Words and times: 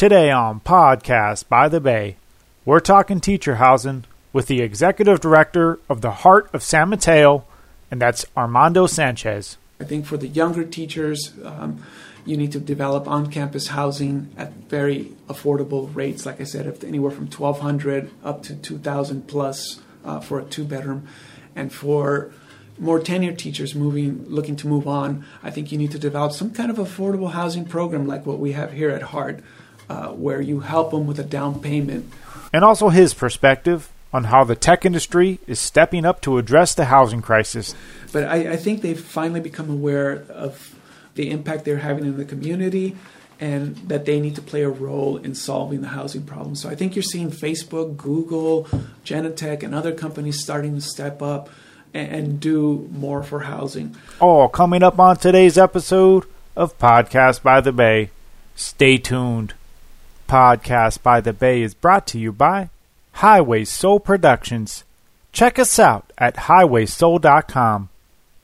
Today 0.00 0.30
on 0.30 0.60
Podcast 0.60 1.46
by 1.50 1.68
the 1.68 1.78
Bay, 1.78 2.16
we're 2.64 2.80
talking 2.80 3.20
teacher 3.20 3.56
housing 3.56 4.06
with 4.32 4.46
the 4.46 4.62
executive 4.62 5.20
director 5.20 5.78
of 5.90 6.00
the 6.00 6.10
Heart 6.10 6.48
of 6.54 6.62
San 6.62 6.88
Mateo, 6.88 7.44
and 7.90 8.00
that's 8.00 8.24
Armando 8.34 8.86
Sanchez. 8.86 9.58
I 9.78 9.84
think 9.84 10.06
for 10.06 10.16
the 10.16 10.26
younger 10.26 10.64
teachers, 10.64 11.34
um, 11.44 11.84
you 12.24 12.38
need 12.38 12.50
to 12.52 12.60
develop 12.60 13.06
on-campus 13.06 13.66
housing 13.66 14.32
at 14.38 14.54
very 14.70 15.12
affordable 15.28 15.94
rates. 15.94 16.24
Like 16.24 16.40
I 16.40 16.44
said, 16.44 16.82
anywhere 16.82 17.10
from 17.10 17.26
1,200 17.26 18.10
up 18.24 18.42
to 18.44 18.56
2,000 18.56 19.28
plus 19.28 19.82
uh, 20.02 20.18
for 20.18 20.40
a 20.40 20.44
two-bedroom, 20.44 21.08
and 21.54 21.70
for 21.70 22.32
more 22.78 23.00
tenured 23.00 23.36
teachers 23.36 23.74
moving, 23.74 24.24
looking 24.30 24.56
to 24.56 24.66
move 24.66 24.88
on, 24.88 25.26
I 25.42 25.50
think 25.50 25.70
you 25.70 25.76
need 25.76 25.90
to 25.90 25.98
develop 25.98 26.32
some 26.32 26.52
kind 26.52 26.70
of 26.70 26.78
affordable 26.78 27.32
housing 27.32 27.66
program 27.66 28.06
like 28.06 28.24
what 28.24 28.38
we 28.38 28.52
have 28.52 28.72
here 28.72 28.88
at 28.88 29.02
Heart 29.02 29.40
uh, 29.90 30.08
where 30.12 30.40
you 30.40 30.60
help 30.60 30.92
them 30.92 31.04
with 31.06 31.18
a 31.18 31.24
down 31.24 31.60
payment. 31.60 32.10
And 32.52 32.64
also 32.64 32.90
his 32.90 33.12
perspective 33.12 33.90
on 34.12 34.24
how 34.24 34.44
the 34.44 34.54
tech 34.54 34.84
industry 34.84 35.40
is 35.48 35.58
stepping 35.58 36.04
up 36.04 36.20
to 36.20 36.38
address 36.38 36.74
the 36.74 36.86
housing 36.86 37.20
crisis. 37.20 37.74
But 38.12 38.24
I, 38.24 38.52
I 38.52 38.56
think 38.56 38.82
they've 38.82 38.98
finally 38.98 39.40
become 39.40 39.68
aware 39.68 40.24
of 40.28 40.76
the 41.16 41.30
impact 41.30 41.64
they're 41.64 41.78
having 41.78 42.04
in 42.04 42.16
the 42.16 42.24
community 42.24 42.96
and 43.40 43.76
that 43.88 44.04
they 44.04 44.20
need 44.20 44.36
to 44.36 44.42
play 44.42 44.62
a 44.62 44.68
role 44.68 45.16
in 45.16 45.34
solving 45.34 45.80
the 45.80 45.88
housing 45.88 46.22
problem. 46.22 46.54
So 46.54 46.68
I 46.68 46.76
think 46.76 46.94
you're 46.94 47.02
seeing 47.02 47.30
Facebook, 47.30 47.96
Google, 47.96 48.64
Genentech, 49.04 49.64
and 49.64 49.74
other 49.74 49.92
companies 49.92 50.40
starting 50.40 50.76
to 50.76 50.80
step 50.80 51.20
up 51.20 51.50
and, 51.92 52.12
and 52.14 52.40
do 52.40 52.88
more 52.92 53.24
for 53.24 53.40
housing. 53.40 53.96
All 54.20 54.48
coming 54.48 54.84
up 54.84 55.00
on 55.00 55.16
today's 55.16 55.58
episode 55.58 56.26
of 56.54 56.78
Podcast 56.78 57.42
by 57.42 57.60
the 57.60 57.72
Bay. 57.72 58.10
Stay 58.54 58.98
tuned. 58.98 59.54
Podcast 60.30 61.02
by 61.02 61.20
the 61.20 61.32
Bay 61.32 61.60
is 61.60 61.74
brought 61.74 62.06
to 62.06 62.16
you 62.16 62.30
by 62.30 62.70
Highway 63.14 63.64
Soul 63.64 63.98
Productions. 63.98 64.84
Check 65.32 65.58
us 65.58 65.76
out 65.76 66.12
at 66.16 66.36
highwaysoul.com 66.36 67.88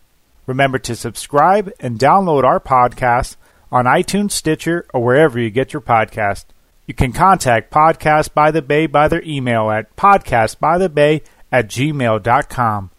Remember 0.47 0.79
to 0.79 0.95
subscribe 0.95 1.73
and 1.81 1.99
download 1.99 2.45
our 2.45 2.61
podcast 2.61 3.37
on 3.71 3.85
iTunes, 3.85 4.33
Stitcher, 4.33 4.87
or 4.93 5.03
wherever 5.03 5.39
you 5.39 5.51
get 5.51 5.73
your 5.73 5.83
podcast. 5.83 6.45
You 6.87 6.95
can 6.95 7.13
contact 7.13 7.71
Podcast 7.71 8.33
by 8.33 8.51
the 8.51 8.63
Bay 8.63 8.87
by 8.87 9.09
their 9.09 9.23
email 9.23 9.71
at 9.71 9.95
podcastbythebay 9.97 11.23
at 11.53 11.69
gmail.com. 11.69 12.91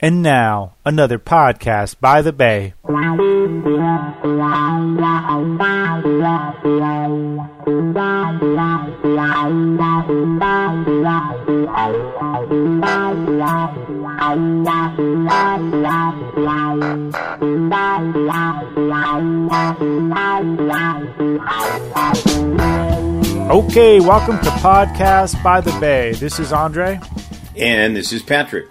And 0.00 0.22
now, 0.22 0.74
another 0.84 1.18
podcast 1.18 1.96
by 2.00 2.22
the 2.22 2.32
Bay. 2.32 2.74
Okay, 23.50 24.00
welcome 24.00 24.38
to 24.38 24.50
Podcast 24.62 25.42
by 25.42 25.60
the 25.60 25.76
Bay. 25.78 26.12
This 26.12 26.40
is 26.40 26.54
Andre. 26.54 26.98
And 27.54 27.94
this 27.94 28.14
is 28.14 28.22
Patrick. 28.22 28.68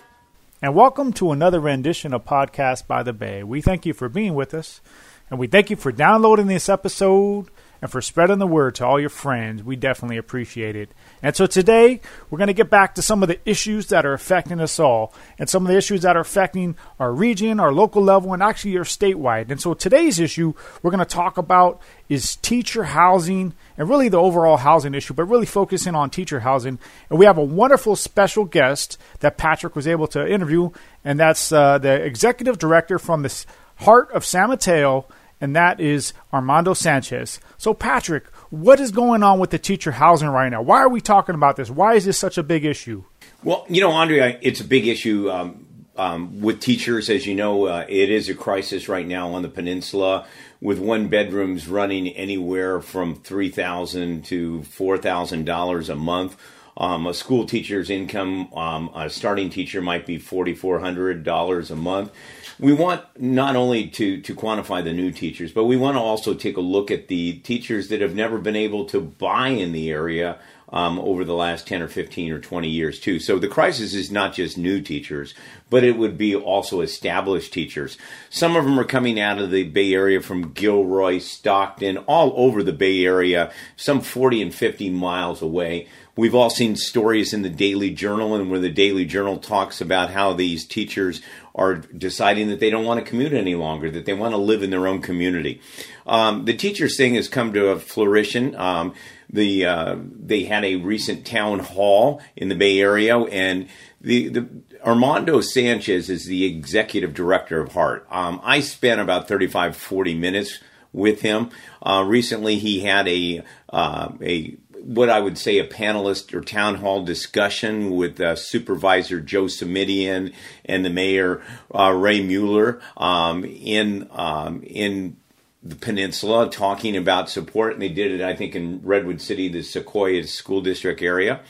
And 0.59 0.73
welcome 0.73 1.13
to 1.13 1.31
another 1.31 1.59
rendition 1.59 2.15
of 2.15 2.25
Podcast 2.25 2.87
by 2.87 3.03
the 3.03 3.13
Bay. 3.13 3.43
We 3.43 3.61
thank 3.61 3.85
you 3.85 3.93
for 3.93 4.09
being 4.09 4.33
with 4.33 4.55
us, 4.55 4.81
and 5.29 5.37
we 5.37 5.45
thank 5.45 5.69
you 5.69 5.75
for 5.75 5.91
downloading 5.91 6.47
this 6.47 6.67
episode 6.67 7.51
and 7.81 7.91
for 7.91 8.01
spreading 8.01 8.39
the 8.39 8.47
word 8.47 8.75
to 8.75 8.85
all 8.85 8.99
your 8.99 9.09
friends. 9.09 9.63
We 9.63 9.75
definitely 9.75 10.17
appreciate 10.17 10.75
it. 10.75 10.91
And 11.21 11.35
so 11.35 11.45
today, 11.45 12.01
we're 12.29 12.37
going 12.37 12.47
to 12.47 12.53
get 12.53 12.69
back 12.69 12.95
to 12.95 13.01
some 13.01 13.23
of 13.23 13.29
the 13.29 13.39
issues 13.49 13.87
that 13.87 14.05
are 14.05 14.13
affecting 14.13 14.59
us 14.59 14.79
all, 14.79 15.13
and 15.37 15.49
some 15.49 15.65
of 15.65 15.71
the 15.71 15.77
issues 15.77 16.01
that 16.01 16.15
are 16.17 16.21
affecting 16.21 16.75
our 16.99 17.13
region, 17.13 17.59
our 17.59 17.71
local 17.71 18.01
level, 18.01 18.33
and 18.33 18.43
actually 18.43 18.77
our 18.77 18.83
statewide. 18.83 19.51
And 19.51 19.61
so 19.61 19.73
today's 19.73 20.19
issue 20.19 20.53
we're 20.81 20.91
going 20.91 20.99
to 20.99 21.05
talk 21.05 21.37
about 21.37 21.81
is 22.09 22.35
teacher 22.37 22.83
housing 22.83 23.53
and 23.77 23.89
really 23.89 24.09
the 24.09 24.17
overall 24.17 24.57
housing 24.57 24.93
issue, 24.93 25.13
but 25.13 25.25
really 25.25 25.45
focusing 25.45 25.95
on 25.95 26.09
teacher 26.09 26.41
housing. 26.41 26.79
And 27.09 27.19
we 27.19 27.25
have 27.25 27.37
a 27.37 27.43
wonderful 27.43 27.95
special 27.95 28.45
guest 28.45 28.97
that 29.19 29.37
Patrick 29.37 29.75
was 29.75 29.87
able 29.87 30.07
to 30.07 30.27
interview, 30.27 30.71
and 31.03 31.19
that's 31.19 31.51
uh, 31.51 31.77
the 31.77 31.93
executive 32.03 32.57
director 32.57 32.97
from 32.97 33.23
the 33.23 33.45
Heart 33.77 34.11
of 34.11 34.25
San 34.25 34.49
Mateo, 34.49 35.05
and 35.39 35.55
that 35.55 35.79
is 35.79 36.13
Armando 36.33 36.73
Sanchez. 36.73 37.39
So, 37.57 37.73
Patrick, 37.73 38.27
what 38.49 38.79
is 38.79 38.91
going 38.91 39.23
on 39.23 39.39
with 39.39 39.51
the 39.51 39.59
teacher 39.59 39.91
housing 39.91 40.29
right 40.29 40.49
now? 40.49 40.61
Why 40.61 40.79
are 40.79 40.89
we 40.89 41.01
talking 41.01 41.35
about 41.35 41.55
this? 41.55 41.69
Why 41.69 41.95
is 41.95 42.05
this 42.05 42.17
such 42.17 42.37
a 42.37 42.43
big 42.43 42.65
issue? 42.65 43.03
Well, 43.43 43.65
you 43.69 43.81
know, 43.81 43.91
Andre, 43.91 44.39
it's 44.41 44.61
a 44.61 44.65
big 44.65 44.87
issue 44.87 45.29
um, 45.29 45.67
um, 45.95 46.41
with 46.41 46.59
teachers. 46.59 47.09
As 47.09 47.25
you 47.25 47.35
know, 47.35 47.65
uh, 47.65 47.85
it 47.87 48.09
is 48.09 48.29
a 48.29 48.33
crisis 48.33 48.89
right 48.89 49.07
now 49.07 49.33
on 49.33 49.41
the 49.41 49.49
peninsula 49.49 50.25
with 50.61 50.79
one 50.79 51.07
bedrooms 51.07 51.67
running 51.67 52.07
anywhere 52.09 52.81
from 52.81 53.15
3,000 53.15 54.25
to 54.25 54.63
four 54.63 54.97
thousand 54.97 55.45
dollars 55.45 55.89
a 55.89 55.95
month. 55.95 56.37
Um, 56.75 57.07
a 57.07 57.13
school 57.13 57.47
teacher's 57.47 57.89
income, 57.89 58.53
um, 58.53 58.91
a 58.95 59.09
starting 59.09 59.49
teacher 59.49 59.81
might 59.81 60.05
be 60.05 60.19
forty 60.19 60.53
four 60.53 60.79
hundred 60.79 61.23
dollars 61.23 61.71
a 61.71 61.75
month. 61.75 62.11
We 62.59 62.73
want 62.73 63.03
not 63.19 63.55
only 63.55 63.87
to 63.87 64.19
to 64.21 64.35
quantify 64.35 64.83
the 64.83 64.93
new 64.93 65.11
teachers, 65.11 65.51
but 65.51 65.65
we 65.65 65.77
want 65.77 65.95
to 65.95 66.01
also 66.01 66.33
take 66.33 66.57
a 66.57 66.61
look 66.61 66.89
at 66.89 67.07
the 67.07 67.33
teachers 67.39 67.89
that 67.89 68.01
have 68.01 68.15
never 68.15 68.39
been 68.39 68.55
able 68.55 68.85
to 68.85 68.99
buy 68.99 69.49
in 69.49 69.73
the 69.73 69.91
area 69.91 70.39
um, 70.69 70.99
over 70.99 71.23
the 71.23 71.33
last 71.33 71.65
10 71.67 71.81
or 71.81 71.87
15 71.87 72.31
or 72.31 72.39
20 72.39 72.67
years, 72.67 72.99
too. 72.99 73.19
So 73.19 73.39
the 73.39 73.47
crisis 73.47 73.93
is 73.93 74.11
not 74.11 74.33
just 74.33 74.57
new 74.57 74.81
teachers, 74.81 75.33
but 75.69 75.83
it 75.83 75.97
would 75.97 76.17
be 76.17 76.35
also 76.35 76.81
established 76.81 77.53
teachers. 77.53 77.97
Some 78.29 78.55
of 78.55 78.65
them 78.65 78.79
are 78.79 78.83
coming 78.83 79.19
out 79.19 79.39
of 79.39 79.51
the 79.51 79.63
Bay 79.63 79.93
Area 79.93 80.21
from 80.21 80.51
Gilroy, 80.51 81.19
Stockton, 81.19 81.97
all 81.99 82.33
over 82.35 82.63
the 82.63 82.73
Bay 82.73 83.05
Area, 83.05 83.51
some 83.77 84.01
40 84.01 84.41
and 84.41 84.53
50 84.53 84.89
miles 84.89 85.41
away. 85.41 85.87
We've 86.17 86.35
all 86.35 86.49
seen 86.49 86.75
stories 86.75 87.31
in 87.31 87.43
the 87.43 87.49
Daily 87.49 87.91
Journal, 87.91 88.35
and 88.35 88.49
where 88.49 88.59
the 88.59 88.71
Daily 88.71 89.05
Journal 89.05 89.37
talks 89.37 89.79
about 89.79 90.09
how 90.09 90.33
these 90.33 90.65
teachers 90.65 91.21
are 91.57 91.75
deciding 91.75 92.49
that 92.49 92.59
they 92.59 92.69
don't 92.69 92.85
want 92.85 93.03
to 93.03 93.09
commute 93.09 93.33
any 93.33 93.55
longer, 93.55 93.89
that 93.89 94.05
they 94.05 94.13
want 94.13 94.33
to 94.33 94.37
live 94.37 94.61
in 94.61 94.69
their 94.69 94.87
own 94.87 95.01
community. 95.01 95.59
Um, 96.05 96.45
the 96.45 96.55
teachers 96.55 96.95
thing 96.95 97.15
has 97.15 97.27
come 97.27 97.51
to 97.53 97.69
a 97.69 97.79
flourish. 97.79 98.35
Um, 98.35 98.93
the 99.29 99.65
uh, 99.65 99.97
they 99.99 100.43
had 100.43 100.63
a 100.63 100.75
recent 100.75 101.25
town 101.25 101.59
hall 101.59 102.21
in 102.35 102.49
the 102.49 102.55
Bay 102.55 102.79
Area, 102.79 103.17
and 103.17 103.67
the, 103.99 104.29
the 104.29 104.47
Armando 104.85 105.41
Sanchez 105.41 106.09
is 106.09 106.25
the 106.25 106.45
executive 106.45 107.13
director 107.13 107.59
of 107.59 107.73
Heart. 107.73 108.07
Um, 108.09 108.39
I 108.43 108.59
spent 108.59 109.01
about 109.01 109.27
35, 109.27 109.75
40 109.75 110.13
minutes 110.13 110.59
with 110.93 111.21
him. 111.21 111.49
Uh, 111.81 112.03
recently, 112.07 112.57
he 112.57 112.81
had 112.81 113.07
a 113.07 113.43
uh, 113.69 114.11
a 114.21 114.57
what 114.87 115.09
I 115.09 115.19
would 115.19 115.37
say 115.37 115.59
a 115.59 115.67
panelist 115.67 116.33
or 116.33 116.39
town 116.39 116.75
hall 116.75 117.03
discussion 117.03 117.91
with 117.91 118.21
uh, 118.21 118.37
Supervisor 118.37 119.19
Joe 119.19 119.43
Simitian 119.43 120.33
and 120.63 120.85
the 120.85 120.89
Mayor 120.89 121.41
uh, 121.75 121.91
Ray 121.91 122.21
Mueller 122.23 122.79
um, 122.95 123.43
in 123.43 124.07
um, 124.11 124.63
in 124.63 125.17
the 125.61 125.75
peninsula 125.75 126.49
talking 126.49 126.95
about 126.95 127.29
support, 127.29 127.73
and 127.73 127.81
they 127.81 127.89
did 127.89 128.11
it, 128.11 128.21
I 128.21 128.33
think, 128.33 128.55
in 128.55 128.79
Redwood 128.81 129.19
City, 129.19 129.49
the 129.49 129.61
Sequoia 129.61 130.23
School 130.23 130.61
District 130.61 131.01
area. 131.01 131.41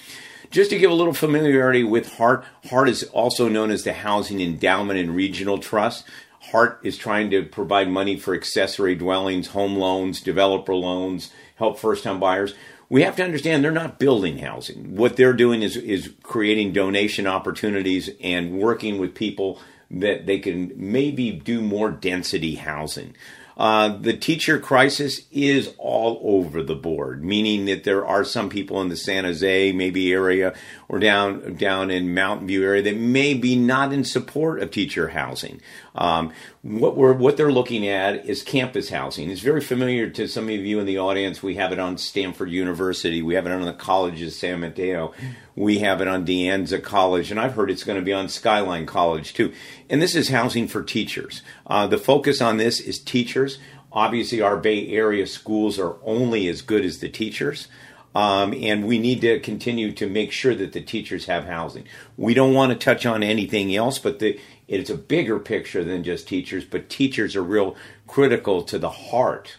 Just 0.50 0.72
to 0.72 0.80
give 0.80 0.90
a 0.90 0.96
little 0.96 1.14
familiarity 1.14 1.84
with 1.84 2.14
HART, 2.14 2.44
HART 2.70 2.90
is 2.90 3.04
also 3.04 3.50
known 3.50 3.70
as 3.70 3.84
the 3.84 3.94
Housing 3.94 4.42
Endowment 4.42 4.98
and 4.98 5.16
Regional 5.16 5.60
Trust. 5.60 6.06
HART 6.40 6.80
is 6.82 6.98
trying 6.98 7.30
to 7.32 7.44
provide 7.44 7.90
money 7.90 8.18
for 8.18 8.34
accessory 8.34 8.96
dwellings, 8.96 9.48
home 9.48 9.76
loans, 9.76 10.22
developer 10.22 10.74
loans, 10.74 11.32
help 11.58 11.78
first 11.78 12.04
time 12.04 12.20
buyers. 12.20 12.56
We 12.90 13.02
have 13.04 13.16
to 13.18 13.24
understand 13.24 13.64
they're 13.64 13.72
not 13.72 14.00
building 14.00 14.38
housing. 14.38 14.96
What 14.96 15.18
they're 15.18 15.34
doing 15.34 15.62
is, 15.62 15.76
is 15.76 16.14
creating 16.24 16.74
donation 16.74 17.28
opportunities 17.28 18.10
and 18.22 18.58
working 18.58 18.98
with 18.98 19.14
people 19.14 19.60
that 19.92 20.26
they 20.26 20.40
can 20.40 20.74
maybe 20.76 21.32
do 21.32 21.62
more 21.62 21.92
density 21.92 22.56
housing. 22.56 23.16
Uh, 23.58 23.98
the 23.98 24.16
teacher 24.16 24.60
crisis 24.60 25.22
is 25.32 25.74
all 25.80 26.20
over 26.24 26.62
the 26.62 26.76
board, 26.76 27.24
meaning 27.24 27.66
that 27.66 27.84
there 27.84 28.06
are 28.06 28.24
some 28.24 28.50
people 28.50 28.80
in 28.82 28.90
the 28.90 28.96
San 28.96 29.24
Jose 29.24 29.72
maybe 29.72 30.14
area 30.14 30.54
or 30.90 31.00
down 31.00 31.56
down 31.56 31.92
in 31.92 32.14
Mountain 32.14 32.48
View 32.48 32.64
area 32.64 32.82
that 32.82 32.98
may 32.98 33.34
be 33.34 33.56
not 33.56 33.92
in 33.92 34.04
support 34.04 34.62
of 34.62 34.72
teacher 34.72 35.10
housing. 35.10 35.62
Um, 35.96 36.32
what 36.62 36.96
we're 36.96 37.14
what 37.14 37.38
they're 37.38 37.52
looking 37.52 37.88
at 37.88 38.26
is 38.26 38.42
campus 38.42 38.90
housing. 38.90 39.30
It's 39.30 39.42
very 39.42 39.62
familiar 39.62 40.10
to 40.12 40.28
some 40.28 40.46
of 40.46 40.52
you 40.52 40.80
in 40.80 40.86
the 40.86 40.98
audience. 40.98 41.44
We 41.44 41.56
have 41.56 41.72
it 41.72 41.80
on 41.80 41.98
Stanford 41.98 42.50
University. 42.50 43.22
We 43.22 43.36
have 43.36 43.46
it 43.46 43.52
on 43.52 43.64
the 43.64 43.74
College 43.74 44.22
of 44.22 44.32
San 44.32 44.62
Mateo. 44.62 45.14
We 45.56 45.80
have 45.80 46.02
it 46.02 46.08
on 46.08 46.24
De 46.24 46.46
Anza 46.46 46.82
College, 46.82 47.32
and 47.32 47.40
I've 47.40 47.54
heard 47.54 47.72
it's 47.72 47.84
going 47.84 48.00
to 48.00 48.06
be 48.06 48.14
on 48.14 48.30
Skyline 48.30 48.86
College 48.86 49.34
too. 49.34 49.54
And 49.90 50.02
this 50.02 50.16
is 50.16 50.30
housing 50.30 50.68
for 50.68 50.84
teachers. 50.84 51.42
Uh, 51.66 51.88
the 51.88 51.98
focus 51.98 52.42
on 52.42 52.58
this 52.58 52.80
is 52.80 53.00
teachers. 53.00 53.58
Obviously, 53.92 54.42
our 54.42 54.58
Bay 54.58 54.90
Area 54.90 55.26
schools 55.26 55.80
are 55.80 55.96
only 56.04 56.48
as 56.48 56.62
good 56.62 56.86
as 56.86 57.00
the 57.00 57.10
teachers. 57.10 57.68
Um, 58.16 58.54
and 58.54 58.88
we 58.88 58.98
need 58.98 59.22
to 59.22 59.40
continue 59.40 59.92
to 59.94 60.08
make 60.08 60.32
sure 60.32 60.56
that 60.56 60.74
the 60.74 60.82
teachers 60.82 61.26
have 61.26 61.46
housing. 61.46 61.86
We 62.16 62.34
don't 62.34 62.54
want 62.54 62.72
to 62.72 62.78
touch 62.78 63.06
on 63.06 63.22
anything 63.22 63.76
else, 63.76 64.00
but 64.00 64.20
the, 64.20 64.40
it's 64.68 64.90
a 64.90 64.96
bigger 64.96 65.40
picture 65.40 65.84
than 65.84 66.04
just 66.04 66.28
teachers. 66.28 66.66
But 66.66 66.90
teachers 66.90 67.36
are 67.36 67.44
real 67.44 67.76
critical 68.08 68.64
to 68.64 68.80
the 68.80 68.90
heart, 68.90 69.58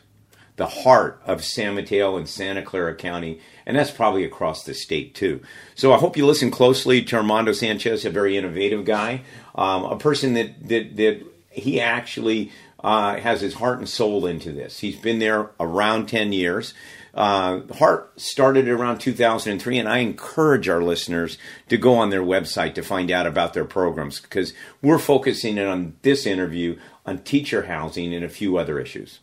the 0.56 0.66
heart 0.66 1.20
of 1.24 1.44
San 1.44 1.76
Mateo 1.76 2.16
and 2.16 2.28
Santa 2.28 2.62
Clara 2.62 2.96
County, 2.96 3.40
and 3.64 3.76
that's 3.76 3.92
probably 3.92 4.24
across 4.24 4.64
the 4.64 4.74
state 4.74 5.14
too. 5.14 5.40
So 5.76 5.92
I 5.92 5.98
hope 5.98 6.16
you 6.16 6.26
listen 6.26 6.50
closely 6.50 7.02
to 7.04 7.16
Armando 7.16 7.52
Sanchez, 7.52 8.04
a 8.04 8.10
very 8.10 8.36
innovative 8.36 8.84
guy, 8.84 9.22
um, 9.54 9.84
a 9.84 9.96
person 9.96 10.34
that 10.34 10.68
that 10.68 10.96
that 10.96 11.22
he 11.50 11.80
actually 11.80 12.50
uh, 12.82 13.16
has 13.16 13.40
his 13.40 13.54
heart 13.54 13.78
and 13.78 13.88
soul 13.88 14.26
into 14.26 14.52
this. 14.52 14.78
He's 14.78 14.96
been 14.96 15.18
there 15.18 15.50
around 15.58 16.06
10 16.06 16.32
years. 16.32 16.74
Uh, 17.18 17.62
Heart 17.74 18.20
started 18.20 18.68
around 18.68 19.00
2003, 19.00 19.76
and 19.76 19.88
I 19.88 19.98
encourage 19.98 20.68
our 20.68 20.80
listeners 20.80 21.36
to 21.68 21.76
go 21.76 21.96
on 21.96 22.10
their 22.10 22.22
website 22.22 22.76
to 22.76 22.82
find 22.82 23.10
out 23.10 23.26
about 23.26 23.54
their 23.54 23.64
programs 23.64 24.20
because 24.20 24.54
we're 24.82 25.00
focusing 25.00 25.58
in 25.58 25.66
on 25.66 25.96
this 26.02 26.26
interview 26.26 26.78
on 27.04 27.18
teacher 27.18 27.64
housing 27.64 28.14
and 28.14 28.24
a 28.24 28.28
few 28.28 28.56
other 28.56 28.78
issues. 28.78 29.18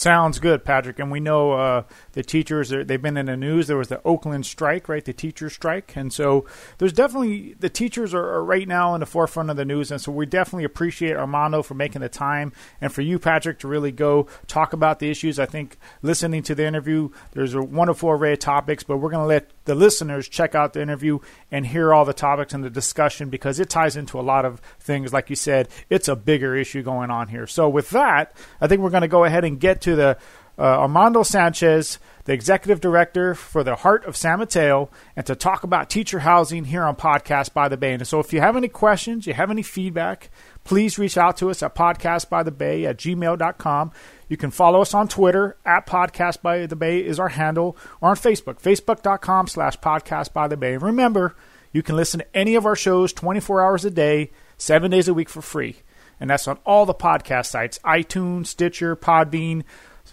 Sounds 0.00 0.38
good, 0.38 0.64
Patrick. 0.64 0.98
And 0.98 1.10
we 1.10 1.20
know 1.20 1.52
uh, 1.52 1.82
the 2.12 2.22
teachers, 2.22 2.70
they've 2.70 3.02
been 3.02 3.18
in 3.18 3.26
the 3.26 3.36
news. 3.36 3.66
There 3.66 3.76
was 3.76 3.88
the 3.88 4.00
Oakland 4.02 4.46
strike, 4.46 4.88
right? 4.88 5.04
The 5.04 5.12
teacher 5.12 5.50
strike. 5.50 5.94
And 5.94 6.10
so 6.10 6.46
there's 6.78 6.94
definitely, 6.94 7.54
the 7.60 7.68
teachers 7.68 8.14
are, 8.14 8.26
are, 8.30 8.42
right 8.42 8.66
now 8.66 8.94
in 8.94 9.00
the 9.00 9.06
forefront 9.06 9.50
of 9.50 9.58
the 9.58 9.66
news. 9.66 9.90
And 9.90 10.00
so 10.00 10.10
we 10.10 10.24
definitely 10.24 10.64
appreciate 10.64 11.18
Armando 11.18 11.62
for 11.62 11.74
making 11.74 12.00
the 12.00 12.08
time 12.08 12.54
and 12.80 12.90
for 12.90 13.02
you, 13.02 13.18
Patrick, 13.18 13.58
to 13.58 13.68
really 13.68 13.92
go 13.92 14.26
talk 14.46 14.72
about 14.72 15.00
the 15.00 15.10
issues. 15.10 15.38
I 15.38 15.44
think 15.44 15.76
listening 16.00 16.44
to 16.44 16.54
the 16.54 16.64
interview, 16.64 17.10
there's 17.32 17.52
a 17.52 17.60
wonderful 17.60 18.08
array 18.08 18.32
of 18.32 18.38
topics, 18.38 18.82
but 18.82 18.96
we're 18.96 19.10
going 19.10 19.24
to 19.24 19.28
let 19.28 19.50
the 19.64 19.74
listeners 19.74 20.28
check 20.28 20.54
out 20.54 20.72
the 20.72 20.82
interview 20.82 21.18
and 21.50 21.66
hear 21.66 21.92
all 21.92 22.04
the 22.04 22.12
topics 22.12 22.54
and 22.54 22.64
the 22.64 22.70
discussion 22.70 23.28
because 23.28 23.60
it 23.60 23.68
ties 23.68 23.96
into 23.96 24.18
a 24.18 24.22
lot 24.22 24.44
of 24.44 24.60
things. 24.78 25.12
Like 25.12 25.30
you 25.30 25.36
said, 25.36 25.68
it's 25.88 26.08
a 26.08 26.16
bigger 26.16 26.56
issue 26.56 26.82
going 26.82 27.10
on 27.10 27.28
here. 27.28 27.46
So 27.46 27.68
with 27.68 27.90
that, 27.90 28.34
I 28.60 28.66
think 28.66 28.80
we're 28.80 28.90
going 28.90 29.02
to 29.02 29.08
go 29.08 29.24
ahead 29.24 29.44
and 29.44 29.60
get 29.60 29.80
to 29.82 29.96
the 29.96 30.18
uh, 30.58 30.80
Armando 30.80 31.22
Sanchez, 31.22 31.98
the 32.24 32.34
executive 32.34 32.80
director 32.80 33.34
for 33.34 33.64
the 33.64 33.76
Heart 33.76 34.04
of 34.04 34.16
San 34.16 34.40
Mateo, 34.40 34.90
and 35.16 35.24
to 35.24 35.34
talk 35.34 35.64
about 35.64 35.88
teacher 35.88 36.18
housing 36.18 36.66
here 36.66 36.82
on 36.82 36.96
Podcast 36.96 37.54
by 37.54 37.68
the 37.68 37.78
Bay. 37.78 37.94
And 37.94 38.06
so 38.06 38.20
if 38.20 38.32
you 38.32 38.40
have 38.40 38.56
any 38.56 38.68
questions, 38.68 39.26
you 39.26 39.32
have 39.32 39.50
any 39.50 39.62
feedback, 39.62 40.28
please 40.64 40.98
reach 40.98 41.16
out 41.16 41.38
to 41.38 41.48
us 41.48 41.62
at 41.62 41.74
podcastbythebay 41.74 42.84
at 42.84 42.98
gmail.com. 42.98 43.92
You 44.30 44.38
can 44.38 44.50
follow 44.50 44.80
us 44.80 44.94
on 44.94 45.08
Twitter 45.08 45.58
at 45.66 45.86
Podcast 45.86 46.40
by 46.40 46.64
the 46.64 46.76
Bay 46.76 47.04
is 47.04 47.20
our 47.20 47.28
handle, 47.28 47.76
or 48.00 48.08
on 48.08 48.16
Facebook, 48.16 48.62
facebook.com 48.62 49.48
slash 49.48 49.78
podcast 49.80 50.32
by 50.32 50.48
the 50.48 50.56
Bay. 50.56 50.72
And 50.72 50.82
remember, 50.82 51.36
you 51.72 51.82
can 51.82 51.96
listen 51.96 52.20
to 52.20 52.36
any 52.36 52.54
of 52.54 52.64
our 52.64 52.76
shows 52.76 53.12
24 53.12 53.60
hours 53.60 53.84
a 53.84 53.90
day, 53.90 54.30
seven 54.56 54.90
days 54.90 55.08
a 55.08 55.12
week 55.12 55.28
for 55.28 55.42
free 55.42 55.82
and 56.20 56.28
that's 56.28 56.46
on 56.46 56.58
all 56.66 56.86
the 56.86 56.94
podcast 56.94 57.46
sites 57.46 57.80
iTunes, 57.84 58.48
Stitcher, 58.48 58.94
Podbean, 58.94 59.64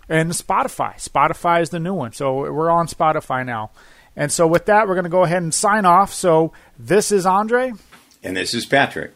and 0.07 0.31
Spotify. 0.31 0.95
Spotify 0.95 1.61
is 1.61 1.69
the 1.69 1.79
new 1.79 1.93
one. 1.93 2.13
So 2.13 2.51
we're 2.51 2.71
on 2.71 2.87
Spotify 2.87 3.45
now. 3.45 3.71
And 4.15 4.31
so 4.31 4.47
with 4.47 4.65
that, 4.65 4.87
we're 4.87 4.95
going 4.95 5.03
to 5.03 5.09
go 5.09 5.25
ahead 5.25 5.43
and 5.43 5.53
sign 5.53 5.85
off. 5.85 6.13
So 6.13 6.53
this 6.79 7.11
is 7.11 7.25
Andre. 7.25 7.73
And 8.23 8.35
this 8.35 8.53
is 8.53 8.65
Patrick. 8.65 9.11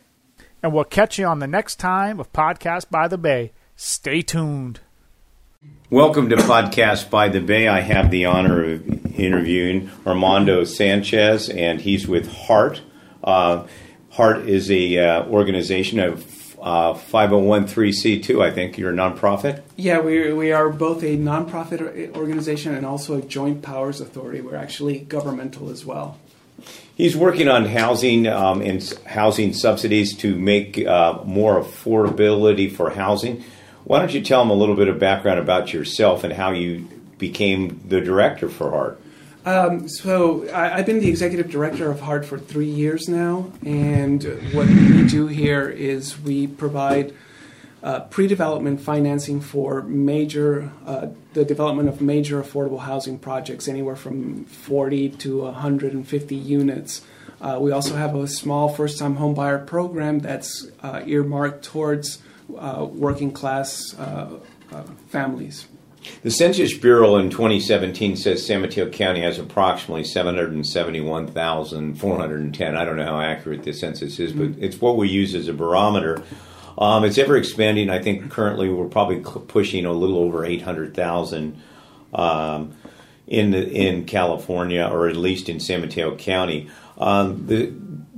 And 0.62 0.74
we'll 0.74 0.84
catch 0.84 1.18
you 1.18 1.26
on 1.26 1.40
the 1.40 1.48
next 1.48 1.78
time 1.78 2.20
of 2.20 2.32
Podcast 2.34 2.92
by 2.92 3.08
the 3.08 3.18
Bay. 3.18 3.54
Stay 3.76 4.22
tuned. 4.22 4.82
Welcome 5.92 6.30
to 6.30 6.38
Podcast 6.38 7.10
by 7.10 7.28
the 7.28 7.42
Bay. 7.42 7.68
I 7.68 7.82
have 7.82 8.12
the 8.12 8.24
honor 8.24 8.64
of 8.64 9.20
interviewing 9.20 9.92
Armando 10.08 10.64
Sanchez, 10.64 11.50
and 11.50 11.82
he's 11.82 12.08
with 12.08 12.32
Heart. 12.32 12.82
Uh, 13.22 13.68
Heart 14.12 14.48
is 14.48 14.72
a 14.72 14.98
uh, 14.98 15.26
organization 15.26 16.00
of 16.00 16.24
uh, 16.62 16.94
501c2, 16.94 18.42
I 18.42 18.52
think. 18.52 18.78
You're 18.78 18.92
a 18.92 18.96
nonprofit? 18.96 19.64
Yeah, 19.76 20.00
we, 20.00 20.32
we 20.32 20.54
are 20.54 20.70
both 20.70 21.04
a 21.04 21.18
nonprofit 21.18 22.16
organization 22.16 22.74
and 22.74 22.86
also 22.86 23.18
a 23.18 23.22
joint 23.22 23.62
powers 23.62 24.00
authority. 24.00 24.40
We're 24.40 24.56
actually 24.56 25.00
governmental 25.00 25.70
as 25.70 25.86
well. 25.86 26.18
He's 26.96 27.18
working 27.18 27.50
on 27.50 27.66
housing 27.66 28.28
um, 28.28 28.62
and 28.62 28.82
housing 29.06 29.54
subsidies 29.54 30.16
to 30.20 30.38
make 30.38 30.80
uh, 30.80 31.20
more 31.26 31.62
affordability 31.62 32.74
for 32.74 32.92
housing. 32.92 33.44
Why 33.84 34.00
don't 34.00 34.14
you 34.14 34.22
tell 34.22 34.42
them 34.42 34.52
a 34.52 34.56
little 34.56 34.76
bit 34.76 34.88
of 34.88 35.00
background 35.00 35.40
about 35.40 35.74
yourself 35.74 36.24
and 36.24 36.34
how 36.34 36.52
you 36.52 36.88
became 37.18 37.82
the 37.88 38.02
director 38.02 38.50
for 38.50 38.72
Heart? 38.72 39.02
Um, 39.44 39.90
so 39.90 40.48
I, 40.54 40.78
have 40.78 40.86
been 40.86 41.00
the 41.00 41.10
executive 41.10 41.50
director 41.50 41.90
of 41.90 42.00
Heart 42.00 42.26
for 42.26 42.38
three 42.38 42.70
years 42.70 43.10
now, 43.10 43.52
and 43.66 44.24
what 44.54 44.68
we 44.68 45.08
do 45.08 45.26
here 45.26 45.68
is 45.68 46.20
we 46.20 46.46
provide 46.46 47.14
uh, 47.82 48.02
pre-development 48.02 48.80
financing 48.80 49.42
for 49.42 49.82
major 49.82 50.72
uh, 50.86 51.08
the 51.34 51.44
development 51.44 51.90
of 51.90 52.02
major 52.02 52.42
affordable 52.42 52.82
housing 52.82 53.18
projects, 53.18 53.68
anywhere 53.68 53.96
from 53.96 54.46
40 54.46 55.10
to 55.10 55.42
150 55.42 56.36
units. 56.36 57.02
Uh, 57.40 57.58
we 57.60 57.72
also 57.72 57.96
have 57.96 58.14
a 58.14 58.28
small 58.28 58.70
first-time 58.70 59.18
homebuyer 59.18 59.66
program 59.66 60.20
that's 60.20 60.68
uh, 60.84 61.02
earmarked 61.08 61.64
towards 61.66 62.20
uh, 62.58 62.86
working 62.86 63.32
class 63.32 63.96
uh, 63.98 64.38
families. 65.10 65.68
The 66.24 66.32
Census 66.32 66.76
Bureau 66.76 67.18
in 67.18 67.30
2017 67.30 68.16
says 68.16 68.44
San 68.46 68.62
Mateo 68.62 68.90
County 68.90 69.22
has 69.22 69.38
approximately 69.38 70.04
771,410. 70.04 72.76
I 72.76 72.86
don't 72.86 72.96
know 72.96 73.06
how 73.06 73.22
accurate 73.22 73.62
the 73.64 73.74
census 73.74 74.20
is, 74.20 74.34
but 74.34 74.48
mm-hmm. 74.48 74.64
it's 74.64 74.82
what 74.82 74.98
we 74.98 75.10
use 75.10 75.36
as 75.36 75.48
a 75.48 75.54
barometer. 75.54 76.24
Um, 76.78 77.04
it's 77.06 77.20
ever 77.20 77.38
expanding. 77.38 77.92
I 77.92 78.02
think 78.02 78.32
currently 78.32 78.70
we're 78.70 78.88
probably 78.88 79.20
pushing 79.20 79.86
a 79.86 79.94
little 79.94 80.18
over 80.18 80.44
800,000 80.46 81.62
um, 82.14 82.74
in 83.28 83.54
in 83.54 84.06
California, 84.06 84.90
or 84.92 85.08
at 85.08 85.16
least 85.16 85.48
in 85.50 85.60
San 85.60 85.82
Mateo 85.82 86.16
County. 86.16 86.68
Um, 86.98 87.46
the 87.48 87.68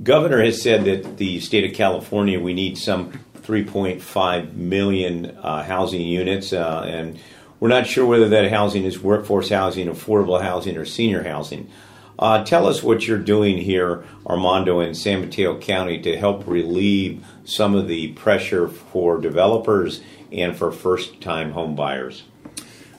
governor 0.02 0.42
has 0.42 0.62
said 0.62 0.84
that 0.84 1.18
the 1.18 1.40
state 1.40 1.68
of 1.68 1.76
California 1.76 2.40
we 2.40 2.54
need 2.54 2.78
some 2.78 3.12
3.5 3.44 4.54
million 4.54 5.36
uh, 5.42 5.62
housing 5.62 6.02
units, 6.02 6.52
uh, 6.52 6.84
and 6.86 7.18
we're 7.60 7.68
not 7.68 7.86
sure 7.86 8.06
whether 8.06 8.28
that 8.28 8.50
housing 8.50 8.84
is 8.84 8.98
workforce 8.98 9.48
housing, 9.48 9.88
affordable 9.88 10.40
housing, 10.42 10.76
or 10.76 10.84
senior 10.84 11.22
housing. 11.22 11.70
Uh, 12.18 12.44
tell 12.44 12.66
us 12.66 12.82
what 12.82 13.06
you're 13.06 13.18
doing 13.18 13.58
here, 13.58 14.04
Armando, 14.26 14.80
in 14.80 14.94
San 14.94 15.20
Mateo 15.20 15.58
County 15.58 16.00
to 16.02 16.16
help 16.16 16.46
relieve 16.46 17.24
some 17.44 17.74
of 17.74 17.88
the 17.88 18.12
pressure 18.12 18.68
for 18.68 19.20
developers 19.20 20.00
and 20.30 20.56
for 20.56 20.70
first 20.70 21.20
time 21.20 21.52
home 21.52 21.74
buyers. 21.74 22.24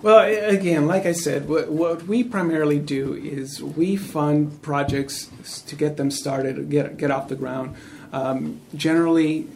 Well, 0.02 0.20
again, 0.50 0.86
like 0.86 1.06
I 1.06 1.14
said, 1.14 1.48
what, 1.48 1.70
what, 1.70 2.04
we 2.04 2.24
primarily 2.24 2.78
do 2.78 3.16
is 3.16 3.64
we 3.64 3.96
fund 3.96 4.62
projects 4.62 5.32
to 5.68 5.76
get 5.76 5.98
them 5.98 6.12
started, 6.12 6.70
get, 6.70 6.98
get 6.98 7.10
off 7.10 7.30
the 7.30 7.36
ground. 7.36 7.76
Um, 8.14 8.62
generally, 8.76 9.48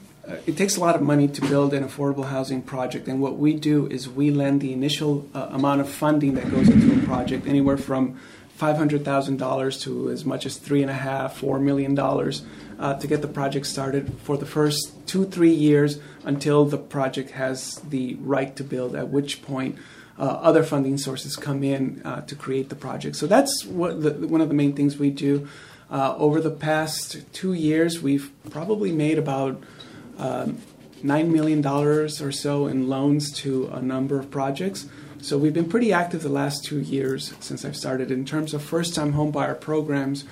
it 0.45 0.57
takes 0.57 0.77
a 0.77 0.79
lot 0.79 0.95
of 0.95 1.01
money 1.01 1.27
to 1.27 1.41
build 1.41 1.73
an 1.73 1.83
affordable 1.83 2.25
housing 2.25 2.61
project, 2.61 3.07
and 3.07 3.21
what 3.21 3.37
we 3.37 3.53
do 3.53 3.87
is 3.87 4.07
we 4.07 4.31
lend 4.31 4.61
the 4.61 4.73
initial 4.73 5.27
uh, 5.33 5.47
amount 5.51 5.81
of 5.81 5.89
funding 5.89 6.35
that 6.35 6.49
goes 6.51 6.69
into 6.69 6.93
a 6.97 7.05
project, 7.05 7.47
anywhere 7.47 7.77
from 7.77 8.19
five 8.55 8.77
hundred 8.77 9.05
thousand 9.05 9.37
dollars 9.37 9.81
to 9.83 10.09
as 10.09 10.25
much 10.25 10.45
as 10.45 10.57
three 10.57 10.81
and 10.81 10.91
a 10.91 10.93
half, 11.09 11.37
four 11.37 11.59
million 11.59 11.95
dollars, 11.95 12.43
uh, 12.79 12.93
to 12.95 13.07
get 13.07 13.21
the 13.21 13.27
project 13.27 13.65
started 13.65 14.11
for 14.23 14.37
the 14.37 14.45
first 14.45 14.93
two, 15.07 15.25
three 15.25 15.53
years 15.53 15.99
until 16.23 16.65
the 16.65 16.77
project 16.77 17.31
has 17.31 17.75
the 17.89 18.15
right 18.15 18.55
to 18.55 18.63
build. 18.63 18.95
At 18.95 19.09
which 19.09 19.41
point. 19.41 19.77
Uh, 20.19 20.37
other 20.41 20.63
funding 20.63 20.97
sources 20.97 21.37
come 21.37 21.63
in 21.63 22.01
uh, 22.03 22.19
to 22.25 22.35
create 22.35 22.67
the 22.67 22.75
project. 22.75 23.15
So 23.15 23.25
that's 23.25 23.63
what 23.63 24.03
the, 24.03 24.27
one 24.27 24.41
of 24.41 24.49
the 24.49 24.53
main 24.53 24.73
things 24.73 24.97
we 24.97 25.11
do. 25.11 25.47
Uh, 25.89 26.13
over 26.17 26.41
the 26.41 26.51
past 26.51 27.23
two 27.31 27.53
years, 27.53 28.01
we've 28.01 28.29
probably 28.49 28.91
made 28.91 29.17
about 29.17 29.63
$9 30.19 31.27
million 31.29 31.65
or 31.65 32.07
so 32.09 32.67
in 32.67 32.87
loans 32.87 33.31
to 33.31 33.67
a 33.67 33.81
number 33.81 34.19
of 34.19 34.29
projects. 34.29 34.87
So 35.21 35.37
we've 35.37 35.53
been 35.53 35.67
pretty 35.67 35.91
active 35.91 36.23
the 36.23 36.29
last 36.29 36.63
two 36.63 36.79
years 36.79 37.33
since 37.41 37.65
I've 37.65 37.75
started. 37.75 38.09
In 38.09 38.23
terms 38.23 38.53
of 38.53 38.63
first-time 38.63 39.13
homebuyer 39.13 39.59
programs, 39.59 40.23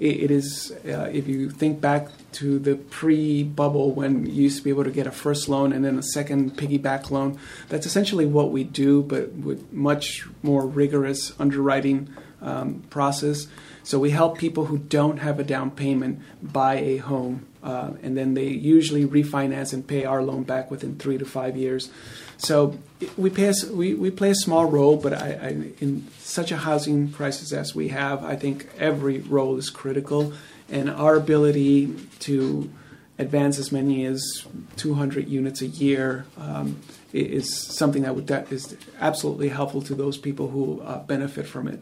it, 0.00 0.24
it 0.24 0.30
is 0.32 0.72
uh, 0.84 1.08
if 1.12 1.28
you 1.28 1.48
think 1.48 1.80
back 1.80 2.08
to 2.32 2.58
the 2.58 2.74
pre-bubble 2.74 3.92
when 3.92 4.26
you 4.26 4.42
used 4.42 4.58
to 4.58 4.64
be 4.64 4.70
able 4.70 4.82
to 4.82 4.90
get 4.90 5.06
a 5.06 5.12
first 5.12 5.48
loan 5.48 5.72
and 5.72 5.84
then 5.84 5.96
a 5.96 6.02
second 6.02 6.56
piggyback 6.56 7.10
loan. 7.10 7.38
That's 7.68 7.86
essentially 7.86 8.26
what 8.26 8.50
we 8.50 8.64
do, 8.64 9.02
but 9.02 9.32
with 9.32 9.72
much 9.72 10.26
more 10.42 10.66
rigorous 10.66 11.32
underwriting 11.38 12.12
um, 12.40 12.82
process. 12.90 13.46
So 13.84 14.00
we 14.00 14.10
help 14.10 14.38
people 14.38 14.66
who 14.66 14.78
don't 14.78 15.18
have 15.18 15.38
a 15.38 15.44
down 15.44 15.70
payment 15.70 16.20
buy 16.42 16.76
a 16.76 16.96
home, 16.96 17.46
uh, 17.62 17.92
and 18.02 18.16
then 18.16 18.34
they 18.34 18.48
usually 18.48 19.04
refinance 19.04 19.72
and 19.72 19.86
pay 19.86 20.04
our 20.04 20.22
loan 20.22 20.42
back 20.42 20.70
within 20.70 20.96
three 20.96 21.18
to 21.18 21.24
five 21.24 21.56
years. 21.56 21.90
So 22.38 22.78
we 23.16 23.30
play 23.30 23.48
a, 23.50 23.72
we, 23.72 23.94
we 23.94 24.10
play 24.10 24.30
a 24.30 24.34
small 24.34 24.64
role, 24.64 24.96
but 24.96 25.12
I, 25.12 25.28
I, 25.30 25.48
in 25.80 26.08
such 26.18 26.50
a 26.50 26.56
housing 26.56 27.12
crisis 27.12 27.52
as 27.52 27.74
we 27.74 27.88
have, 27.88 28.24
I 28.24 28.36
think 28.36 28.68
every 28.78 29.20
role 29.20 29.56
is 29.58 29.70
critical, 29.70 30.32
and 30.68 30.90
our 30.90 31.14
ability 31.14 31.94
to 32.20 32.70
advance 33.18 33.58
as 33.58 33.70
many 33.70 34.04
as 34.04 34.46
200 34.76 35.28
units 35.28 35.60
a 35.60 35.66
year 35.66 36.26
um, 36.36 36.80
is 37.12 37.54
something 37.54 38.02
that 38.02 38.14
would 38.14 38.26
that 38.26 38.50
is 38.50 38.76
absolutely 39.00 39.48
helpful 39.48 39.82
to 39.82 39.94
those 39.94 40.16
people 40.16 40.48
who 40.48 40.80
uh, 40.80 40.98
benefit 41.04 41.46
from 41.46 41.68
it. 41.68 41.80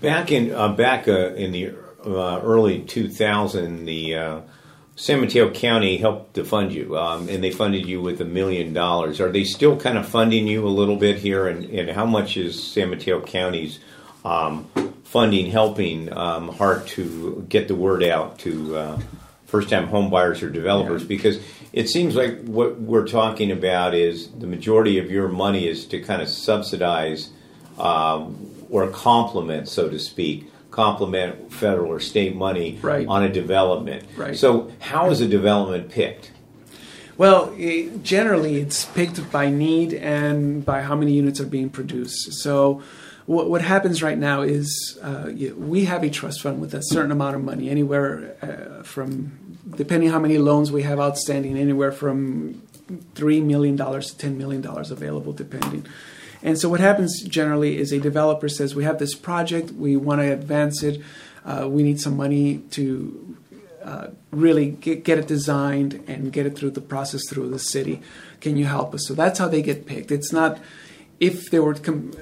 Back 0.00 0.32
in 0.32 0.52
uh, 0.52 0.68
back 0.68 1.08
uh, 1.08 1.34
in 1.34 1.52
the 1.52 1.74
uh, 2.04 2.40
early 2.40 2.80
2000, 2.80 3.84
the 3.84 4.14
uh, 4.14 4.40
San 4.98 5.20
Mateo 5.20 5.48
County 5.52 5.96
helped 5.96 6.34
to 6.34 6.44
fund 6.44 6.72
you, 6.72 6.98
um, 6.98 7.28
and 7.28 7.42
they 7.42 7.52
funded 7.52 7.86
you 7.86 8.02
with 8.02 8.20
a 8.20 8.24
million 8.24 8.72
dollars. 8.72 9.20
Are 9.20 9.30
they 9.30 9.44
still 9.44 9.76
kind 9.76 9.96
of 9.96 10.08
funding 10.08 10.48
you 10.48 10.66
a 10.66 10.68
little 10.68 10.96
bit 10.96 11.18
here? 11.18 11.46
And, 11.46 11.66
and 11.66 11.88
how 11.88 12.04
much 12.04 12.36
is 12.36 12.60
San 12.60 12.90
Mateo 12.90 13.20
County's 13.20 13.78
um, 14.24 14.68
funding 15.04 15.52
helping 15.52 16.12
um, 16.12 16.48
Hart 16.48 16.88
to 16.88 17.46
get 17.48 17.68
the 17.68 17.76
word 17.76 18.02
out 18.02 18.40
to 18.40 18.76
uh, 18.76 19.00
first-time 19.46 19.86
home 19.86 20.10
buyers 20.10 20.42
or 20.42 20.50
developers? 20.50 21.02
Yeah. 21.02 21.08
Because 21.08 21.38
it 21.72 21.88
seems 21.88 22.16
like 22.16 22.42
what 22.42 22.80
we're 22.80 23.06
talking 23.06 23.52
about 23.52 23.94
is 23.94 24.28
the 24.32 24.48
majority 24.48 24.98
of 24.98 25.12
your 25.12 25.28
money 25.28 25.68
is 25.68 25.86
to 25.86 26.00
kind 26.00 26.22
of 26.22 26.28
subsidize 26.28 27.30
um, 27.78 28.50
or 28.68 28.90
complement, 28.90 29.68
so 29.68 29.88
to 29.88 30.00
speak, 30.00 30.50
complement 30.82 31.52
federal 31.52 31.90
or 31.92 31.98
state 31.98 32.36
money 32.36 32.78
Right. 32.82 33.04
on 33.08 33.24
a 33.24 33.28
development. 33.28 34.04
Right. 34.16 34.36
So, 34.36 34.70
how 34.78 35.10
is 35.10 35.20
a 35.20 35.26
development 35.26 35.90
picked? 35.90 36.30
Well, 37.16 37.52
eh, 37.58 37.88
generally, 38.04 38.60
it's 38.60 38.84
picked 38.84 39.18
by 39.32 39.50
need 39.50 39.92
and 39.92 40.64
by 40.64 40.82
how 40.82 40.94
many 40.94 41.12
units 41.14 41.40
are 41.40 41.50
being 41.58 41.68
produced. 41.68 42.32
So, 42.44 42.80
what, 43.26 43.50
what 43.50 43.60
happens 43.60 44.04
right 44.04 44.16
now 44.30 44.42
is 44.42 44.70
uh, 45.02 45.26
you- 45.34 45.56
we 45.74 45.80
have 45.86 46.04
a 46.04 46.10
trust 46.10 46.40
fund 46.42 46.60
with 46.60 46.72
a 46.74 46.82
certain 46.94 47.10
amount 47.10 47.34
of 47.34 47.42
money, 47.42 47.68
anywhere 47.68 48.36
uh, 48.40 48.82
from, 48.84 49.32
depending 49.82 50.10
how 50.10 50.20
many 50.20 50.38
loans 50.38 50.70
we 50.70 50.82
have 50.84 51.00
outstanding, 51.00 51.58
anywhere 51.58 51.90
from 51.90 52.62
$3 53.16 53.42
million 53.52 53.76
to 53.76 53.82
$10 53.84 54.36
million 54.36 54.64
available, 54.98 55.32
depending. 55.32 55.84
And 56.42 56.58
so, 56.58 56.68
what 56.68 56.80
happens 56.80 57.22
generally 57.22 57.78
is 57.78 57.92
a 57.92 57.98
developer 57.98 58.48
says, 58.48 58.74
We 58.74 58.84
have 58.84 58.98
this 58.98 59.14
project, 59.14 59.72
we 59.72 59.96
want 59.96 60.20
to 60.20 60.32
advance 60.32 60.82
it, 60.82 61.02
uh, 61.44 61.68
we 61.68 61.82
need 61.82 62.00
some 62.00 62.16
money 62.16 62.58
to 62.70 63.36
uh, 63.82 64.08
really 64.30 64.70
get, 64.70 65.04
get 65.04 65.18
it 65.18 65.26
designed 65.26 66.04
and 66.06 66.32
get 66.32 66.46
it 66.46 66.56
through 66.56 66.70
the 66.70 66.80
process 66.80 67.28
through 67.28 67.48
the 67.48 67.58
city. 67.58 68.02
Can 68.40 68.56
you 68.56 68.66
help 68.66 68.94
us? 68.94 69.06
So 69.06 69.14
that's 69.14 69.38
how 69.38 69.48
they 69.48 69.62
get 69.62 69.86
picked. 69.86 70.10
It's 70.10 70.32
not 70.32 70.58
if 71.20 71.50
they 71.50 71.58
were 71.58 71.74
com- 71.74 72.12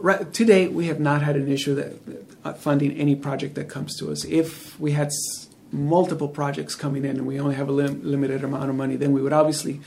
right, 0.00 0.32
to 0.32 0.44
date 0.44 0.72
we 0.72 0.86
have 0.88 1.00
not 1.00 1.22
had 1.22 1.36
an 1.36 1.50
issue 1.50 1.74
that 1.76 1.92
uh, 2.44 2.52
funding 2.54 2.92
any 2.92 3.14
project 3.14 3.54
that 3.54 3.68
comes 3.68 3.96
to 3.98 4.10
us. 4.10 4.24
If 4.24 4.78
we 4.80 4.92
had 4.92 5.08
s- 5.08 5.48
multiple 5.72 6.28
projects 6.28 6.74
coming 6.74 7.04
in 7.04 7.12
and 7.12 7.26
we 7.26 7.40
only 7.40 7.54
have 7.54 7.68
a 7.68 7.72
lim- 7.72 8.02
limited 8.02 8.44
amount 8.44 8.68
of 8.68 8.76
money, 8.76 8.96
then 8.96 9.12
we 9.12 9.22
would 9.22 9.32
obviously 9.32 9.80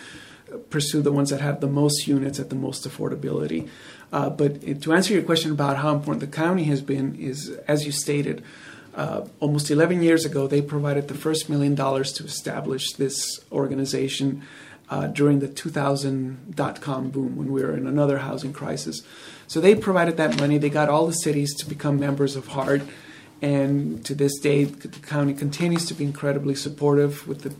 pursue 0.70 1.02
the 1.02 1.12
ones 1.12 1.30
that 1.30 1.42
have 1.42 1.62
the 1.62 1.68
most 1.68 2.08
units 2.08 2.40
at 2.40 2.50
the 2.50 2.56
most 2.56 2.88
affordability. 2.88 3.70
Uh, 4.12 4.30
but 4.30 4.82
to 4.82 4.94
answer 4.94 5.14
your 5.14 5.24
question 5.24 5.52
about 5.52 5.78
how 5.78 5.94
important 5.94 6.20
the 6.22 6.36
county 6.36 6.64
has 6.66 6.82
been, 6.82 7.16
is 7.16 7.50
as 7.68 7.86
you 7.86 7.92
stated, 7.92 8.44
uh, 8.96 9.26
almost 9.40 9.70
11 9.70 10.02
years 10.02 10.26
ago, 10.26 10.48
they 10.48 10.62
provided 10.62 11.08
the 11.08 11.14
first 11.14 11.50
million 11.50 11.76
dollars 11.76 12.12
to 12.14 12.24
establish 12.24 12.94
this 12.94 13.40
organization 13.52 14.42
uh, 14.90 15.08
during 15.08 15.40
the 15.40 15.48
2000 15.48 16.56
dot 16.56 16.82
com 16.82 17.10
boom 17.10 17.36
when 17.36 17.52
we 17.52 17.62
were 17.62 17.76
in 17.78 17.86
another 17.86 18.18
housing 18.18 18.52
crisis. 18.52 19.04
So 19.48 19.62
they 19.62 19.76
provided 19.76 20.18
that 20.18 20.40
money. 20.40 20.58
They 20.58 20.70
got 20.70 20.90
all 20.90 21.06
the 21.06 21.14
cities 21.14 21.56
to 21.58 21.70
become 21.70 22.00
members 22.00 22.36
of 22.36 22.48
HART. 22.48 22.82
And 23.42 24.04
to 24.06 24.14
this 24.16 24.38
day, 24.40 24.66
the 24.66 24.90
county 24.90 25.34
continues 25.34 25.86
to 25.86 25.94
be 25.94 26.04
incredibly 26.04 26.56
supportive 26.56 27.28
with 27.28 27.44
the 27.44 27.54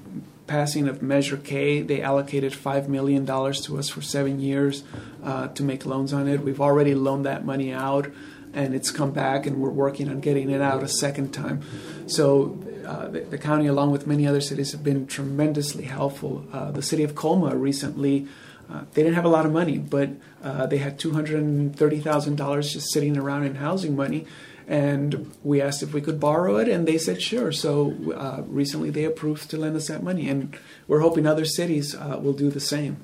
passing 0.50 0.88
of 0.88 1.02
Measure 1.02 1.38
K. 1.38 1.82
They 1.82 2.02
allocated 2.02 2.52
$5 2.54 2.88
million 2.88 3.26
to 3.26 3.78
us 3.78 3.88
for 3.88 4.02
seven 4.02 4.40
years 4.40 4.84
uh, 5.24 5.48
to 5.50 5.64
make 5.64 5.86
loans 5.86 6.12
on 6.12 6.28
it. 6.28 6.42
We've 6.42 6.60
already 6.60 6.96
loaned 6.96 7.26
that 7.28 7.46
money 7.46 7.72
out, 7.72 8.12
and 8.52 8.74
it's 8.74 8.90
come 8.90 9.12
back, 9.12 9.46
and 9.46 9.62
we're 9.62 9.70
working 9.70 10.10
on 10.10 10.20
getting 10.20 10.50
it 10.50 10.60
out 10.60 10.82
a 10.82 10.88
second 10.88 11.34
time. 11.36 11.62
So 12.08 12.58
uh, 12.86 13.10
the, 13.10 13.20
the 13.22 13.38
county, 13.38 13.68
along 13.68 13.92
with 13.92 14.08
many 14.08 14.26
other 14.26 14.42
cities, 14.42 14.72
have 14.72 14.84
been 14.84 15.06
tremendously 15.06 15.84
helpful. 15.84 16.44
Uh, 16.52 16.72
the 16.72 16.82
city 16.82 17.04
of 17.04 17.14
Colma 17.14 17.56
recently. 17.56 18.28
Uh, 18.72 18.82
they 18.94 19.02
didn't 19.02 19.16
have 19.16 19.26
a 19.26 19.30
lot 19.30 19.46
of 19.48 19.52
money, 19.52 19.78
but 19.80 20.10
uh, 20.44 20.66
they 20.68 20.78
had 20.78 21.00
$230,000 21.00 22.72
just 22.72 22.92
sitting 22.92 23.18
around 23.18 23.44
in 23.44 23.56
housing 23.56 23.96
money. 23.96 24.28
And 24.70 25.32
we 25.44 25.64
asked 25.64 25.82
if 25.82 25.96
we 25.96 26.02
could 26.02 26.20
borrow 26.20 26.58
it, 26.58 26.70
and 26.70 26.88
they 26.88 27.00
said 27.00 27.24
sure. 27.24 27.52
So 27.52 27.96
uh, 28.16 28.44
recently 28.46 28.92
they 28.92 29.04
approved 29.04 29.50
to 29.50 29.58
lend 29.58 29.76
us 29.76 29.88
that 29.88 30.04
money, 30.04 30.30
and 30.30 30.56
we're 30.88 31.00
hoping 31.00 31.26
other 31.26 31.46
cities 31.46 31.96
uh, 31.96 32.20
will 32.22 32.34
do 32.34 32.52
the 32.52 32.60
same. 32.60 32.98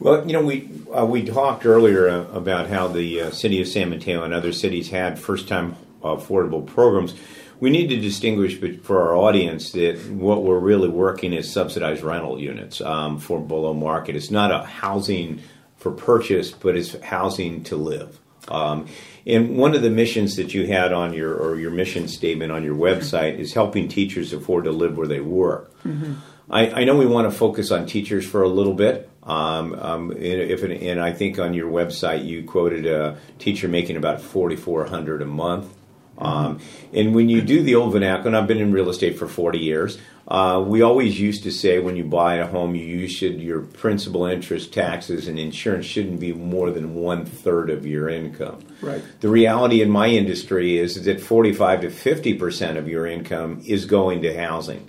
Well, 0.00 0.26
you 0.26 0.32
know, 0.32 0.42
we 0.42 0.68
uh, 0.92 1.06
we 1.06 1.22
talked 1.24 1.64
earlier 1.64 2.08
uh, 2.08 2.26
about 2.32 2.68
how 2.68 2.88
the 2.88 3.20
uh, 3.20 3.30
city 3.30 3.62
of 3.62 3.68
San 3.68 3.90
Mateo 3.90 4.24
and 4.24 4.34
other 4.34 4.52
cities 4.52 4.90
had 4.90 5.16
first-time 5.16 5.76
affordable 6.02 6.66
programs. 6.66 7.14
We 7.60 7.70
need 7.70 7.86
to 7.90 8.00
distinguish 8.00 8.58
for 8.82 9.00
our 9.02 9.14
audience 9.14 9.70
that 9.72 10.04
what 10.10 10.42
we're 10.42 10.58
really 10.58 10.88
working 10.88 11.32
is 11.32 11.48
subsidized 11.48 12.02
rental 12.02 12.40
units 12.40 12.80
um, 12.80 13.20
for 13.20 13.38
below 13.38 13.72
market. 13.72 14.16
It's 14.16 14.32
not 14.32 14.50
a 14.50 14.66
housing 14.66 15.40
for 15.76 15.92
purchase, 15.92 16.50
but 16.50 16.76
it's 16.76 16.98
housing 17.00 17.62
to 17.64 17.76
live. 17.76 18.18
Um, 18.48 18.88
and 19.26 19.56
one 19.56 19.74
of 19.74 19.82
the 19.82 19.90
missions 19.90 20.36
that 20.36 20.54
you 20.54 20.66
had 20.66 20.92
on 20.92 21.12
your 21.12 21.34
or 21.34 21.56
your 21.56 21.70
mission 21.70 22.08
statement 22.08 22.52
on 22.52 22.64
your 22.64 22.74
website 22.74 23.38
is 23.38 23.54
helping 23.54 23.88
teachers 23.88 24.32
afford 24.32 24.64
to 24.64 24.72
live 24.72 24.96
where 24.96 25.06
they 25.06 25.20
work. 25.20 25.72
I, 26.50 26.82
I 26.82 26.84
know 26.84 26.96
we 26.96 27.06
want 27.06 27.30
to 27.30 27.36
focus 27.36 27.70
on 27.70 27.86
teachers 27.86 28.26
for 28.26 28.42
a 28.42 28.48
little 28.48 28.74
bit. 28.74 29.08
Um, 29.22 29.74
um, 29.74 30.10
and 30.10 30.20
if 30.22 30.64
it, 30.64 30.82
and 30.82 31.00
I 31.00 31.12
think 31.12 31.38
on 31.38 31.54
your 31.54 31.70
website 31.70 32.24
you 32.24 32.42
quoted 32.42 32.86
a 32.86 33.16
teacher 33.38 33.68
making 33.68 33.96
about 33.96 34.20
forty 34.20 34.56
four 34.56 34.84
hundred 34.86 35.22
a 35.22 35.26
month. 35.26 35.72
Um, 36.18 36.60
and 36.92 37.14
when 37.14 37.28
you 37.28 37.40
do 37.40 37.62
the 37.62 37.76
old 37.76 37.92
vernacular, 37.92 38.28
and 38.28 38.36
I've 38.36 38.46
been 38.46 38.58
in 38.58 38.72
real 38.72 38.90
estate 38.90 39.18
for 39.18 39.28
forty 39.28 39.58
years, 39.58 39.98
uh, 40.28 40.62
we 40.66 40.82
always 40.82 41.18
used 41.20 41.42
to 41.42 41.50
say 41.50 41.78
when 41.80 41.96
you 41.96 42.04
buy 42.04 42.36
a 42.36 42.46
home, 42.46 42.74
you, 42.74 43.08
should 43.08 43.40
your 43.40 43.60
principal, 43.60 44.24
interest, 44.24 44.72
taxes, 44.72 45.26
and 45.26 45.38
insurance 45.38 45.84
shouldn't 45.84 46.20
be 46.20 46.32
more 46.32 46.70
than 46.70 46.94
one 46.94 47.24
third 47.24 47.70
of 47.70 47.84
your 47.84 48.08
income. 48.08 48.60
Right. 48.80 49.02
The 49.20 49.28
reality 49.28 49.82
in 49.82 49.90
my 49.90 50.08
industry 50.08 50.78
is 50.78 51.02
that 51.04 51.20
45 51.20 51.80
to 51.82 51.90
50 51.90 52.34
percent 52.34 52.78
of 52.78 52.88
your 52.88 53.06
income 53.06 53.62
is 53.66 53.84
going 53.84 54.22
to 54.22 54.36
housing. 54.38 54.88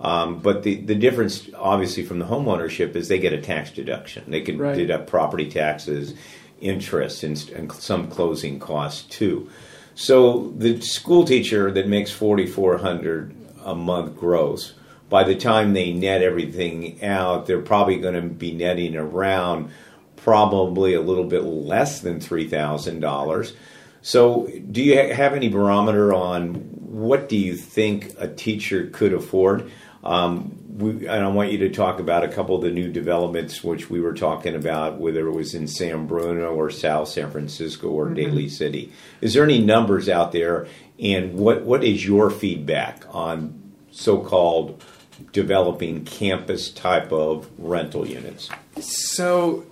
Um, 0.00 0.40
but 0.40 0.64
the, 0.64 0.74
the 0.82 0.94
difference, 0.94 1.48
obviously, 1.56 2.04
from 2.04 2.18
the 2.18 2.26
home 2.26 2.46
ownership 2.46 2.94
is 2.94 3.08
they 3.08 3.18
get 3.18 3.32
a 3.32 3.40
tax 3.40 3.70
deduction. 3.70 4.30
They 4.30 4.42
can 4.42 4.58
Right. 4.58 4.76
deduct 4.76 5.06
property 5.06 5.48
taxes, 5.48 6.14
interest, 6.60 7.22
and, 7.22 7.38
and 7.50 7.72
some 7.72 8.08
closing 8.08 8.58
costs 8.58 9.02
too. 9.04 9.48
So 9.94 10.52
the 10.58 10.80
school 10.82 11.24
teacher 11.24 11.70
that 11.70 11.88
makes 11.88 12.10
4,400 12.10 13.34
a 13.64 13.74
month 13.74 14.16
gross, 14.16 14.74
by 15.08 15.24
the 15.24 15.34
time 15.34 15.72
they 15.72 15.92
net 15.92 16.22
everything 16.22 17.02
out, 17.02 17.46
they're 17.46 17.60
probably 17.60 17.96
going 17.96 18.14
to 18.14 18.22
be 18.22 18.52
netting 18.52 18.96
around 18.96 19.70
probably 20.16 20.94
a 20.94 21.00
little 21.00 21.24
bit 21.24 21.42
less 21.42 22.00
than 22.00 22.20
three 22.20 22.48
thousand 22.48 23.00
dollars. 23.00 23.54
So, 24.02 24.50
do 24.70 24.82
you 24.82 24.98
have 24.98 25.34
any 25.34 25.48
barometer 25.48 26.12
on 26.12 26.54
what 26.54 27.28
do 27.28 27.36
you 27.36 27.56
think 27.56 28.14
a 28.18 28.28
teacher 28.28 28.90
could 28.92 29.12
afford? 29.12 29.70
Um, 30.02 30.58
we, 30.76 31.06
and 31.06 31.24
I 31.24 31.28
want 31.28 31.52
you 31.52 31.58
to 31.58 31.70
talk 31.70 32.00
about 32.00 32.24
a 32.24 32.28
couple 32.28 32.56
of 32.56 32.62
the 32.62 32.70
new 32.70 32.90
developments 32.90 33.62
which 33.62 33.88
we 33.88 34.00
were 34.00 34.12
talking 34.12 34.54
about, 34.54 34.98
whether 34.98 35.26
it 35.26 35.32
was 35.32 35.54
in 35.54 35.68
San 35.68 36.06
Bruno 36.06 36.52
or 36.52 36.68
South 36.68 37.08
San 37.08 37.30
Francisco 37.30 37.88
or 37.88 38.10
Daly 38.10 38.48
City. 38.48 38.92
Is 39.20 39.34
there 39.34 39.44
any 39.44 39.60
numbers 39.60 40.08
out 40.08 40.32
there? 40.32 40.66
And 40.98 41.34
what 41.34 41.62
what 41.62 41.82
is 41.82 42.06
your 42.06 42.30
feedback 42.30 43.04
on 43.10 43.60
so-called 43.90 44.82
developing 45.32 46.04
campus 46.04 46.70
type 46.70 47.12
of 47.12 47.48
rental 47.58 48.06
units? 48.06 48.48
So, 48.80 49.64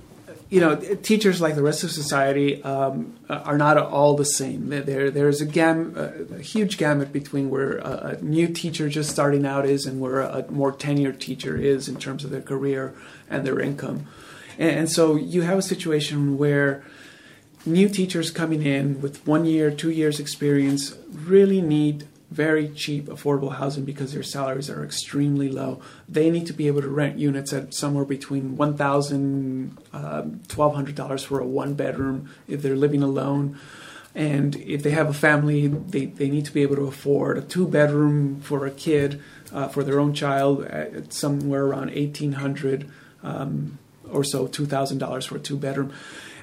you 0.50 0.60
know, 0.60 0.76
teachers 0.76 1.40
like 1.40 1.54
the 1.54 1.62
rest 1.62 1.82
of 1.84 1.90
society 1.90 2.62
um, 2.62 3.18
are 3.28 3.58
not 3.58 3.76
all 3.76 4.16
the 4.16 4.24
same. 4.24 4.68
There, 4.68 5.10
there's 5.10 5.40
a, 5.40 5.46
gam, 5.46 5.96
a 5.96 6.38
huge 6.40 6.78
gamut 6.78 7.12
between 7.12 7.50
where 7.50 7.78
a, 7.78 8.18
a, 8.18 8.22
new 8.22 8.48
teacher 8.48 8.88
just 8.88 9.10
starting 9.10 9.46
out 9.46 9.66
is 9.66 9.86
and 9.86 10.00
where 10.00 10.20
a 10.20 10.50
more 10.50 10.72
tenured 10.72 11.18
teacher 11.18 11.56
is 11.56 11.88
in 11.88 11.96
terms 11.96 12.24
of 12.24 12.30
their 12.30 12.42
career 12.42 12.94
and 13.30 13.46
their 13.46 13.60
income. 13.60 14.06
And, 14.58 14.70
and 14.70 14.90
so 14.90 15.16
you 15.16 15.42
have 15.42 15.58
a 15.58 15.62
situation 15.62 16.38
where 16.38 16.84
new 17.64 17.88
teachers 17.88 18.30
coming 18.30 18.62
in 18.62 19.00
with 19.00 19.26
one 19.26 19.44
year, 19.44 19.70
two 19.70 19.90
years 19.90 20.18
experience 20.20 20.94
really 21.10 21.60
need 21.60 22.08
very 22.30 22.68
cheap, 22.70 23.06
affordable 23.06 23.56
housing 23.56 23.84
because 23.84 24.14
their 24.14 24.22
salaries 24.22 24.70
are 24.70 24.82
extremely 24.82 25.50
low. 25.50 25.82
They 26.08 26.30
need 26.30 26.46
to 26.46 26.54
be 26.54 26.66
able 26.66 26.80
to 26.80 26.88
rent 26.88 27.18
units 27.18 27.52
at 27.52 27.74
somewhere 27.74 28.06
between 28.06 28.56
one 28.56 28.74
thousand, 28.76 29.76
uh, 29.92 30.22
twelve 30.48 30.74
hundred 30.74 30.94
dollars 30.94 31.22
for 31.22 31.40
a 31.40 31.46
one 31.46 31.74
bedroom 31.74 32.30
if 32.48 32.62
they're 32.62 32.74
living 32.74 33.02
alone. 33.02 33.58
And 34.14 34.56
if 34.56 34.82
they 34.82 34.90
have 34.90 35.08
a 35.08 35.14
family, 35.14 35.68
they, 35.68 36.06
they 36.06 36.28
need 36.28 36.44
to 36.46 36.52
be 36.52 36.62
able 36.62 36.76
to 36.76 36.86
afford 36.86 37.38
a 37.38 37.42
two 37.42 37.66
bedroom 37.66 38.40
for 38.40 38.66
a 38.66 38.70
kid, 38.70 39.22
uh, 39.52 39.68
for 39.68 39.84
their 39.84 40.00
own 40.00 40.14
child, 40.14 40.64
at 40.64 41.12
somewhere 41.12 41.64
around 41.64 41.90
eighteen 41.90 42.32
hundred 42.32 42.90
um, 43.22 43.78
or 44.10 44.24
so, 44.24 44.46
two 44.46 44.64
thousand 44.66 44.98
dollars 44.98 45.26
for 45.26 45.36
a 45.36 45.40
two 45.40 45.56
bedroom. 45.56 45.92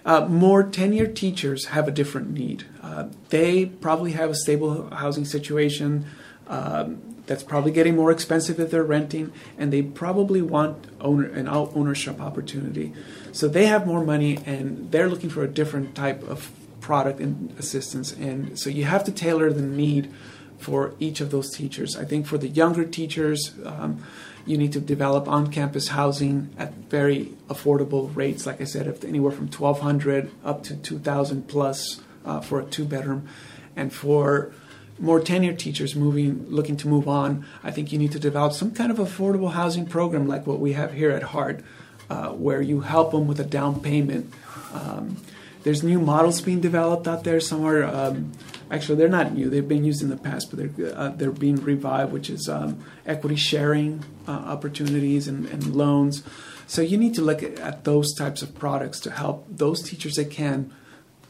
Uh, 0.06 0.26
more 0.26 0.64
tenured 0.64 1.16
teachers 1.16 1.66
have 1.66 1.88
a 1.88 1.92
different 1.92 2.32
need. 2.32 2.66
Uh, 2.82 3.08
they 3.30 3.66
probably 3.66 4.14
have 4.14 4.30
a 4.30 4.36
stable 4.36 4.90
housing 4.90 5.26
situation 5.26 6.06
um, 6.48 7.16
that's 7.26 7.44
probably 7.44 7.72
getting 7.72 7.96
more 7.96 8.12
expensive 8.12 8.60
if 8.60 8.72
they're 8.72 8.84
renting, 8.84 9.32
and 9.58 9.72
they 9.72 9.82
probably 9.84 10.42
want 10.42 10.88
owner 11.00 11.28
an 11.28 11.48
ownership 11.48 12.20
opportunity. 12.20 12.94
So 13.32 13.48
they 13.48 13.68
have 13.68 13.86
more 13.86 14.04
money, 14.04 14.40
and 14.46 14.92
they're 14.92 15.10
looking 15.10 15.30
for 15.30 15.44
a 15.44 15.48
different 15.48 15.96
type 15.96 16.24
of 16.28 16.52
product 16.82 17.20
and 17.20 17.54
assistance. 17.60 18.12
And 18.14 18.58
so 18.58 18.70
you 18.70 18.86
have 18.86 19.04
to 19.04 19.12
tailor 19.12 19.54
the 19.54 19.62
need 19.62 20.12
for 20.58 20.96
each 21.00 21.22
of 21.22 21.30
those 21.30 21.52
teachers. 21.52 21.96
I 21.96 22.06
think 22.06 22.26
for 22.26 22.38
the 22.38 22.48
younger 22.48 22.86
teachers. 22.86 23.54
Um, 23.64 24.04
you 24.50 24.58
need 24.58 24.74
to 24.74 24.80
develop 24.80 25.28
on-campus 25.28 25.90
housing 25.90 26.50
at 26.58 26.74
very 26.74 27.32
affordable 27.50 28.14
rates. 28.16 28.48
Like 28.48 28.60
I 28.60 28.64
said, 28.64 28.88
anywhere 29.06 29.32
from 29.32 29.46
1,200 29.48 30.32
up 30.44 30.64
to 30.64 30.76
2,000 30.76 31.48
plus 31.48 32.02
uh, 32.26 32.42
for 32.42 32.60
a 32.60 32.66
two-bedroom, 32.66 33.28
and 33.76 33.94
for 33.94 34.52
more 34.98 35.22
tenured 35.22 35.60
teachers 35.60 35.96
moving, 35.96 36.50
looking 36.50 36.76
to 36.78 36.88
move 36.88 37.08
on, 37.08 37.46
I 37.64 37.70
think 37.70 37.92
you 37.92 38.00
need 38.00 38.12
to 38.14 38.20
develop 38.20 38.54
some 38.54 38.72
kind 38.72 38.92
of 38.92 38.98
affordable 38.98 39.52
housing 39.52 39.86
program 39.86 40.28
like 40.28 40.48
what 40.48 40.60
we 40.60 40.74
have 40.74 40.94
here 40.94 41.12
at 41.12 41.22
Hart, 41.22 41.64
uh, 42.10 42.30
where 42.30 42.62
you 42.62 42.82
help 42.82 43.12
them 43.12 43.28
with 43.28 43.40
a 43.40 43.46
down 43.46 43.80
payment. 43.82 44.34
Um, 44.74 45.18
there's 45.64 45.84
new 45.84 46.00
models 46.00 46.42
being 46.42 46.62
developed 46.62 47.08
out 47.08 47.24
there 47.24 47.40
somewhere. 47.40 47.86
Um, 47.86 48.32
actually 48.72 48.98
they're 48.98 49.10
not 49.10 49.34
new; 49.34 49.50
they've 49.50 49.68
been 49.68 49.84
used 49.84 50.02
in 50.02 50.10
the 50.10 50.18
past, 50.18 50.50
but 50.50 50.60
they're 50.78 50.98
uh, 50.98 51.10
they're 51.10 51.32
being 51.32 51.58
revived, 51.58 52.12
which 52.12 52.30
is 52.30 52.48
um, 52.48 52.84
equity 53.06 53.36
sharing 53.36 54.04
uh, 54.28 54.32
opportunities 54.32 55.28
and, 55.28 55.46
and, 55.48 55.76
loans. 55.76 56.24
So 56.68 56.82
you 56.82 56.98
need 56.98 57.16
to 57.16 57.22
look 57.22 57.42
at, 57.42 57.60
at, 57.60 57.84
those 57.84 58.14
types 58.14 58.42
of 58.42 58.54
products 58.54 59.00
to 59.02 59.12
help 59.12 59.46
those 59.50 59.82
teachers 59.82 60.16
that 60.16 60.32
can. 60.32 60.74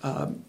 Um, 0.03 0.45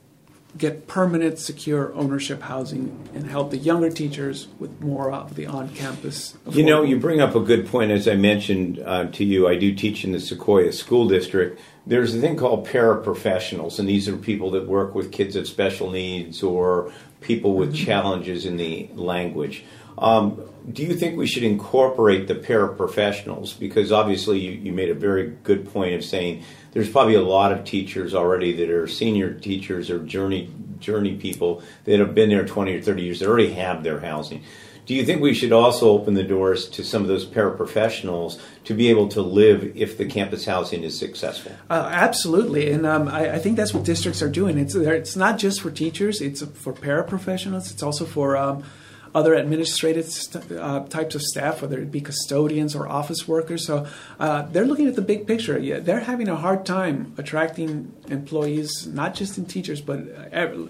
get 0.59 0.89
permanent, 0.89 1.39
secure 1.39 1.95
ownership 1.95 2.43
housing 2.43 3.09
and 3.15 3.27
help 3.27 3.51
the 3.51 3.57
younger 3.57 3.91
teachers 3.91 4.49
with 4.59 4.81
more 4.81 5.13
of 5.13 5.37
the 5.37 5.47
on 5.47 5.69
campus. 5.71 6.37
You 6.51 6.65
know, 6.65 6.83
you 6.83 6.99
bring 6.99 7.21
up 7.21 7.35
a 7.35 7.41
good 7.41 7.67
point. 7.67 7.91
As 7.91 8.09
I 8.09 8.17
mentioned 8.17 8.81
uh, 8.81 9.07
to 9.13 9.25
you, 9.25 9.47
I 9.47 9.57
do 9.57 9.73
teach 9.75 10.05
in 10.05 10.13
the 10.13 10.21
Sequoia 10.21 10.73
School 10.73 11.09
District 11.09 11.61
there's 11.87 12.15
a 12.15 12.21
thing 12.21 12.37
called 12.37 12.67
paraprofessionals, 12.67 13.79
and 13.79 13.89
these 13.89 14.09
are 14.09 14.17
people 14.17 14.51
that 14.53 14.67
work 14.67 14.95
with 14.95 15.13
kids 15.13 15.35
with 15.37 15.49
special 15.49 15.91
needs 15.91 16.43
or 16.43 16.93
people 17.21 17.55
with 17.55 17.75
mm-hmm. 17.75 17.85
challenges 17.85 18.47
in 18.47 18.57
the 18.57 18.89
language. 18.95 19.65
Um, 19.99 20.43
do 20.71 20.83
you 20.83 20.95
think 20.95 21.17
we 21.17 21.27
should 21.27 21.43
incorporate 21.43 22.29
the 22.29 22.35
paraprofessionals? 22.35 23.59
Because 23.59 23.93
obviously, 23.93 24.39
you, 24.39 24.53
you, 24.53 24.73
made 24.73 24.91
a 24.91 24.95
very 24.95 25.31
good 25.43 25.71
point 25.73 25.95
of 25.95 26.05
saying 26.05 26.45
there's 26.73 26.89
probably 26.89 27.15
a 27.15 27.23
lot 27.23 27.53
of 27.53 27.65
teachers 27.65 28.15
already 28.15 28.53
that 28.53 28.71
are 28.71 28.87
senior 28.87 29.33
teachers 29.35 29.91
or 29.91 29.99
journey 30.01 30.53
journey 30.79 31.17
people 31.17 31.63
that 31.85 31.99
have 31.99 32.15
been 32.15 32.31
there 32.31 32.47
20 32.47 32.75
or 32.75 32.81
30 32.81 33.03
years 33.03 33.19
that 33.21 33.29
already 33.29 33.53
have 33.53 33.83
their 33.83 34.01
housing. 34.01 34.43
Do 34.91 34.97
you 34.97 35.05
think 35.05 35.23
we 35.23 35.35
should 35.35 35.53
also 35.53 35.89
open 35.91 36.15
the 36.15 36.25
doors 36.25 36.69
to 36.71 36.83
some 36.83 37.03
of 37.03 37.07
those 37.07 37.25
paraprofessionals 37.25 38.41
to 38.65 38.75
be 38.75 38.91
able 38.91 39.07
to 39.11 39.23
live 39.23 39.77
if 39.77 39.97
the 39.97 40.05
campus 40.05 40.47
housing 40.47 40.83
is 40.83 40.99
successful? 40.99 41.53
Uh, 41.71 41.89
absolutely, 41.93 42.73
and 42.73 42.85
um, 42.85 43.07
I, 43.07 43.35
I, 43.35 43.39
think 43.39 43.57
that's 43.57 43.73
what 43.73 43.85
districts 43.85 44.21
are 44.21 44.29
doing. 44.29 44.59
It's 44.59 44.75
it's 44.75 45.15
not 45.15 45.39
just 45.39 45.61
for 45.61 45.71
teachers; 45.71 46.21
it's 46.21 46.43
for 46.43 46.73
paraprofessionals. 46.73 47.71
It's 47.71 47.85
also 47.85 48.05
for 48.05 48.37
um, 48.37 48.65
other 49.15 49.35
administrative 49.35 50.07
st- 50.07 50.53
uh, 50.53 50.85
types 50.89 51.15
of 51.15 51.23
staff, 51.23 51.63
whether 51.63 51.79
it 51.81 51.91
be 51.91 52.01
custodians 52.01 52.75
or 52.75 52.87
office 52.87 53.27
workers. 53.27 53.67
So 53.67 53.87
uh, 54.19 54.43
they're 54.43 54.67
looking 54.67 54.87
at 54.87 54.95
the 54.95 55.03
big 55.03 55.27
picture. 55.27 55.59
Yeah, 55.59 55.81
they're 55.81 56.01
having 56.01 56.29
a 56.29 56.37
hard 56.37 56.65
time 56.65 57.15
attracting 57.19 57.93
employees, 58.09 58.87
not 58.87 59.15
just 59.15 59.39
in 59.39 59.47
teachers, 59.47 59.81
but 59.81 59.99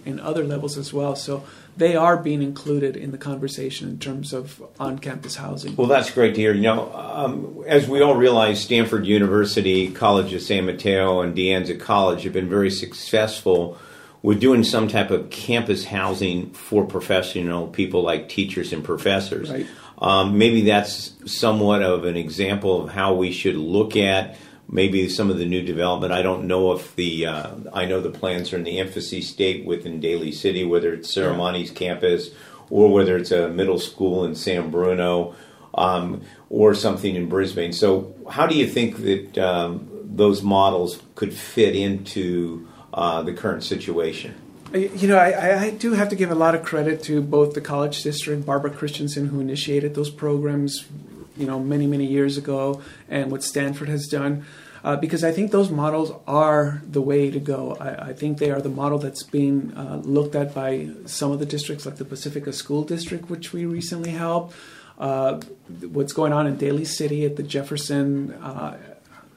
in 0.05 0.20
other 0.20 0.44
levels 0.44 0.79
as 0.79 0.92
well. 0.92 1.16
So 1.16 1.44
they 1.76 1.96
are 1.96 2.16
being 2.16 2.42
included 2.42 2.96
in 2.96 3.11
the 3.11 3.18
conversation 3.18 3.88
in 3.88 3.98
terms 3.98 4.33
of 4.33 4.62
on-campus 4.79 5.37
housing. 5.37 5.76
Well, 5.76 5.87
that's 5.87 6.11
great 6.11 6.35
to 6.35 6.40
hear. 6.40 6.53
You 6.53 6.62
know, 6.62 6.92
um, 6.94 7.64
as 7.66 7.88
we 7.88 8.03
all 8.03 8.16
realize, 8.16 8.61
Stanford 8.61 9.07
University, 9.07 9.90
College 9.90 10.33
of 10.33 10.42
San 10.42 10.66
Mateo, 10.66 11.20
and 11.20 11.35
De 11.35 11.48
Anza 11.48 11.79
College 11.79 12.24
have 12.24 12.33
been 12.33 12.48
very 12.48 12.70
successful 12.70 13.79
with 14.23 14.41
doing 14.41 14.65
some 14.65 14.89
type 14.89 15.11
of 15.11 15.31
campus 15.31 15.85
housing 15.85 16.51
for 16.51 16.85
professional 16.85 17.69
people 17.69 18.03
like 18.03 18.29
teachers 18.29 18.73
and 18.73 18.85
professors. 18.85 19.51
Right. 19.51 19.67
Um, 19.99 20.39
maybe 20.39 20.63
that's 20.63 21.15
somewhat 21.27 21.83
of 21.83 22.05
an 22.05 22.17
example 22.17 22.83
of 22.83 22.91
how 22.91 23.15
we 23.15 23.33
should 23.33 23.57
look 23.57 23.97
at 23.97 24.37
maybe 24.71 25.09
some 25.09 25.31
of 25.31 25.39
the 25.39 25.45
new 25.45 25.63
development. 25.63 26.13
I 26.13 26.23
don't 26.23 26.47
know 26.47 26.73
if 26.73 26.95
the 26.97 27.27
uh, 27.27 27.51
I 27.73 27.85
know 27.85 28.01
the 28.01 28.11
plans 28.11 28.53
are 28.53 28.57
in 28.57 28.65
the 28.65 28.79
infancy 28.79 29.21
state 29.21 29.65
within 29.65 30.01
Daly 30.01 30.33
City, 30.33 30.65
whether 30.65 30.95
it's 30.95 31.15
Serramonte's 31.15 31.71
yeah. 31.71 31.79
campus 31.79 32.31
or 32.71 32.93
whether 32.93 33.17
it's 33.17 33.33
a 33.33 33.49
middle 33.49 33.79
school 33.79 34.25
in 34.25 34.35
San 34.35 34.71
Bruno 34.71 35.35
um, 35.75 36.23
or 36.49 36.75
something 36.75 37.17
in 37.17 37.29
Brisbane. 37.29 37.73
So, 37.73 38.15
how 38.31 38.47
do 38.47 38.57
you 38.57 38.67
think 38.67 38.99
that 38.99 39.39
um, 39.39 39.89
those 40.05 40.43
models 40.43 41.03
could 41.15 41.35
fit 41.35 41.75
into 41.75 42.69
uh, 43.01 43.23
the 43.23 43.33
current 43.33 43.65
situation? 43.65 44.35
You 44.73 45.09
know, 45.09 45.17
I, 45.17 45.65
I, 45.65 45.71
do 45.71 45.95
have 45.95 46.11
to 46.11 46.17
give 46.17 46.31
a 46.31 46.35
lot 46.37 46.55
of 46.55 46.63
credit 46.63 47.03
to 47.05 47.21
both 47.21 47.55
the 47.55 47.61
college 47.61 48.05
district, 48.05 48.47
Barbara 48.47 48.71
Christensen, 48.71 49.27
who 49.27 49.41
initiated 49.41 49.97
those 49.97 50.11
programs, 50.11 50.85
you 51.37 51.45
know, 51.45 51.59
many, 51.59 51.89
many 51.89 52.07
years 52.07 52.37
ago, 52.37 52.81
and 53.09 53.33
what 53.33 53.43
Stanford 53.43 53.89
has 53.89 54.07
done. 54.07 54.45
Uh, 54.85 54.97
because 54.97 55.25
I 55.25 55.33
think 55.33 55.51
those 55.51 55.71
models 55.71 56.13
are 56.27 56.83
the 56.89 57.03
way 57.03 57.31
to 57.31 57.41
go. 57.41 57.77
I, 57.81 58.11
I 58.11 58.13
think 58.13 58.39
they 58.39 58.51
are 58.51 58.61
the 58.61 58.71
model 58.71 58.99
that's 58.99 59.25
being 59.25 59.73
uh, 59.77 60.01
looked 60.05 60.37
at 60.37 60.55
by 60.55 60.91
some 61.07 61.33
of 61.33 61.39
the 61.39 61.47
districts, 61.47 61.85
like 61.85 61.97
the 61.97 62.05
Pacifica 62.05 62.53
School 62.53 62.85
District, 62.85 63.29
which 63.29 63.53
we 63.53 63.65
recently 63.67 64.11
helped. 64.11 64.55
Uh, 64.99 65.41
what's 65.93 66.13
going 66.13 66.33
on 66.33 66.47
in 66.47 66.57
Daly 66.57 66.85
City 66.85 67.25
at 67.25 67.37
the 67.37 67.43
Jefferson 67.43 68.33
uh, 68.35 68.77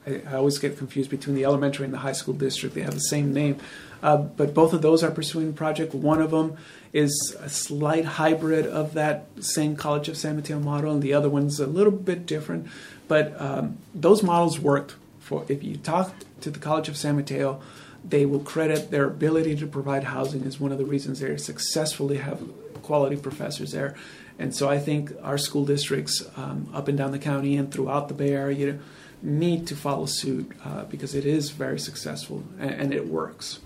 I, 0.06 0.22
I, 0.28 0.34
always 0.36 0.58
get 0.58 0.78
confused 0.78 1.10
between 1.10 1.34
the 1.36 1.44
elementary 1.44 1.84
and 1.84 1.94
the 1.94 1.98
high 1.98 2.12
school 2.12 2.34
district. 2.34 2.74
They 2.74 2.82
have 2.82 2.94
the 2.94 3.00
same 3.00 3.32
name, 3.32 3.58
uh, 4.02 4.16
but 4.16 4.54
both 4.54 4.72
of 4.72 4.82
those 4.82 5.02
are 5.02 5.10
pursuing 5.10 5.48
the 5.48 5.52
project. 5.52 5.94
One 5.94 6.20
of 6.20 6.30
them 6.30 6.56
is 6.92 7.36
a 7.40 7.48
slight 7.48 8.04
hybrid 8.04 8.66
of 8.66 8.94
that 8.94 9.26
same 9.40 9.76
College 9.76 10.08
of 10.08 10.16
San 10.16 10.36
Mateo 10.36 10.58
model, 10.58 10.92
and 10.92 11.02
the 11.02 11.12
other 11.12 11.28
one's 11.28 11.58
a 11.60 11.66
little 11.66 11.92
bit 11.92 12.26
different. 12.26 12.68
But 13.08 13.38
um, 13.40 13.78
those 13.94 14.22
models 14.22 14.58
worked 14.58 14.94
for. 15.20 15.44
If 15.48 15.64
you 15.64 15.76
talk 15.76 16.14
to 16.42 16.50
the 16.50 16.58
College 16.58 16.88
of 16.88 16.96
San 16.96 17.16
Mateo, 17.16 17.60
they 18.04 18.26
will 18.26 18.40
credit 18.40 18.90
their 18.90 19.06
ability 19.06 19.56
to 19.56 19.66
provide 19.66 20.04
housing 20.04 20.44
as 20.44 20.60
one 20.60 20.72
of 20.72 20.78
the 20.78 20.84
reasons 20.84 21.20
they're 21.20 21.38
successfully 21.38 22.18
have 22.18 22.42
quality 22.82 23.16
professors 23.16 23.72
there. 23.72 23.96
And 24.38 24.54
so 24.54 24.68
I 24.68 24.78
think 24.78 25.12
our 25.22 25.38
school 25.38 25.64
districts 25.64 26.22
um, 26.36 26.68
up 26.74 26.88
and 26.88 26.98
down 26.98 27.12
the 27.12 27.18
county 27.18 27.56
and 27.56 27.72
throughout 27.72 28.08
the 28.08 28.14
Bay 28.14 28.32
Area 28.32 28.78
need 29.24 29.66
to 29.66 29.74
follow 29.74 30.04
suit 30.04 30.52
uh, 30.64 30.84
because 30.84 31.14
it 31.14 31.24
is 31.24 31.50
very 31.50 31.78
successful 31.78 32.44
and, 32.58 32.70
and 32.70 32.94
it 32.94 33.08
works. 33.08 33.60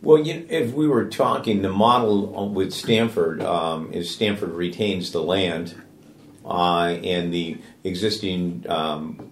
Well, 0.00 0.18
you, 0.18 0.46
if 0.48 0.72
we 0.72 0.88
were 0.88 1.04
talking, 1.04 1.62
the 1.62 1.70
model 1.70 2.48
with 2.48 2.72
Stanford 2.72 3.42
um, 3.42 3.92
is 3.92 4.10
Stanford 4.10 4.50
retains 4.50 5.12
the 5.12 5.22
land 5.22 5.74
uh, 6.44 6.96
and 7.02 7.32
the 7.32 7.58
existing 7.84 8.64
um, 8.68 9.30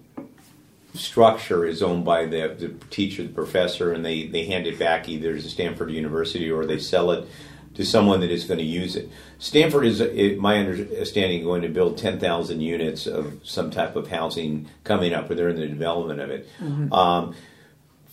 structure 0.95 1.65
is 1.65 1.83
owned 1.83 2.05
by 2.05 2.27
the, 2.27 2.55
the 2.59 2.69
teacher, 2.91 3.23
the 3.23 3.31
professor, 3.31 3.93
and 3.93 4.05
they, 4.05 4.27
they 4.27 4.45
hand 4.45 4.67
it 4.67 4.79
back 4.79 5.09
either 5.09 5.35
to 5.35 5.43
Stanford 5.43 5.91
University 5.91 6.51
or 6.51 6.67
they 6.67 6.79
sell 6.79 7.11
it 7.13 7.27
to 7.75 7.85
someone 7.85 8.21
that 8.21 8.31
is 8.31 8.45
going 8.45 8.59
to 8.59 8.65
use 8.65 8.97
it. 8.97 9.09
Stanford 9.39 9.87
is, 9.87 10.01
my 10.39 10.59
understanding, 10.59 11.43
going 11.43 11.63
to 11.63 11.69
build 11.69 11.99
10,000 11.99 12.61
units 12.61 13.07
of 13.07 13.41
some 13.43 13.71
type 13.71 13.97
of 13.97 14.09
housing 14.09 14.69
coming 14.85 15.15
up, 15.15 15.31
or 15.31 15.35
they're 15.35 15.49
in 15.49 15.57
the 15.57 15.67
development 15.67 16.21
of 16.21 16.31
it. 16.31 16.49
Mm-hmm. 16.61 16.93
Um, 16.93 17.35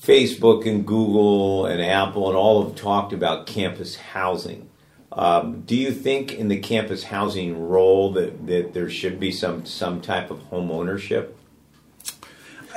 Facebook 0.01 0.65
and 0.65 0.85
Google 0.85 1.65
and 1.65 1.81
Apple 1.81 2.29
and 2.29 2.37
all 2.37 2.63
have 2.63 2.75
talked 2.75 3.11
about 3.11 3.47
campus 3.47 3.95
housing. 3.95 4.69
Um, 5.11 5.61
do 5.61 5.75
you 5.75 5.91
think 5.91 6.33
in 6.33 6.47
the 6.47 6.59
campus 6.59 7.03
housing 7.03 7.67
role 7.67 8.13
that, 8.13 8.47
that 8.47 8.73
there 8.73 8.89
should 8.89 9.19
be 9.19 9.31
some 9.31 9.65
some 9.65 10.01
type 10.01 10.29
of 10.31 10.39
home 10.43 10.71
ownership? 10.71 11.38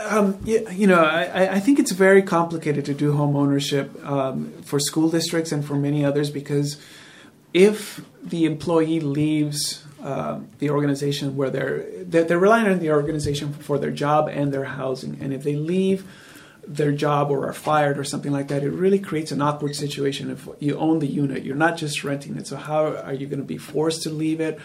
Um, 0.04 0.38
yeah, 0.44 0.70
you 0.70 0.86
know, 0.86 1.02
I, 1.02 1.54
I, 1.54 1.60
think 1.60 1.78
it's 1.78 1.92
very 1.92 2.22
complicated 2.22 2.84
to 2.86 2.94
do 2.94 3.12
home 3.12 3.36
ownership 3.36 4.04
um, 4.04 4.52
for 4.62 4.80
school 4.80 5.08
districts 5.10 5.52
and 5.52 5.64
for 5.64 5.74
many 5.74 6.04
others 6.04 6.30
because 6.30 6.80
if 7.52 8.00
the 8.22 8.44
employee 8.44 9.00
leaves 9.00 9.84
uh, 10.02 10.40
the 10.58 10.70
organization 10.70 11.36
where 11.36 11.50
they're, 11.50 12.04
they're, 12.04 12.24
they're 12.24 12.38
relying 12.38 12.68
on 12.68 12.78
the 12.78 12.90
organization 12.90 13.52
for 13.52 13.78
their 13.78 13.90
job 13.90 14.28
and 14.28 14.52
their 14.52 14.64
housing, 14.64 15.18
and 15.20 15.32
if 15.32 15.42
they 15.42 15.56
leave 15.56 16.04
their 16.66 16.92
job 16.92 17.30
or 17.30 17.46
are 17.46 17.52
fired 17.52 17.98
or 17.98 18.04
something 18.04 18.32
like 18.32 18.48
that, 18.48 18.62
it 18.62 18.70
really 18.70 18.98
creates 18.98 19.32
an 19.32 19.42
awkward 19.42 19.74
situation. 19.74 20.30
If 20.30 20.48
you 20.60 20.78
own 20.78 21.00
the 21.00 21.06
unit, 21.06 21.44
you're 21.44 21.56
not 21.56 21.76
just 21.76 22.02
renting 22.04 22.36
it. 22.36 22.46
So 22.46 22.56
how 22.56 22.96
are 22.96 23.12
you 23.12 23.26
going 23.26 23.40
to 23.40 23.44
be 23.44 23.58
forced 23.58 24.02
to 24.04 24.10
leave 24.10 24.40
it 24.40 24.58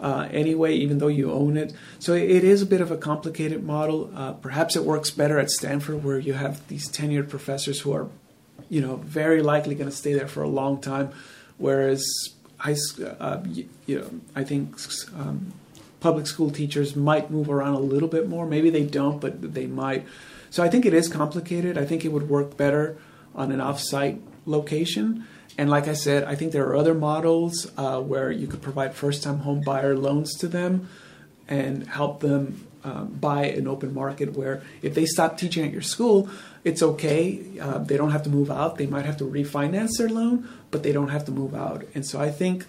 uh, 0.00 0.28
anyway, 0.30 0.74
even 0.74 0.98
though 0.98 1.08
you 1.08 1.32
own 1.32 1.56
it? 1.56 1.72
So 1.98 2.14
it 2.14 2.44
is 2.44 2.62
a 2.62 2.66
bit 2.66 2.80
of 2.80 2.90
a 2.90 2.96
complicated 2.96 3.64
model. 3.64 4.10
Uh, 4.14 4.32
perhaps 4.32 4.76
it 4.76 4.84
works 4.84 5.10
better 5.10 5.38
at 5.38 5.50
Stanford, 5.50 6.04
where 6.04 6.18
you 6.18 6.34
have 6.34 6.66
these 6.68 6.88
tenured 6.88 7.28
professors 7.28 7.80
who 7.80 7.92
are, 7.92 8.08
you 8.68 8.80
know, 8.80 8.96
very 8.96 9.42
likely 9.42 9.74
going 9.74 9.90
to 9.90 9.96
stay 9.96 10.12
there 10.12 10.28
for 10.28 10.42
a 10.42 10.48
long 10.48 10.80
time, 10.80 11.10
whereas 11.56 12.04
I, 12.60 12.76
uh, 13.20 13.42
you 13.46 13.98
know, 13.98 14.10
I 14.34 14.44
think. 14.44 14.78
Um, 15.14 15.52
public 16.00 16.26
school 16.26 16.50
teachers 16.50 16.94
might 16.94 17.30
move 17.30 17.50
around 17.50 17.74
a 17.74 17.80
little 17.80 18.08
bit 18.08 18.28
more. 18.28 18.46
Maybe 18.46 18.70
they 18.70 18.84
don't, 18.84 19.20
but 19.20 19.54
they 19.54 19.66
might. 19.66 20.06
So 20.50 20.62
I 20.62 20.68
think 20.68 20.86
it 20.86 20.94
is 20.94 21.08
complicated. 21.08 21.76
I 21.76 21.84
think 21.84 22.04
it 22.04 22.12
would 22.12 22.28
work 22.28 22.56
better 22.56 22.96
on 23.34 23.52
an 23.52 23.60
off-site 23.60 24.20
location. 24.46 25.26
And 25.58 25.68
like 25.68 25.88
I 25.88 25.94
said, 25.94 26.22
I 26.22 26.36
think 26.36 26.52
there 26.52 26.66
are 26.68 26.76
other 26.76 26.94
models 26.94 27.70
uh, 27.76 28.00
where 28.00 28.30
you 28.30 28.46
could 28.46 28.62
provide 28.62 28.94
first-time 28.94 29.40
home 29.40 29.60
buyer 29.60 29.96
loans 29.96 30.34
to 30.36 30.46
them 30.46 30.88
and 31.48 31.84
help 31.88 32.20
them 32.20 32.64
um, 32.84 33.08
buy 33.08 33.46
an 33.46 33.66
open 33.66 33.92
market. 33.92 34.34
Where 34.34 34.62
if 34.82 34.94
they 34.94 35.04
stop 35.04 35.36
teaching 35.36 35.66
at 35.66 35.72
your 35.72 35.82
school, 35.82 36.30
it's 36.62 36.80
okay. 36.80 37.42
Uh, 37.60 37.78
they 37.78 37.96
don't 37.96 38.12
have 38.12 38.22
to 38.22 38.30
move 38.30 38.52
out. 38.52 38.78
They 38.78 38.86
might 38.86 39.04
have 39.04 39.16
to 39.16 39.24
refinance 39.24 39.98
their 39.98 40.08
loan, 40.08 40.48
but 40.70 40.84
they 40.84 40.92
don't 40.92 41.08
have 41.08 41.24
to 41.24 41.32
move 41.32 41.56
out. 41.56 41.84
And 41.92 42.06
so 42.06 42.20
I 42.20 42.30
think 42.30 42.66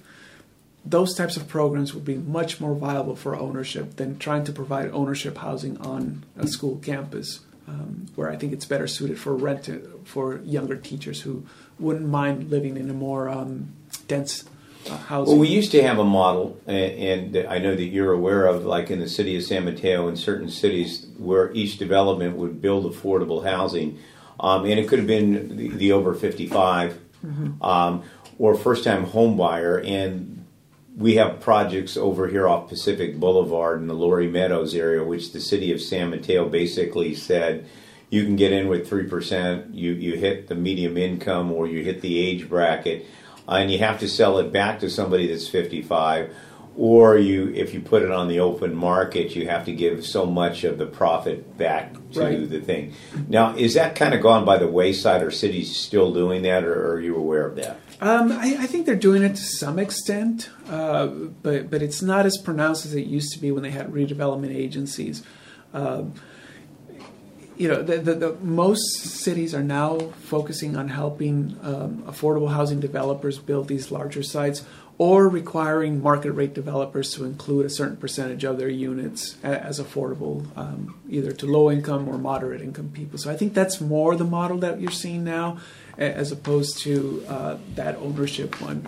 those 0.83 1.13
types 1.13 1.37
of 1.37 1.47
programs 1.47 1.93
would 1.93 2.05
be 2.05 2.15
much 2.15 2.59
more 2.59 2.73
viable 2.73 3.15
for 3.15 3.35
ownership 3.35 3.97
than 3.97 4.17
trying 4.17 4.45
to 4.45 4.51
provide 4.51 4.89
ownership 4.91 5.37
housing 5.37 5.77
on 5.77 6.23
a 6.35 6.47
school 6.47 6.77
campus 6.77 7.41
um, 7.69 8.07
where 8.15 8.29
I 8.29 8.35
think 8.35 8.53
it's 8.53 8.65
better 8.65 8.87
suited 8.87 9.19
for 9.19 9.35
rent 9.35 9.69
for 10.05 10.37
younger 10.43 10.75
teachers 10.75 11.21
who 11.21 11.45
wouldn't 11.77 12.07
mind 12.07 12.49
living 12.49 12.77
in 12.77 12.89
a 12.89 12.93
more 12.93 13.29
um, 13.29 13.73
dense 14.07 14.43
uh, 14.89 14.97
housing. 14.97 15.33
Well, 15.33 15.41
we 15.41 15.49
used 15.49 15.71
to 15.71 15.83
have 15.83 15.99
a 15.99 16.03
model, 16.03 16.59
and, 16.65 17.35
and, 17.35 17.47
I 17.47 17.59
know 17.59 17.75
that 17.75 17.83
you're 17.83 18.13
aware 18.13 18.47
of, 18.47 18.65
like 18.65 18.89
in 18.89 18.99
the 18.99 19.09
city 19.09 19.35
of 19.37 19.43
San 19.43 19.65
Mateo, 19.65 20.07
in 20.07 20.15
certain 20.15 20.49
cities, 20.49 21.05
where 21.17 21.51
each 21.53 21.77
development 21.77 22.37
would 22.37 22.61
build 22.61 22.91
affordable 22.91 23.43
housing, 23.43 23.99
um, 24.39 24.65
and 24.65 24.79
it 24.79 24.87
could 24.87 24.99
have 24.99 25.07
been 25.07 25.55
the, 25.55 25.69
the 25.69 25.91
over 25.91 26.13
55 26.13 26.97
mm-hmm. 27.25 27.63
um, 27.63 28.03
or 28.39 28.55
first 28.55 28.83
time 28.83 29.03
home 29.03 29.37
buyer, 29.37 29.79
and 29.79 30.38
we 30.99 31.15
have 31.15 31.39
projects 31.39 31.95
over 31.95 32.27
here 32.27 32.45
off 32.45 32.67
Pacific 32.67 33.17
Boulevard 33.17 33.79
in 33.79 33.87
the 33.87 33.93
Laurie 33.93 34.27
Meadows 34.27 34.75
area, 34.75 35.01
which 35.01 35.31
the 35.31 35.39
city 35.39 35.71
of 35.71 35.81
San 35.81 36.09
Mateo 36.09 36.49
basically 36.49 37.15
said 37.15 37.65
you 38.09 38.25
can 38.25 38.35
get 38.35 38.51
in 38.51 38.67
with 38.67 38.89
3%, 38.89 39.73
you, 39.73 39.93
you 39.93 40.17
hit 40.17 40.49
the 40.49 40.55
medium 40.55 40.97
income 40.97 41.53
or 41.53 41.67
you 41.67 41.83
hit 41.85 42.01
the 42.01 42.19
age 42.19 42.49
bracket, 42.49 43.05
and 43.47 43.71
you 43.71 43.79
have 43.79 43.99
to 44.01 44.09
sell 44.09 44.39
it 44.39 44.51
back 44.51 44.81
to 44.81 44.89
somebody 44.89 45.27
that's 45.27 45.47
55 45.47 46.35
or 46.75 47.17
you 47.17 47.49
if 47.55 47.73
you 47.73 47.79
put 47.79 48.03
it 48.03 48.11
on 48.11 48.27
the 48.27 48.39
open 48.39 48.73
market 48.73 49.35
you 49.35 49.49
have 49.49 49.65
to 49.65 49.73
give 49.73 50.05
so 50.05 50.25
much 50.25 50.63
of 50.63 50.77
the 50.77 50.85
profit 50.85 51.57
back 51.57 51.93
to 52.11 52.21
right. 52.21 52.49
the 52.49 52.61
thing. 52.61 52.93
Now 53.27 53.55
is 53.55 53.73
that 53.73 53.95
kind 53.95 54.13
of 54.13 54.21
gone 54.21 54.45
by 54.45 54.57
the 54.57 54.67
wayside 54.67 55.23
or 55.23 55.31
cities 55.31 55.75
still 55.75 56.13
doing 56.13 56.43
that 56.43 56.63
or 56.63 56.93
are 56.93 57.01
you 57.01 57.17
aware 57.17 57.45
of 57.45 57.55
that 57.55 57.79
um, 58.01 58.31
I, 58.31 58.57
I, 58.59 58.65
think 58.65 58.85
they're 58.85 58.95
doing 58.95 59.23
it 59.23 59.35
to 59.35 59.41
some 59.41 59.77
extent, 59.77 60.49
uh, 60.69 61.07
but 61.07 61.69
but 61.69 61.81
it's 61.81 62.01
not 62.01 62.25
as 62.25 62.37
pronounced 62.37 62.85
as 62.85 62.95
it 62.95 63.07
used 63.07 63.33
to 63.33 63.39
be 63.39 63.51
when 63.51 63.61
they 63.61 63.71
had 63.71 63.91
redevelopment 63.91 64.55
agencies. 64.55 65.21
Um, 65.73 66.13
you 67.57 67.67
know, 67.67 67.83
the, 67.83 67.97
the, 67.97 68.13
the, 68.13 68.33
most 68.35 68.99
cities 68.99 69.53
are 69.53 69.61
now 69.61 69.99
focusing 70.21 70.77
on 70.77 70.87
helping 70.87 71.57
um, 71.61 72.03
affordable 72.07 72.53
housing 72.53 72.79
developers 72.79 73.37
build 73.37 73.67
these 73.67 73.91
larger 73.91 74.23
sites, 74.23 74.63
or 74.97 75.27
requiring 75.27 76.01
market 76.01 76.31
rate 76.31 76.53
developers 76.53 77.13
to 77.13 77.25
include 77.25 77.65
a 77.65 77.69
certain 77.69 77.97
percentage 77.97 78.45
of 78.45 78.57
their 78.57 78.69
units 78.69 79.35
as 79.43 79.79
affordable, 79.79 80.45
um, 80.57 80.97
either 81.09 81.33
to 81.33 81.45
low 81.45 81.69
income 81.69 82.07
or 82.07 82.17
moderate 82.17 82.61
income 82.61 82.91
people. 82.93 83.17
So 83.17 83.29
I 83.29 83.35
think 83.35 83.53
that's 83.53 83.81
more 83.81 84.15
the 84.15 84.23
model 84.23 84.57
that 84.59 84.79
you're 84.79 84.89
seeing 84.89 85.25
now 85.25 85.57
as 85.99 86.31
opposed 86.31 86.79
to 86.79 87.23
uh, 87.27 87.57
that 87.75 87.97
ownership 87.97 88.59
one. 88.61 88.85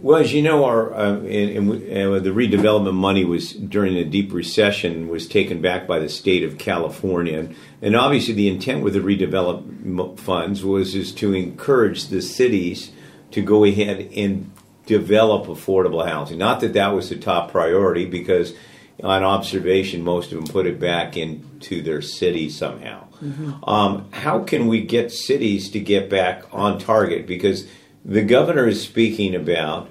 Well, 0.00 0.20
as 0.20 0.32
you 0.32 0.42
know, 0.42 0.64
our 0.64 0.94
uh, 0.94 1.14
and, 1.22 1.72
and 1.72 2.24
the 2.24 2.30
redevelopment 2.30 2.94
money 2.94 3.24
was 3.24 3.52
during 3.52 3.94
the 3.94 4.04
deep 4.04 4.32
recession 4.32 5.08
was 5.08 5.26
taken 5.26 5.60
back 5.60 5.88
by 5.88 5.98
the 5.98 6.08
state 6.08 6.44
of 6.44 6.56
California, 6.56 7.48
and 7.82 7.96
obviously 7.96 8.34
the 8.34 8.48
intent 8.48 8.84
with 8.84 8.92
the 8.92 9.00
redevelopment 9.00 10.20
funds 10.20 10.62
was 10.62 10.94
is 10.94 11.10
to 11.14 11.34
encourage 11.34 12.06
the 12.06 12.22
cities 12.22 12.92
to 13.32 13.42
go 13.42 13.64
ahead 13.64 14.08
and 14.14 14.52
develop 14.86 15.46
affordable 15.46 16.06
housing. 16.06 16.38
Not 16.38 16.60
that 16.60 16.74
that 16.74 16.94
was 16.94 17.08
the 17.08 17.16
top 17.16 17.50
priority, 17.50 18.06
because 18.06 18.54
on 19.02 19.22
observation, 19.22 20.02
most 20.02 20.32
of 20.32 20.38
them 20.38 20.48
put 20.48 20.66
it 20.66 20.80
back 20.80 21.16
into 21.16 21.82
their 21.82 22.02
city 22.02 22.50
somehow. 22.50 23.06
Mm-hmm. 23.22 23.64
Um, 23.64 24.10
how 24.12 24.42
can 24.42 24.66
we 24.66 24.82
get 24.82 25.12
cities 25.12 25.70
to 25.70 25.80
get 25.80 26.08
back 26.08 26.44
on 26.52 26.78
target? 26.78 27.26
Because 27.26 27.66
the 28.04 28.22
governor 28.22 28.66
is 28.66 28.82
speaking 28.82 29.34
about 29.34 29.88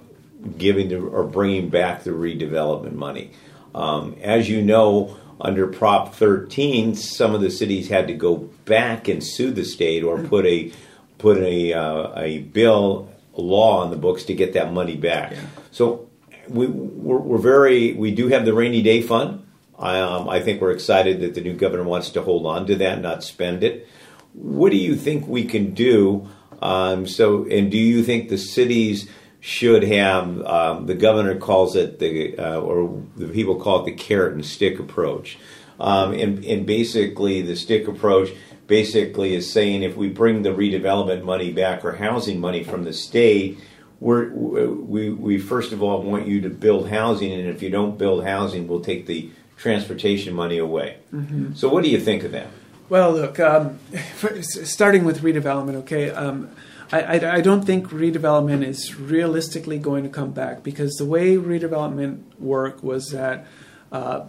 giving 0.57 0.89
the, 0.89 0.99
or 0.99 1.23
bringing 1.23 1.69
back 1.69 2.03
the 2.03 2.11
redevelopment 2.11 2.93
money. 2.93 3.31
Um, 3.75 4.15
as 4.21 4.49
you 4.49 4.61
know, 4.61 5.17
under 5.39 5.67
Prop 5.67 6.13
13, 6.15 6.95
some 6.95 7.35
of 7.35 7.41
the 7.41 7.51
cities 7.51 7.89
had 7.89 8.07
to 8.07 8.13
go 8.13 8.37
back 8.65 9.07
and 9.07 9.23
sue 9.23 9.51
the 9.51 9.65
state 9.65 10.03
or 10.03 10.19
put 10.19 10.45
a 10.45 10.71
put 11.17 11.37
a 11.37 11.73
uh, 11.73 12.19
a 12.19 12.39
bill 12.39 13.09
law 13.33 13.81
on 13.83 13.91
the 13.91 13.97
books 13.97 14.23
to 14.23 14.33
get 14.33 14.53
that 14.53 14.73
money 14.73 14.95
back. 14.95 15.31
Yeah. 15.31 15.45
So 15.71 16.06
we 16.49 16.67
we're, 16.67 17.17
we're, 17.17 17.37
very 17.37 17.93
we 17.93 18.11
do 18.11 18.27
have 18.29 18.45
the 18.45 18.53
rainy 18.53 18.81
day 18.81 19.01
fund. 19.01 19.45
Um, 19.77 20.27
I 20.27 20.39
think 20.39 20.61
we're 20.61 20.71
excited 20.71 21.21
that 21.21 21.35
the 21.35 21.41
new 21.41 21.53
governor 21.53 21.83
wants 21.83 22.09
to 22.11 22.21
hold 22.21 22.45
on 22.45 22.65
to 22.67 22.75
that, 22.77 23.01
not 23.01 23.23
spend 23.23 23.63
it. 23.63 23.87
What 24.33 24.71
do 24.71 24.77
you 24.77 24.95
think 24.95 25.27
we 25.27 25.45
can 25.45 25.73
do? 25.73 26.29
Um, 26.61 27.05
so, 27.05 27.45
and 27.45 27.71
do 27.71 27.77
you 27.77 28.03
think 28.03 28.29
the 28.29 28.37
cities 28.37 29.07
should 29.39 29.83
have? 29.83 30.41
Um, 30.41 30.85
the 30.87 30.95
governor 30.95 31.37
calls 31.37 31.75
it 31.75 31.99
the, 31.99 32.37
uh, 32.37 32.59
or 32.59 33.03
the 33.15 33.27
people 33.27 33.59
call 33.59 33.81
it 33.81 33.85
the 33.85 33.91
carrot 33.91 34.33
and 34.33 34.45
stick 34.45 34.79
approach. 34.79 35.37
Um, 35.79 36.13
and, 36.13 36.43
and 36.43 36.65
basically, 36.65 37.43
the 37.43 37.55
stick 37.55 37.87
approach 37.87 38.29
basically 38.65 39.33
is 39.35 39.51
saying 39.51 39.83
if 39.83 39.95
we 39.95 40.09
bring 40.09 40.41
the 40.41 40.49
redevelopment 40.49 41.23
money 41.23 41.51
back 41.51 41.85
or 41.85 41.93
housing 41.93 42.39
money 42.39 42.63
from 42.63 42.83
the 42.83 42.93
state, 42.93 43.59
we're, 43.99 44.29
we 44.29 45.09
we 45.09 45.39
first 45.39 45.71
of 45.71 45.81
all 45.81 46.01
want 46.03 46.27
you 46.27 46.41
to 46.41 46.49
build 46.49 46.89
housing, 46.89 47.31
and 47.31 47.49
if 47.49 47.61
you 47.61 47.69
don't 47.69 47.97
build 47.97 48.23
housing, 48.23 48.67
we'll 48.67 48.81
take 48.81 49.07
the 49.07 49.29
transportation 49.57 50.33
money 50.33 50.57
away. 50.57 50.97
Mm-hmm. 51.13 51.53
So, 51.53 51.67
what 51.69 51.83
do 51.83 51.89
you 51.89 51.99
think 51.99 52.23
of 52.23 52.31
that? 52.31 52.47
Well, 52.89 53.11
look, 53.11 53.39
um, 53.39 53.79
for, 54.15 54.41
starting 54.41 55.03
with 55.03 55.21
redevelopment, 55.21 55.75
okay. 55.75 56.09
Um, 56.11 56.51
I, 56.91 57.01
I, 57.01 57.35
I, 57.35 57.41
don't 57.41 57.63
think 57.63 57.89
redevelopment 57.89 58.63
is 58.63 58.97
realistically 58.97 59.77
going 59.77 60.03
to 60.03 60.09
come 60.09 60.31
back 60.31 60.63
because 60.63 60.93
the 60.93 61.03
way 61.03 61.35
redevelopment 61.35 62.21
worked 62.39 62.81
was 62.81 63.09
that 63.09 63.45
uh, 63.91 64.27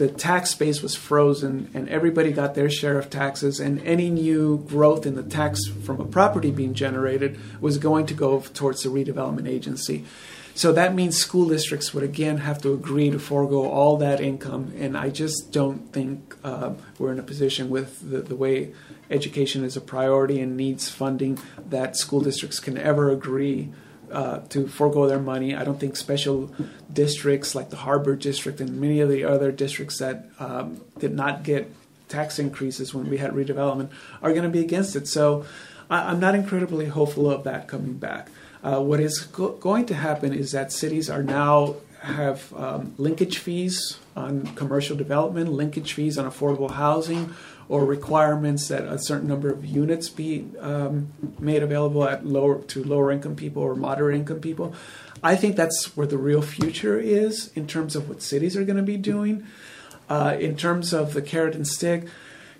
the 0.00 0.08
tax 0.08 0.54
base 0.54 0.80
was 0.80 0.96
frozen 0.96 1.68
and 1.74 1.86
everybody 1.90 2.32
got 2.32 2.54
their 2.54 2.70
share 2.70 2.98
of 2.98 3.10
taxes, 3.10 3.60
and 3.60 3.82
any 3.82 4.08
new 4.08 4.64
growth 4.66 5.04
in 5.04 5.14
the 5.14 5.22
tax 5.22 5.66
from 5.66 6.00
a 6.00 6.06
property 6.06 6.50
being 6.50 6.72
generated 6.72 7.38
was 7.60 7.76
going 7.76 8.06
to 8.06 8.14
go 8.14 8.40
towards 8.40 8.82
the 8.82 8.88
redevelopment 8.88 9.46
agency. 9.46 10.06
So 10.54 10.72
that 10.72 10.94
means 10.94 11.18
school 11.18 11.46
districts 11.48 11.92
would 11.92 12.02
again 12.02 12.38
have 12.38 12.62
to 12.62 12.72
agree 12.72 13.10
to 13.10 13.18
forego 13.18 13.68
all 13.68 13.98
that 13.98 14.22
income, 14.22 14.72
and 14.78 14.96
I 14.96 15.10
just 15.10 15.52
don't 15.52 15.92
think 15.92 16.34
uh, 16.42 16.72
we're 16.98 17.12
in 17.12 17.18
a 17.18 17.22
position 17.22 17.68
with 17.68 18.00
the, 18.10 18.22
the, 18.22 18.36
way 18.36 18.72
education 19.10 19.64
is 19.64 19.76
a 19.76 19.82
priority 19.82 20.40
and 20.40 20.56
needs 20.56 20.88
funding 20.88 21.38
that 21.68 21.94
school 21.94 22.22
districts 22.22 22.58
can 22.58 22.78
ever 22.78 23.10
agree 23.10 23.68
uh, 24.12 24.40
to 24.48 24.66
forego 24.68 25.06
their 25.06 25.18
money. 25.18 25.54
I 25.54 25.64
don't 25.64 25.78
think 25.78 25.96
special 25.96 26.54
districts 26.92 27.54
like 27.54 27.70
the 27.70 27.76
Harbor 27.76 28.16
District 28.16 28.60
and 28.60 28.80
many 28.80 29.00
of 29.00 29.08
the 29.08 29.24
other 29.24 29.52
districts 29.52 29.98
that 29.98 30.26
um, 30.38 30.80
did 30.98 31.14
not 31.14 31.42
get 31.42 31.72
tax 32.08 32.38
increases 32.38 32.92
when 32.92 33.08
we 33.08 33.18
had 33.18 33.32
redevelopment 33.32 33.88
are 34.20 34.30
going 34.32 34.42
to 34.42 34.50
be 34.50 34.60
against 34.60 34.96
it. 34.96 35.06
So 35.08 35.44
I, 35.88 36.10
am 36.10 36.20
not 36.20 36.34
incredibly 36.34 36.86
hopeful 36.86 37.30
of 37.30 37.44
that 37.44 37.68
coming 37.68 37.94
back. 37.94 38.28
Uh, 38.62 38.80
what 38.80 39.00
is 39.00 39.20
go- 39.20 39.52
going 39.52 39.86
to 39.86 39.94
happen 39.94 40.34
is 40.34 40.52
that 40.52 40.72
cities 40.72 41.08
are 41.08 41.22
now 41.22 41.76
have 42.00 42.52
um, 42.54 42.94
linkage 42.98 43.38
fees 43.38 43.98
on 44.16 44.46
commercial 44.54 44.96
development, 44.96 45.52
linkage 45.52 45.92
fees 45.92 46.18
on 46.18 46.30
affordable 46.30 46.70
housing, 46.70 47.34
or 47.70 47.84
requirements 47.84 48.66
that 48.66 48.82
a 48.82 48.98
certain 48.98 49.28
number 49.28 49.48
of 49.48 49.64
units 49.64 50.08
be 50.08 50.44
um, 50.58 51.06
made 51.38 51.62
available 51.62 52.02
at 52.02 52.26
lower 52.26 52.60
to 52.62 52.82
lower 52.82 53.12
income 53.12 53.36
people 53.36 53.62
or 53.62 53.76
moderate 53.76 54.16
income 54.16 54.40
people. 54.40 54.74
I 55.22 55.36
think 55.36 55.54
that's 55.54 55.96
where 55.96 56.06
the 56.06 56.18
real 56.18 56.42
future 56.42 56.98
is 56.98 57.52
in 57.54 57.68
terms 57.68 57.94
of 57.94 58.08
what 58.08 58.22
cities 58.22 58.56
are 58.56 58.64
going 58.64 58.76
to 58.76 58.82
be 58.82 58.96
doing. 58.96 59.46
Uh, 60.08 60.36
in 60.40 60.56
terms 60.56 60.92
of 60.92 61.14
the 61.14 61.22
carrot 61.22 61.54
and 61.54 61.64
stick, 61.64 62.08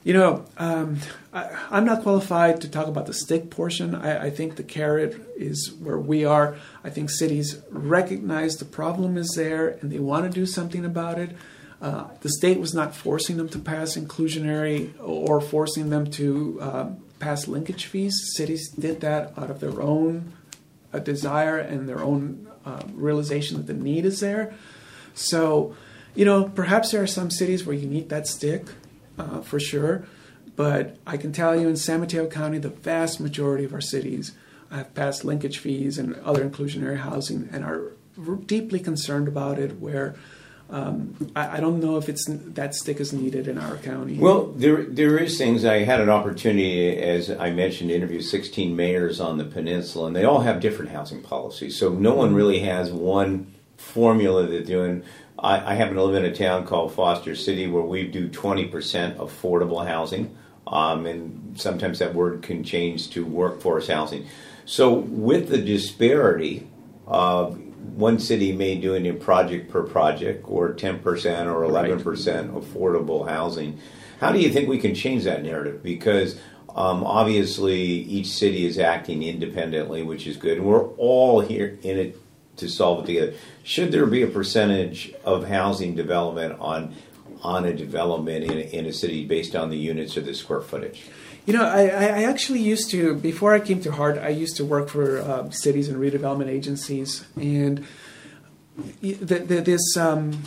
you 0.05 0.15
know, 0.15 0.47
um, 0.57 0.99
I, 1.33 1.51
am 1.73 1.85
not 1.85 2.05
qualified 2.05 2.61
to 2.61 2.69
talk 2.69 2.87
about 2.87 3.07
the 3.07 3.13
stick 3.13 3.51
portion. 3.51 3.97
I, 3.97 4.27
I, 4.27 4.31
think 4.31 4.55
the 4.55 4.63
carrot 4.63 5.21
is 5.35 5.75
where 5.81 5.99
we 5.99 6.25
are. 6.25 6.57
I 6.85 6.91
think 6.91 7.11
cities 7.11 7.61
recognize 7.69 8.59
the 8.59 8.65
problem 8.65 9.17
is 9.17 9.33
there 9.35 9.71
and 9.81 9.91
they 9.91 9.99
want 9.99 10.25
to 10.25 10.31
do 10.31 10.47
something 10.47 10.85
about 10.85 11.19
it. 11.19 11.31
Uh, 11.81 12.09
the 12.21 12.29
state 12.29 12.61
was 12.61 12.75
not 12.75 12.95
forcing 12.95 13.37
them 13.39 13.49
to 13.49 13.59
pass 13.59 13.97
inclusionary 13.97 14.93
or 15.01 15.41
forcing 15.41 15.89
them 15.89 16.11
to 16.11 16.59
uh, 16.61 16.91
pass 17.19 17.49
linkage 17.49 17.87
fees. 17.87 18.21
Cities 18.35 18.69
did 18.71 19.01
that 19.01 19.33
out 19.39 19.51
of 19.51 19.61
their 19.61 19.81
own 19.81 20.33
uh, 20.93 20.99
desire 20.99 21.59
and 21.59 21.89
their 21.89 22.01
own 22.03 22.47
uh, 22.67 22.83
realization 22.93 23.57
that 23.57 23.67
the 23.67 23.75
need 23.75 24.05
is 24.05 24.21
there. 24.21 24.55
So, 25.15 25.75
you 26.15 26.25
know, 26.25 26.45
perhaps 26.49 26.91
there 26.91 27.03
are 27.03 27.07
some 27.07 27.31
cities 27.31 27.65
where 27.65 27.77
you 27.77 27.87
need 27.87 28.11
that 28.11 28.27
stick 28.27 28.67
uh, 29.19 29.41
for 29.41 29.59
sure. 29.59 30.07
But 30.57 30.97
I 31.07 31.17
can 31.17 31.33
tell 31.33 31.59
you 31.59 31.69
in 31.69 31.77
San 31.77 32.01
Mateo 32.01 32.27
County, 32.27 32.59
the 32.59 32.69
vast 32.69 33.21
majority 33.21 33.65
of 33.65 33.73
our 33.73 33.81
cities 33.81 34.33
have 34.71 34.95
passed 34.95 35.25
linkage 35.25 35.59
fees 35.59 35.99
and 35.99 36.15
other 36.17 36.47
inclusionary 36.47 36.99
housing 36.99 37.49
and 37.51 37.65
are 37.65 37.93
deeply 38.47 38.79
concerned 38.79 39.29
about 39.29 39.59
it. 39.59 39.81
Where 39.81 40.17
um, 40.71 41.33
I, 41.35 41.57
I, 41.57 41.61
don't 41.61 41.81
know 41.81 41.97
if 41.97 42.09
it's 42.09 42.27
that 42.29 42.75
stick 42.75 43.01
is 43.01 43.13
needed 43.13 43.49
in 43.49 43.59
our 43.59 43.77
county. 43.79 44.19
Well, 44.19 44.47
there 44.47 44.85
there 44.85 45.19
is 45.19 45.37
things. 45.37 45.65
I 45.65 45.85
had 45.85 46.01
an 46.01 46.09
opportunity, 46.09 46.97
as 46.97 47.31
I 47.31 47.51
mentioned, 47.51 47.91
to 47.91 47.97
interview 47.97 48.21
16 48.21 48.77
mayors 48.77 49.21
on 49.21 49.39
the 49.39 49.45
peninsula, 49.45 50.07
and 50.07 50.17
they 50.17 50.25
all 50.25 50.41
have 50.41 50.61
different 50.61 50.93
housing 50.93 51.23
policies. 51.23 51.77
So 51.77 51.91
no 51.91 52.15
one 52.15 52.35
really 52.35 52.61
has 52.61 52.93
one 52.93 53.53
formula 53.77 54.47
they're 54.47 54.63
doing. 54.63 55.03
I, 55.39 55.73
I 55.73 55.75
happen 55.75 55.95
to 55.95 56.05
live 56.05 56.23
in 56.23 56.31
a 56.31 56.35
town 56.35 56.67
called 56.67 56.93
Foster 56.93 57.35
City 57.35 57.67
where 57.67 57.83
we 57.83 58.07
do 58.07 58.29
20% 58.29 59.17
affordable 59.17 59.87
housing. 59.87 60.37
Um, 60.67 61.07
and 61.07 61.59
sometimes 61.61 61.99
that 61.99 62.15
word 62.15 62.43
can 62.43 62.63
change 62.63 63.11
to 63.11 63.25
workforce 63.25 63.89
housing. 63.89 64.27
So, 64.67 64.93
with 64.93 65.49
the 65.49 65.59
disparity, 65.59 66.69
uh, 67.09 67.53
one 67.95 68.19
city 68.19 68.53
may 68.53 68.77
do 68.77 68.95
it 68.95 69.21
project 69.21 69.71
per 69.71 69.83
project 69.83 70.45
or 70.47 70.73
10% 70.73 71.03
or 71.47 71.63
11% 71.63 72.03
affordable 72.03 73.29
housing. 73.29 73.79
How 74.21 74.33
do 74.33 74.39
you 74.39 74.51
think 74.51 74.69
we 74.69 74.79
can 74.79 74.95
change 74.95 75.25
that 75.25 75.43
narrative? 75.43 75.83
Because 75.83 76.39
um, 76.77 77.05
obviously, 77.05 77.81
each 77.81 78.29
city 78.29 78.65
is 78.65 78.79
acting 78.79 79.23
independently, 79.23 80.03
which 80.03 80.27
is 80.27 80.37
good, 80.37 80.59
and 80.59 80.67
we're 80.67 80.87
all 80.95 81.41
here 81.41 81.79
in 81.83 81.99
it 81.99 82.17
to 82.57 82.69
solve 82.69 83.05
it 83.05 83.07
together. 83.07 83.35
Should 83.65 83.91
there 83.91 84.07
be 84.07 84.23
a 84.23 84.27
percentage 84.27 85.13
of 85.25 85.49
housing 85.49 85.95
development 85.95 86.57
on 86.61 86.95
on 87.43 87.65
a 87.65 87.73
development 87.73 88.45
in 88.45 88.59
a, 88.59 88.61
in 88.61 88.87
a 88.87 88.93
city 88.93 89.25
based 89.25 89.57
on 89.57 89.71
the 89.71 89.77
units 89.77 90.17
or 90.17 90.21
the 90.21 90.35
square 90.35 90.61
footage? 90.61 91.05
You 91.51 91.59
know, 91.59 91.65
I, 91.65 91.89
I 91.89 92.23
actually 92.31 92.61
used 92.61 92.93
to 92.93 93.17
before 93.17 93.53
I 93.53 93.59
came 93.59 93.81
to 93.81 93.91
Hart. 93.91 94.19
I 94.19 94.29
used 94.29 94.57
to 94.59 94.65
work 94.65 94.89
for 94.89 95.19
uh, 95.19 95.51
cities 95.51 95.89
and 95.89 95.99
redevelopment 95.99 96.47
agencies, 96.47 97.25
and 97.35 97.85
the, 99.01 99.15
the, 99.41 99.61
this 99.61 99.97
um, 99.97 100.45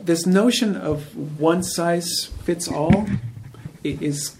this 0.00 0.24
notion 0.24 0.74
of 0.74 1.14
one 1.38 1.62
size 1.62 2.28
fits 2.44 2.66
all 2.66 3.06
is 3.84 4.34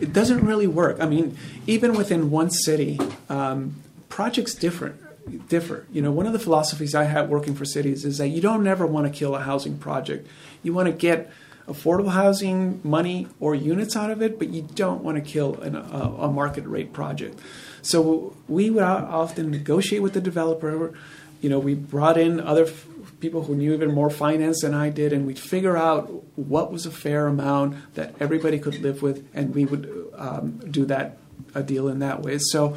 it 0.00 0.12
doesn't 0.12 0.44
really 0.44 0.66
work. 0.66 0.96
I 1.00 1.06
mean, 1.06 1.38
even 1.68 1.94
within 1.94 2.32
one 2.32 2.50
city, 2.50 2.98
um, 3.28 3.76
projects 4.08 4.56
different 4.56 5.00
differ. 5.48 5.86
You 5.92 6.02
know, 6.02 6.10
one 6.10 6.26
of 6.26 6.32
the 6.32 6.40
philosophies 6.40 6.96
I 6.96 7.04
have 7.04 7.28
working 7.28 7.54
for 7.54 7.64
cities 7.64 8.04
is 8.04 8.18
that 8.18 8.30
you 8.30 8.40
don't 8.40 8.66
ever 8.66 8.84
want 8.84 9.06
to 9.06 9.16
kill 9.16 9.36
a 9.36 9.40
housing 9.40 9.78
project. 9.78 10.26
You 10.64 10.72
want 10.72 10.86
to 10.86 10.92
get 10.92 11.30
affordable 11.68 12.10
housing 12.10 12.80
money 12.84 13.26
or 13.40 13.54
units 13.54 13.96
out 13.96 14.10
of 14.10 14.22
it, 14.22 14.38
but 14.38 14.48
you 14.48 14.62
don't 14.74 15.02
want 15.02 15.16
to 15.16 15.20
kill 15.20 15.60
an, 15.60 15.74
a, 15.74 15.80
a, 16.20 16.30
market 16.30 16.64
rate 16.66 16.92
project. 16.92 17.38
So 17.82 18.36
we 18.48 18.70
would 18.70 18.82
often 18.82 19.50
negotiate 19.50 20.02
with 20.02 20.14
the 20.14 20.20
developer. 20.20 20.94
You 21.40 21.50
know, 21.50 21.58
we 21.58 21.74
brought 21.74 22.16
in 22.18 22.40
other 22.40 22.64
f- 22.64 22.86
people 23.20 23.44
who 23.44 23.54
knew 23.54 23.72
even 23.74 23.92
more 23.92 24.10
finance 24.10 24.62
than 24.62 24.74
I 24.74 24.90
did, 24.90 25.12
and 25.12 25.26
we'd 25.26 25.38
figure 25.38 25.76
out 25.76 26.08
what 26.38 26.72
was 26.72 26.86
a 26.86 26.90
fair 26.90 27.26
amount 27.26 27.94
that 27.94 28.14
everybody 28.20 28.58
could 28.58 28.80
live 28.80 29.02
with, 29.02 29.26
and 29.34 29.54
we 29.54 29.64
would 29.64 30.12
um, 30.16 30.58
do 30.70 30.84
that 30.86 31.18
a 31.54 31.62
deal 31.62 31.88
in 31.88 31.98
that 32.00 32.22
way. 32.22 32.38
So 32.38 32.76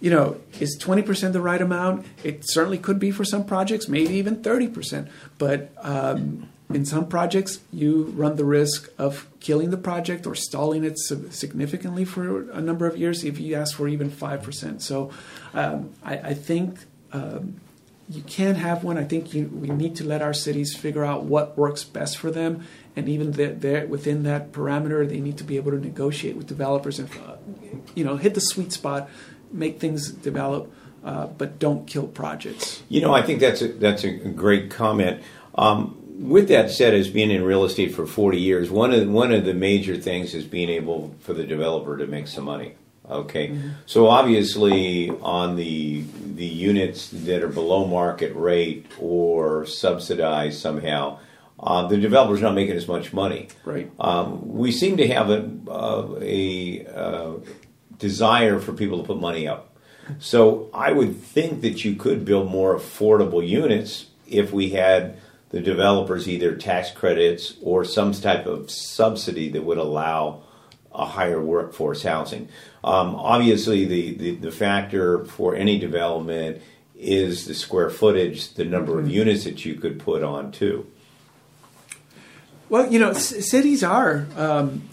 you 0.00 0.10
know, 0.10 0.38
is 0.60 0.78
20% 0.78 1.32
the 1.32 1.40
right 1.40 1.60
amount? 1.60 2.06
It 2.22 2.42
certainly 2.44 2.78
could 2.78 2.98
be 2.98 3.10
for 3.10 3.24
some 3.24 3.44
projects, 3.44 3.88
maybe 3.88 4.14
even 4.14 4.42
30%. 4.42 5.08
But 5.38 5.70
um, 5.78 6.48
in 6.70 6.84
some 6.84 7.06
projects, 7.06 7.60
you 7.72 8.04
run 8.16 8.36
the 8.36 8.44
risk 8.44 8.90
of 8.98 9.28
killing 9.40 9.70
the 9.70 9.76
project 9.76 10.26
or 10.26 10.34
stalling 10.34 10.84
it 10.84 10.98
significantly 10.98 12.04
for 12.04 12.50
a 12.50 12.60
number 12.60 12.86
of 12.86 12.96
years 12.96 13.24
if 13.24 13.38
you 13.38 13.54
ask 13.54 13.76
for 13.76 13.86
even 13.86 14.10
5%. 14.10 14.80
So 14.80 15.10
um, 15.54 15.94
I, 16.04 16.18
I, 16.18 16.34
think 16.34 16.80
um, 17.12 17.60
you 18.08 18.22
can 18.22 18.56
have 18.56 18.82
one. 18.82 18.98
I 18.98 19.04
think 19.04 19.32
you, 19.32 19.46
we 19.46 19.68
need 19.68 19.94
to 19.96 20.04
let 20.04 20.22
our 20.22 20.34
cities 20.34 20.76
figure 20.76 21.04
out 21.04 21.22
what 21.22 21.56
works 21.56 21.84
best 21.84 22.18
for 22.18 22.32
them. 22.32 22.66
And 22.96 23.08
even 23.08 23.32
the, 23.32 23.86
within 23.88 24.24
that 24.24 24.50
parameter, 24.50 25.08
they 25.08 25.20
need 25.20 25.38
to 25.38 25.44
be 25.44 25.56
able 25.56 25.70
to 25.70 25.78
negotiate 25.78 26.36
with 26.36 26.48
developers 26.48 26.98
and, 26.98 27.08
uh, 27.26 27.36
you 27.94 28.02
know, 28.02 28.16
hit 28.16 28.34
the 28.34 28.40
sweet 28.40 28.72
spot 28.72 29.08
make 29.52 29.80
things 29.80 30.10
develop, 30.10 30.72
uh, 31.04 31.26
but 31.26 31.58
don't 31.58 31.86
kill 31.86 32.06
projects. 32.06 32.82
You 32.88 33.00
know, 33.00 33.14
I 33.14 33.22
think 33.22 33.40
that's 33.40 33.62
a, 33.62 33.68
that's 33.68 34.04
a 34.04 34.10
great 34.10 34.70
comment. 34.70 35.22
Um, 35.54 36.05
with 36.18 36.48
that 36.48 36.70
said, 36.70 36.94
as 36.94 37.08
being 37.08 37.30
in 37.30 37.44
real 37.44 37.64
estate 37.64 37.94
for 37.94 38.06
40 38.06 38.38
years, 38.38 38.70
one 38.70 38.92
of 38.92 39.08
one 39.08 39.32
of 39.32 39.44
the 39.44 39.54
major 39.54 39.96
things 39.96 40.34
is 40.34 40.44
being 40.44 40.68
able 40.68 41.14
for 41.20 41.32
the 41.32 41.44
developer 41.44 41.96
to 41.96 42.06
make 42.06 42.28
some 42.28 42.44
money. 42.44 42.74
Okay, 43.08 43.48
mm-hmm. 43.48 43.70
so 43.86 44.08
obviously 44.08 45.10
on 45.10 45.56
the 45.56 46.04
the 46.34 46.46
units 46.46 47.08
that 47.10 47.42
are 47.42 47.48
below 47.48 47.86
market 47.86 48.34
rate 48.34 48.86
or 48.98 49.64
subsidized 49.66 50.60
somehow, 50.60 51.18
uh, 51.60 51.86
the 51.86 51.96
developer's 51.96 52.40
not 52.40 52.54
making 52.54 52.76
as 52.76 52.88
much 52.88 53.12
money. 53.12 53.48
Right. 53.64 53.90
Um, 54.00 54.56
we 54.56 54.72
seem 54.72 54.96
to 54.96 55.06
have 55.08 55.30
a, 55.30 55.48
uh, 55.68 56.18
a 56.20 56.86
uh, 56.86 57.32
desire 57.98 58.58
for 58.58 58.72
people 58.72 59.00
to 59.00 59.04
put 59.06 59.20
money 59.20 59.46
up. 59.46 59.76
So 60.18 60.70
I 60.74 60.92
would 60.92 61.20
think 61.20 61.62
that 61.62 61.84
you 61.84 61.96
could 61.96 62.24
build 62.24 62.50
more 62.50 62.76
affordable 62.76 63.46
units 63.46 64.06
if 64.28 64.52
we 64.52 64.70
had 64.70 65.16
the 65.50 65.60
developers 65.60 66.28
either 66.28 66.54
tax 66.56 66.90
credits 66.90 67.54
or 67.62 67.84
some 67.84 68.12
type 68.12 68.46
of 68.46 68.70
subsidy 68.70 69.48
that 69.50 69.62
would 69.62 69.78
allow 69.78 70.42
a 70.92 71.04
higher 71.04 71.40
workforce 71.40 72.02
housing. 72.02 72.48
Um, 72.82 73.14
obviously, 73.14 73.84
the, 73.84 74.14
the, 74.14 74.30
the, 74.36 74.50
factor 74.50 75.24
for 75.24 75.54
any 75.54 75.78
development 75.78 76.62
is 76.96 77.46
the 77.46 77.54
square 77.54 77.90
footage, 77.90 78.54
the 78.54 78.64
number 78.64 78.98
of 78.98 79.04
mm-hmm. 79.04 79.14
units 79.14 79.44
that 79.44 79.64
you 79.64 79.74
could 79.74 79.98
put 79.98 80.22
on 80.22 80.52
too. 80.52 80.86
Well, 82.68 82.90
you 82.90 82.98
know, 82.98 83.12
c- 83.12 83.42
cities 83.42 83.84
are. 83.84 84.26
Um, 84.36 84.88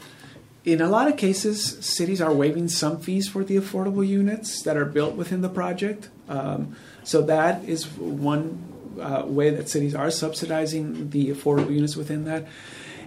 in 0.66 0.82
a 0.82 0.88
lot 0.88 1.08
of 1.08 1.18
cases, 1.18 1.86
cities 1.86 2.22
are 2.22 2.34
waiving 2.34 2.68
some 2.68 3.00
fees 3.00 3.28
for 3.28 3.44
the 3.44 3.58
affordable 3.58 4.06
units 4.06 4.62
that 4.64 4.78
are 4.78 4.86
built 4.86 5.16
within 5.16 5.42
the 5.42 5.50
project. 5.50 6.10
Um, 6.30 6.76
so 7.04 7.22
that 7.24 7.64
is 7.66 7.88
one 7.98 8.73
uh, 9.00 9.26
way 9.26 9.50
that 9.50 9.70
cities 9.70 9.96
are 9.96 10.10
subsidizing 10.10 11.10
the 11.12 11.30
affordable 11.30 11.74
units 11.74 11.96
within 11.96 12.26
that. 12.26 12.48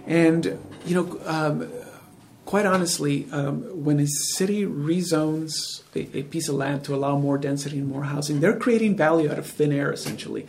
And 0.05 0.59
you 0.85 0.95
know, 0.95 1.19
um, 1.25 1.71
quite 2.45 2.65
honestly, 2.65 3.27
um, 3.31 3.83
when 3.83 3.99
a 3.99 4.07
city 4.07 4.65
rezones 4.65 5.81
a, 5.95 6.19
a, 6.19 6.23
piece 6.23 6.47
of 6.47 6.55
land 6.55 6.85
to 6.85 6.95
allow 6.95 7.17
more 7.17 7.37
density 7.37 7.77
and 7.77 7.87
more 7.87 8.03
housing, 8.03 8.39
they're 8.39 8.57
creating 8.57 8.95
value 8.95 9.29
out 9.29 9.37
of 9.37 9.45
thin 9.45 9.71
air, 9.71 9.91
essentially 9.91 10.47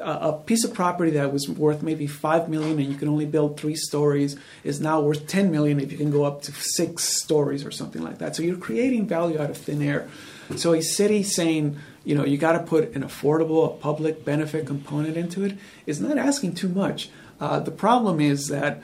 a 0.00 0.32
piece 0.32 0.64
of 0.64 0.74
property 0.74 1.12
that 1.12 1.32
was 1.32 1.48
worth 1.48 1.82
maybe 1.82 2.06
five 2.06 2.48
million 2.48 2.78
and 2.78 2.88
you 2.88 2.96
can 2.96 3.08
only 3.08 3.26
build 3.26 3.58
three 3.58 3.76
stories 3.76 4.36
is 4.64 4.80
now 4.80 5.00
worth 5.00 5.26
10 5.26 5.50
million 5.50 5.78
if 5.78 5.92
you 5.92 5.98
can 5.98 6.10
go 6.10 6.24
up 6.24 6.42
to 6.42 6.52
six 6.52 7.04
stories 7.04 7.64
or 7.64 7.70
something 7.70 8.02
like 8.02 8.18
that. 8.18 8.34
So 8.34 8.42
you're 8.42 8.56
creating 8.56 9.06
value 9.06 9.40
out 9.40 9.50
of 9.50 9.56
thin 9.56 9.82
air. 9.82 10.08
So 10.56 10.72
a 10.72 10.82
city 10.82 11.22
saying 11.22 11.78
you 12.04 12.14
know 12.14 12.24
you 12.24 12.38
got 12.38 12.52
to 12.52 12.60
put 12.60 12.94
an 12.94 13.02
affordable 13.02 13.66
a 13.66 13.76
public 13.76 14.24
benefit 14.24 14.66
component 14.66 15.16
into 15.16 15.44
it 15.44 15.56
is 15.86 16.00
not 16.00 16.18
asking 16.18 16.54
too 16.54 16.68
much. 16.68 17.10
Uh, 17.40 17.60
the 17.60 17.70
problem 17.70 18.20
is 18.20 18.48
that 18.48 18.82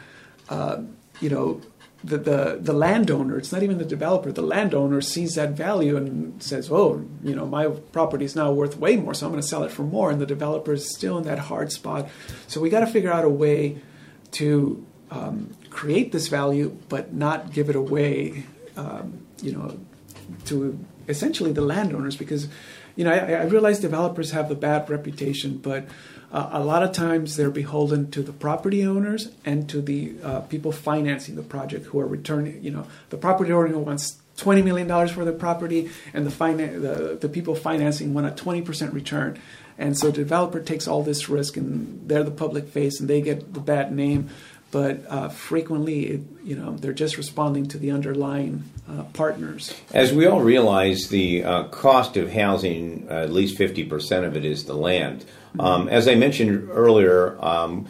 uh, 0.48 0.82
you 1.20 1.30
know, 1.30 1.60
the, 2.06 2.18
the, 2.18 2.58
the 2.60 2.72
landowner, 2.72 3.36
it's 3.36 3.52
not 3.52 3.64
even 3.64 3.78
the 3.78 3.84
developer, 3.84 4.30
the 4.30 4.42
landowner 4.42 5.00
sees 5.00 5.34
that 5.34 5.50
value 5.50 5.96
and 5.96 6.40
says, 6.40 6.70
oh, 6.70 7.04
you 7.22 7.34
know, 7.34 7.46
my 7.46 7.66
property 7.66 8.24
is 8.24 8.36
now 8.36 8.52
worth 8.52 8.78
way 8.78 8.96
more, 8.96 9.12
so 9.12 9.26
I'm 9.26 9.32
going 9.32 9.42
to 9.42 9.46
sell 9.46 9.64
it 9.64 9.72
for 9.72 9.82
more. 9.82 10.10
And 10.10 10.20
the 10.20 10.26
developer 10.26 10.72
is 10.72 10.94
still 10.94 11.18
in 11.18 11.24
that 11.24 11.38
hard 11.38 11.72
spot. 11.72 12.08
So 12.46 12.60
we 12.60 12.70
got 12.70 12.80
to 12.80 12.86
figure 12.86 13.12
out 13.12 13.24
a 13.24 13.28
way 13.28 13.82
to 14.32 14.86
um, 15.10 15.50
create 15.70 16.12
this 16.12 16.28
value, 16.28 16.78
but 16.88 17.12
not 17.12 17.52
give 17.52 17.68
it 17.68 17.76
away, 17.76 18.44
um, 18.76 19.26
you 19.42 19.52
know, 19.52 19.78
to 20.46 20.78
essentially 21.08 21.52
the 21.52 21.60
landowners 21.60 22.16
because, 22.16 22.48
you 22.94 23.04
know, 23.04 23.12
I, 23.12 23.32
I 23.32 23.44
realize 23.44 23.80
developers 23.80 24.30
have 24.30 24.50
a 24.50 24.54
bad 24.54 24.88
reputation, 24.88 25.58
but 25.58 25.86
uh, 26.32 26.50
a 26.52 26.64
lot 26.64 26.82
of 26.82 26.92
times 26.92 27.36
they're 27.36 27.50
beholden 27.50 28.10
to 28.10 28.22
the 28.22 28.32
property 28.32 28.84
owners 28.84 29.30
and 29.44 29.68
to 29.68 29.80
the 29.80 30.14
uh, 30.22 30.40
people 30.40 30.72
financing 30.72 31.36
the 31.36 31.42
project 31.42 31.86
who 31.86 32.00
are 32.00 32.06
returning. 32.06 32.62
You 32.62 32.70
know, 32.70 32.86
the 33.10 33.16
property 33.16 33.52
owner 33.52 33.78
wants 33.78 34.18
twenty 34.36 34.62
million 34.62 34.88
dollars 34.88 35.10
for 35.10 35.24
the 35.24 35.32
property, 35.32 35.90
and 36.12 36.26
the, 36.26 36.30
finan- 36.30 36.82
the 36.82 37.16
the 37.20 37.28
people 37.28 37.54
financing 37.54 38.14
want 38.14 38.26
a 38.26 38.30
twenty 38.30 38.62
percent 38.62 38.92
return. 38.92 39.38
And 39.78 39.96
so 39.96 40.06
the 40.06 40.12
developer 40.14 40.60
takes 40.60 40.88
all 40.88 41.02
this 41.02 41.28
risk, 41.28 41.56
and 41.56 42.08
they're 42.08 42.24
the 42.24 42.30
public 42.30 42.68
face, 42.68 42.98
and 42.98 43.10
they 43.10 43.20
get 43.20 43.52
the 43.52 43.60
bad 43.60 43.92
name. 43.92 44.30
But 44.70 45.04
uh, 45.08 45.28
frequently, 45.28 46.24
you 46.42 46.56
know, 46.56 46.76
they're 46.76 46.92
just 46.92 47.16
responding 47.16 47.68
to 47.68 47.78
the 47.78 47.92
underlying 47.92 48.64
uh, 48.90 49.04
partners. 49.12 49.72
As 49.94 50.12
we 50.12 50.26
all 50.26 50.40
realize, 50.40 51.08
the 51.08 51.44
uh, 51.44 51.64
cost 51.64 52.16
of 52.16 52.32
housing, 52.32 53.06
at 53.08 53.30
least 53.30 53.56
fifty 53.56 53.84
percent 53.84 54.26
of 54.26 54.36
it, 54.36 54.44
is 54.44 54.64
the 54.64 54.74
land. 54.74 55.24
Um, 55.60 55.88
as 55.88 56.08
I 56.08 56.14
mentioned 56.14 56.68
earlier, 56.70 57.36
um, 57.44 57.86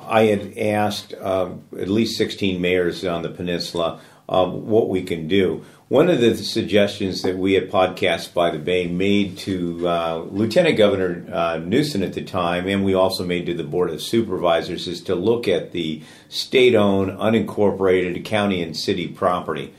I 0.00 0.24
had 0.24 0.56
asked 0.58 1.14
uh, 1.14 1.50
at 1.78 1.88
least 1.88 2.16
16 2.16 2.60
mayors 2.60 3.04
on 3.04 3.22
the 3.22 3.30
peninsula 3.30 4.00
uh, 4.28 4.46
what 4.46 4.88
we 4.88 5.02
can 5.02 5.28
do. 5.28 5.64
One 5.88 6.10
of 6.10 6.20
the 6.20 6.36
suggestions 6.36 7.22
that 7.22 7.38
we 7.38 7.56
at 7.56 7.70
Podcast 7.70 8.34
by 8.34 8.50
the 8.50 8.58
Bay 8.58 8.86
made 8.86 9.38
to 9.38 9.88
uh, 9.88 10.18
Lieutenant 10.30 10.76
Governor 10.76 11.24
uh, 11.32 11.56
Newsom 11.56 12.02
at 12.02 12.12
the 12.12 12.22
time, 12.22 12.68
and 12.68 12.84
we 12.84 12.92
also 12.92 13.24
made 13.24 13.46
to 13.46 13.54
the 13.54 13.64
Board 13.64 13.88
of 13.88 14.02
Supervisors, 14.02 14.86
is 14.86 15.00
to 15.04 15.14
look 15.14 15.48
at 15.48 15.72
the 15.72 16.02
state 16.28 16.74
owned, 16.74 17.12
unincorporated 17.12 18.22
county 18.26 18.60
and 18.62 18.76
city 18.76 19.08
property. 19.08 19.72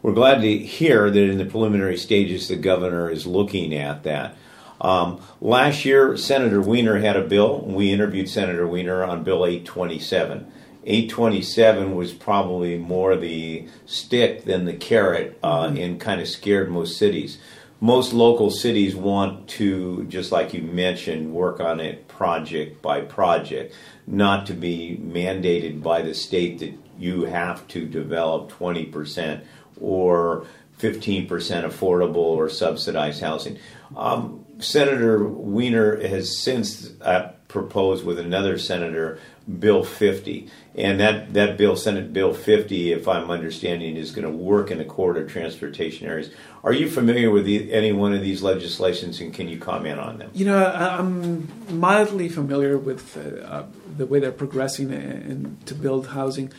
We're 0.00 0.14
glad 0.14 0.40
to 0.40 0.58
hear 0.58 1.10
that 1.10 1.22
in 1.22 1.36
the 1.36 1.44
preliminary 1.44 1.98
stages 1.98 2.48
the 2.48 2.56
governor 2.56 3.10
is 3.10 3.26
looking 3.26 3.74
at 3.74 4.02
that. 4.04 4.34
Um, 4.80 5.20
last 5.40 5.84
year, 5.84 6.16
Senator 6.16 6.60
Wiener 6.60 6.98
had 6.98 7.16
a 7.16 7.22
bill. 7.22 7.60
We 7.60 7.92
interviewed 7.92 8.28
Senator 8.28 8.66
Wiener 8.66 9.04
on 9.04 9.24
Bill 9.24 9.44
827. 9.44 10.50
827 10.84 11.94
was 11.94 12.12
probably 12.12 12.78
more 12.78 13.14
the 13.14 13.68
stick 13.84 14.44
than 14.44 14.64
the 14.64 14.72
carrot 14.72 15.38
uh, 15.42 15.64
mm-hmm. 15.64 15.76
and 15.76 16.00
kind 16.00 16.20
of 16.20 16.28
scared 16.28 16.70
most 16.70 16.96
cities. 16.96 17.38
Most 17.82 18.12
local 18.12 18.50
cities 18.50 18.94
want 18.94 19.48
to, 19.50 20.04
just 20.04 20.32
like 20.32 20.52
you 20.52 20.62
mentioned, 20.62 21.32
work 21.32 21.60
on 21.60 21.80
it 21.80 22.08
project 22.08 22.82
by 22.82 23.00
project, 23.00 23.74
not 24.06 24.46
to 24.46 24.52
be 24.52 25.00
mandated 25.02 25.82
by 25.82 26.02
the 26.02 26.14
state 26.14 26.58
that 26.58 26.74
you 26.98 27.24
have 27.24 27.66
to 27.68 27.86
develop 27.86 28.50
20% 28.52 29.42
or 29.80 30.46
15% 30.78 31.26
affordable 31.28 32.16
or 32.16 32.50
subsidized 32.50 33.22
housing. 33.22 33.58
Um, 33.96 34.44
Senator 34.60 35.24
Wiener 35.24 36.00
has 36.06 36.38
since 36.38 36.90
uh, 37.00 37.32
proposed 37.48 38.04
with 38.04 38.18
another 38.18 38.58
senator 38.58 39.18
Bill 39.58 39.82
50, 39.82 40.48
and 40.76 41.00
that, 41.00 41.34
that 41.34 41.58
bill, 41.58 41.74
Senate 41.74 42.12
Bill 42.12 42.32
50, 42.32 42.92
if 42.92 43.08
I'm 43.08 43.30
understanding, 43.30 43.96
is 43.96 44.12
going 44.12 44.24
to 44.24 44.30
work 44.30 44.70
in 44.70 44.78
the 44.78 44.84
corridor 44.84 45.26
transportation 45.26 46.06
areas. 46.06 46.30
Are 46.62 46.72
you 46.72 46.88
familiar 46.88 47.30
with 47.30 47.46
the, 47.46 47.72
any 47.72 47.90
one 47.90 48.14
of 48.14 48.22
these 48.22 48.42
legislations, 48.42 49.20
and 49.20 49.34
can 49.34 49.48
you 49.48 49.58
comment 49.58 49.98
on 49.98 50.18
them? 50.18 50.30
You 50.34 50.46
know, 50.46 50.64
I'm 50.64 51.48
mildly 51.68 52.28
familiar 52.28 52.78
with 52.78 53.16
uh, 53.16 53.44
uh, 53.44 53.66
the 53.96 54.06
way 54.06 54.20
they're 54.20 54.30
progressing 54.30 54.92
and 54.92 55.66
to 55.66 55.74
build 55.74 56.08
housing, 56.08 56.52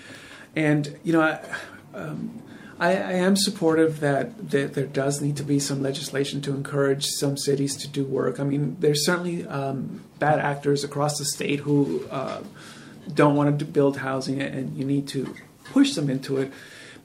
and 0.56 0.98
you 1.04 1.14
know. 1.14 1.40
Um, 1.94 2.42
I, 2.82 2.94
I 2.94 3.12
am 3.14 3.36
supportive 3.36 4.00
that, 4.00 4.50
that, 4.50 4.74
there 4.74 4.88
does 4.88 5.22
need 5.22 5.38
to 5.38 5.44
be 5.44 5.60
some 5.60 5.84
legislation 5.84 6.42
to 6.42 6.52
encourage 6.52 7.06
some 7.06 7.38
cities 7.38 7.78
to 7.78 7.88
do 7.88 8.04
work. 8.04 8.40
I 8.40 8.44
mean, 8.44 8.76
there's 8.80 9.06
certainly 9.06 9.46
um, 9.46 10.04
bad 10.18 10.40
actors 10.40 10.84
across 10.84 11.20
the 11.20 11.26
state 11.26 11.60
who 11.60 12.04
uh, 12.10 12.42
don't 13.14 13.36
want 13.36 13.60
to 13.60 13.66
build 13.66 13.98
housing, 13.98 14.42
and 14.42 14.76
you 14.76 14.84
need 14.84 15.08
to 15.10 15.36
push 15.66 15.94
them 15.94 16.10
into 16.10 16.38
it. 16.38 16.52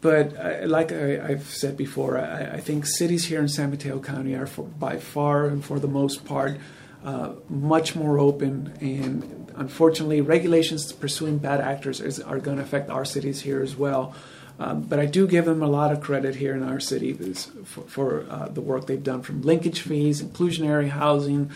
But 0.01 0.35
uh, 0.39 0.67
like 0.67 0.93
I, 0.93 1.29
have 1.29 1.45
said 1.45 1.77
before, 1.77 2.17
I, 2.17 2.55
I, 2.55 2.61
think 2.61 2.87
cities 2.87 3.27
here 3.27 3.41
in 3.41 3.49
San 3.49 3.71
Mateo 3.71 4.01
County 4.01 4.35
are 4.35 4.47
for, 4.47 4.63
by 4.63 4.97
far 4.97 5.47
and 5.47 5.63
for 5.63 5.79
the 5.79 5.89
most 5.89 6.25
part 6.25 6.59
uh, 7.05 7.33
much 7.51 7.95
more 7.95 8.19
open. 8.19 8.73
And 8.81 9.53
unfortunately, 9.57 10.23
regulations 10.23 10.91
pursuing 10.93 11.37
bad 11.37 11.61
actors 11.61 12.01
is, 12.01 12.19
are 12.19 12.39
going 12.39 12.57
to 12.57 12.63
affect 12.63 12.89
our 12.89 13.05
cities 13.05 13.43
here 13.43 13.61
as 13.63 13.77
well. 13.77 14.15
Um, 14.59 14.83
but 14.83 14.99
I 14.99 15.07
do 15.07 15.27
give 15.27 15.45
them 15.45 15.63
a 15.63 15.69
lot 15.69 15.93
of 15.93 16.01
credit 16.01 16.37
here 16.37 16.55
in 16.55 16.63
our 16.63 16.81
city 16.81 17.13
for, 17.13 17.83
for 17.83 18.27
uh, 18.31 18.49
the 18.49 18.63
work 18.63 18.87
they've 18.87 19.03
done 19.03 19.23
from 19.23 19.43
linkage 19.43 19.83
fees, 19.83 20.23
inclusionary 20.23 20.89
housing, 20.89 21.51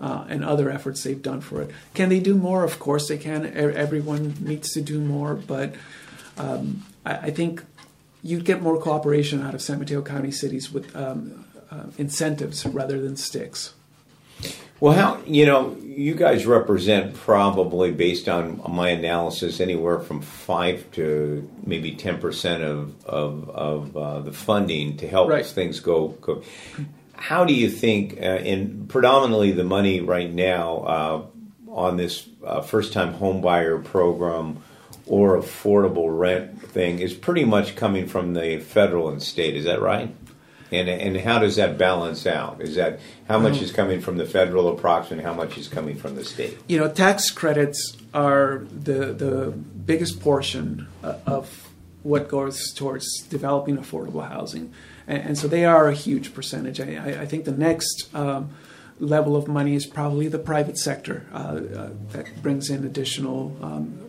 uh, 0.00 0.24
and 0.28 0.44
other 0.44 0.70
efforts 0.70 1.02
they've 1.02 1.22
done 1.22 1.40
for 1.40 1.62
it. 1.62 1.70
Can 1.94 2.08
they 2.08 2.20
do 2.20 2.34
more? 2.34 2.64
Of 2.64 2.78
course 2.78 3.08
they 3.08 3.18
can. 3.18 3.46
Everyone 3.46 4.34
needs 4.40 4.72
to 4.72 4.80
do 4.80 5.00
more, 5.00 5.34
but 5.34 5.74
um, 6.38 6.84
I, 7.04 7.16
I, 7.16 7.30
think 7.30 7.64
you'd 8.22 8.44
get 8.44 8.60
more 8.60 8.78
cooperation 8.78 9.42
out 9.42 9.54
of 9.54 9.62
San 9.62 9.78
Mateo 9.78 10.02
County 10.02 10.30
cities 10.30 10.70
with 10.70 10.94
um, 10.94 11.46
uh, 11.70 11.84
incentives 11.96 12.66
rather 12.66 13.00
than 13.00 13.16
sticks. 13.16 13.72
Well, 14.78 14.92
how 14.92 15.22
you 15.26 15.46
know 15.46 15.76
you 15.82 16.14
guys 16.14 16.44
represent 16.44 17.14
probably 17.14 17.90
based 17.90 18.28
on 18.28 18.60
my 18.68 18.90
analysis 18.90 19.60
anywhere 19.60 20.00
from 20.00 20.20
five 20.20 20.90
to 20.92 21.50
maybe 21.64 21.92
ten 21.92 22.18
percent 22.18 22.62
of 22.62 23.06
of, 23.06 23.48
of 23.48 23.96
uh, 23.96 24.20
the 24.20 24.32
funding 24.32 24.98
to 24.98 25.08
help 25.08 25.30
right. 25.30 25.46
things 25.46 25.80
go, 25.80 26.08
go. 26.08 26.42
How 27.14 27.46
do 27.46 27.54
you 27.54 27.70
think, 27.70 28.20
uh, 28.20 28.40
in 28.44 28.86
predominantly 28.88 29.52
the 29.52 29.64
money 29.64 30.02
right 30.02 30.30
now 30.30 30.76
uh, 30.80 31.22
on 31.70 31.96
this 31.96 32.28
uh, 32.44 32.60
first 32.60 32.92
time 32.92 33.14
homebuyer 33.14 33.82
program 33.82 34.62
or 35.06 35.38
affordable 35.38 36.16
rent 36.18 36.60
thing 36.60 36.98
is 36.98 37.14
pretty 37.14 37.44
much 37.44 37.76
coming 37.76 38.06
from 38.06 38.34
the 38.34 38.58
federal 38.58 39.08
and 39.08 39.22
state? 39.22 39.56
Is 39.56 39.64
that 39.64 39.80
right? 39.80 40.14
And, 40.72 40.88
and 40.88 41.16
how 41.18 41.38
does 41.38 41.56
that 41.56 41.78
balance 41.78 42.26
out? 42.26 42.60
Is 42.60 42.74
that 42.74 42.98
how 43.28 43.38
much 43.38 43.62
is 43.62 43.70
coming 43.70 44.00
from 44.00 44.16
the 44.16 44.26
federal 44.26 44.68
approximate, 44.68 45.24
how 45.24 45.34
much 45.34 45.56
is 45.56 45.68
coming 45.68 45.96
from 45.96 46.16
the 46.16 46.24
state? 46.24 46.58
You 46.66 46.78
know, 46.78 46.90
tax 46.90 47.30
credits 47.30 47.96
are 48.12 48.66
the 48.72 49.12
the 49.12 49.50
biggest 49.50 50.20
portion 50.20 50.88
uh, 51.04 51.18
of 51.26 51.68
what 52.02 52.28
goes 52.28 52.72
towards 52.72 53.22
developing 53.28 53.76
affordable 53.76 54.28
housing, 54.28 54.72
and, 55.06 55.22
and 55.22 55.38
so 55.38 55.46
they 55.46 55.64
are 55.64 55.88
a 55.88 55.94
huge 55.94 56.34
percentage. 56.34 56.80
I, 56.80 57.22
I 57.22 57.26
think 57.26 57.44
the 57.44 57.52
next 57.52 58.12
um, 58.14 58.50
level 58.98 59.36
of 59.36 59.46
money 59.46 59.74
is 59.74 59.86
probably 59.86 60.26
the 60.26 60.38
private 60.38 60.78
sector 60.78 61.26
uh, 61.32 61.36
uh, 61.36 61.90
that 62.10 62.42
brings 62.42 62.70
in 62.70 62.84
additional 62.84 63.56
um, 63.62 64.00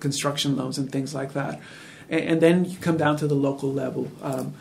construction 0.00 0.56
loans 0.56 0.78
and 0.78 0.90
things 0.90 1.14
like 1.14 1.34
that, 1.34 1.60
and, 2.08 2.20
and, 2.20 2.40
then 2.40 2.64
you 2.64 2.78
come 2.78 2.96
down 2.96 3.18
to 3.18 3.26
the 3.26 3.34
local 3.34 3.70
level. 3.70 4.10
Um, 4.22 4.54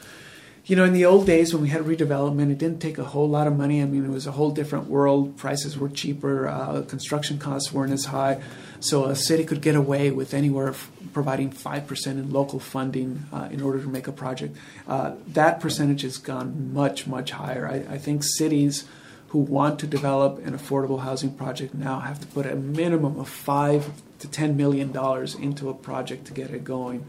you 0.70 0.76
know, 0.76 0.84
in 0.84 0.94
the 0.94 1.04
old 1.04 1.26
days 1.26 1.52
when 1.52 1.64
we 1.64 1.70
had 1.70 1.82
redevelopment, 1.82 2.52
it 2.52 2.60
didn't 2.60 2.80
take 2.80 3.00
a 3.00 3.04
whole 3.04 3.28
lot 3.28 3.48
of 3.48 3.58
money. 3.58 3.82
I 3.82 3.86
mean, 3.86 4.06
it 4.06 4.12
was 4.12 4.28
a 4.28 4.32
whole 4.32 4.52
different 4.52 4.88
world. 4.88 5.36
Prices 5.36 5.76
were 5.76 5.90
cheaper, 5.90 6.48
uh, 6.48 6.84
construction 6.84 7.40
costs 7.40 7.74
weren't 7.74 7.92
as 7.92 8.06
high. 8.06 8.40
So 8.80 9.06
a 9.06 9.16
city 9.16 9.46
could 9.46 9.64
get 9.64 9.76
away 9.76 10.12
with 10.12 10.32
anywhere 10.32 10.76
providing 11.12 11.50
5% 11.50 12.08
in 12.08 12.32
local 12.32 12.60
funding 12.60 13.24
uh, 13.34 13.50
in 13.52 13.64
order 13.64 13.82
to 13.82 13.88
make 13.88 14.08
a 14.08 14.12
project. 14.12 14.56
Uh, 14.88 15.14
that 15.30 15.60
percentage 15.60 16.04
has 16.04 16.20
gone 16.20 16.72
much, 16.72 17.08
much 17.08 17.32
higher. 17.32 17.68
I, 17.68 17.96
I 17.96 17.98
think 17.98 18.24
cities 18.24 18.86
who 19.30 19.40
want 19.40 19.80
to 19.80 19.88
develop 19.88 20.46
an 20.46 20.56
affordable 20.56 21.00
housing 21.00 21.34
project 21.34 21.74
now 21.74 22.00
have 22.00 22.20
to 22.20 22.28
put 22.28 22.46
a 22.46 22.56
minimum 22.56 23.20
of 23.20 23.28
five 23.28 23.92
to 24.20 24.28
ten 24.28 24.56
million 24.56 24.92
dollars 24.92 25.34
into 25.34 25.68
a 25.70 25.74
project 25.74 26.26
to 26.26 26.34
get 26.34 26.52
it 26.52 26.64
going. 26.64 27.06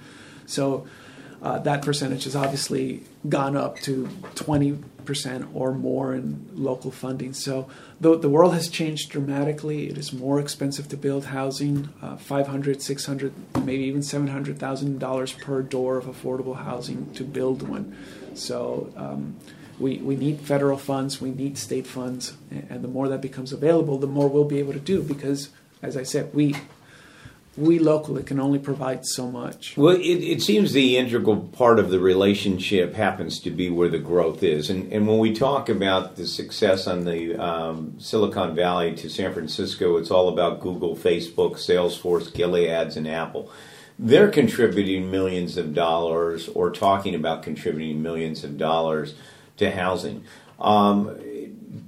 So 0.46 0.86
uh, 1.42 1.58
that 1.60 1.82
percentage 1.82 2.26
is 2.26 2.34
obviously 2.34 3.04
gone 3.28 3.56
up 3.56 3.78
to 3.80 4.06
20% 4.34 5.48
or 5.54 5.72
more 5.72 6.14
in 6.14 6.48
local 6.54 6.90
funding. 6.90 7.34
So 7.34 7.68
the, 8.00 8.18
the 8.18 8.28
world 8.28 8.54
has 8.54 8.68
changed 8.68 9.10
dramatically. 9.10 9.88
It 9.88 9.98
is 9.98 10.12
more 10.12 10.40
expensive 10.40 10.88
to 10.88 10.96
build 10.96 11.26
housing, 11.26 11.90
uh, 12.00 12.16
500, 12.16 12.80
600, 12.80 13.32
maybe 13.64 13.84
even 13.84 14.00
$700,000 14.00 15.40
per 15.40 15.62
door 15.62 15.98
of 15.98 16.06
affordable 16.06 16.56
housing 16.56 17.12
to 17.14 17.24
build 17.24 17.68
one. 17.68 17.96
So 18.34 18.92
um, 18.96 19.36
we, 19.78 19.98
we 19.98 20.16
need 20.16 20.40
federal 20.40 20.78
funds, 20.78 21.20
we 21.20 21.30
need 21.30 21.58
state 21.58 21.86
funds, 21.86 22.34
and 22.50 22.82
the 22.82 22.88
more 22.88 23.08
that 23.08 23.20
becomes 23.20 23.52
available, 23.52 23.98
the 23.98 24.06
more 24.06 24.28
we'll 24.28 24.44
be 24.44 24.58
able 24.58 24.72
to 24.72 24.80
do 24.80 25.02
because, 25.02 25.50
as 25.82 25.96
I 25.96 26.04
said, 26.04 26.32
we 26.34 26.54
we 27.56 27.78
locally 27.78 28.22
can 28.22 28.38
only 28.38 28.58
provide 28.58 29.04
so 29.04 29.30
much. 29.30 29.76
Well, 29.76 29.96
it, 29.96 30.02
it 30.02 30.42
seems 30.42 30.72
the 30.72 30.96
integral 30.96 31.36
part 31.36 31.78
of 31.78 31.90
the 31.90 31.98
relationship 31.98 32.94
happens 32.94 33.40
to 33.40 33.50
be 33.50 33.68
where 33.68 33.88
the 33.88 33.98
growth 33.98 34.42
is. 34.42 34.70
And, 34.70 34.92
and 34.92 35.08
when 35.08 35.18
we 35.18 35.34
talk 35.34 35.68
about 35.68 36.16
the 36.16 36.26
success 36.26 36.86
on 36.86 37.04
the 37.04 37.36
um, 37.36 37.98
Silicon 37.98 38.54
Valley 38.54 38.94
to 38.96 39.10
San 39.10 39.32
Francisco, 39.32 39.96
it's 39.96 40.10
all 40.10 40.28
about 40.28 40.60
Google, 40.60 40.96
Facebook, 40.96 41.54
Salesforce, 41.54 42.32
Gileads, 42.32 42.96
and 42.96 43.08
Apple. 43.08 43.50
They're 43.98 44.30
contributing 44.30 45.10
millions 45.10 45.56
of 45.56 45.74
dollars 45.74 46.48
or 46.48 46.70
talking 46.70 47.14
about 47.14 47.42
contributing 47.42 48.00
millions 48.00 48.44
of 48.44 48.56
dollars 48.56 49.14
to 49.58 49.70
housing. 49.70 50.24
Um, 50.58 51.18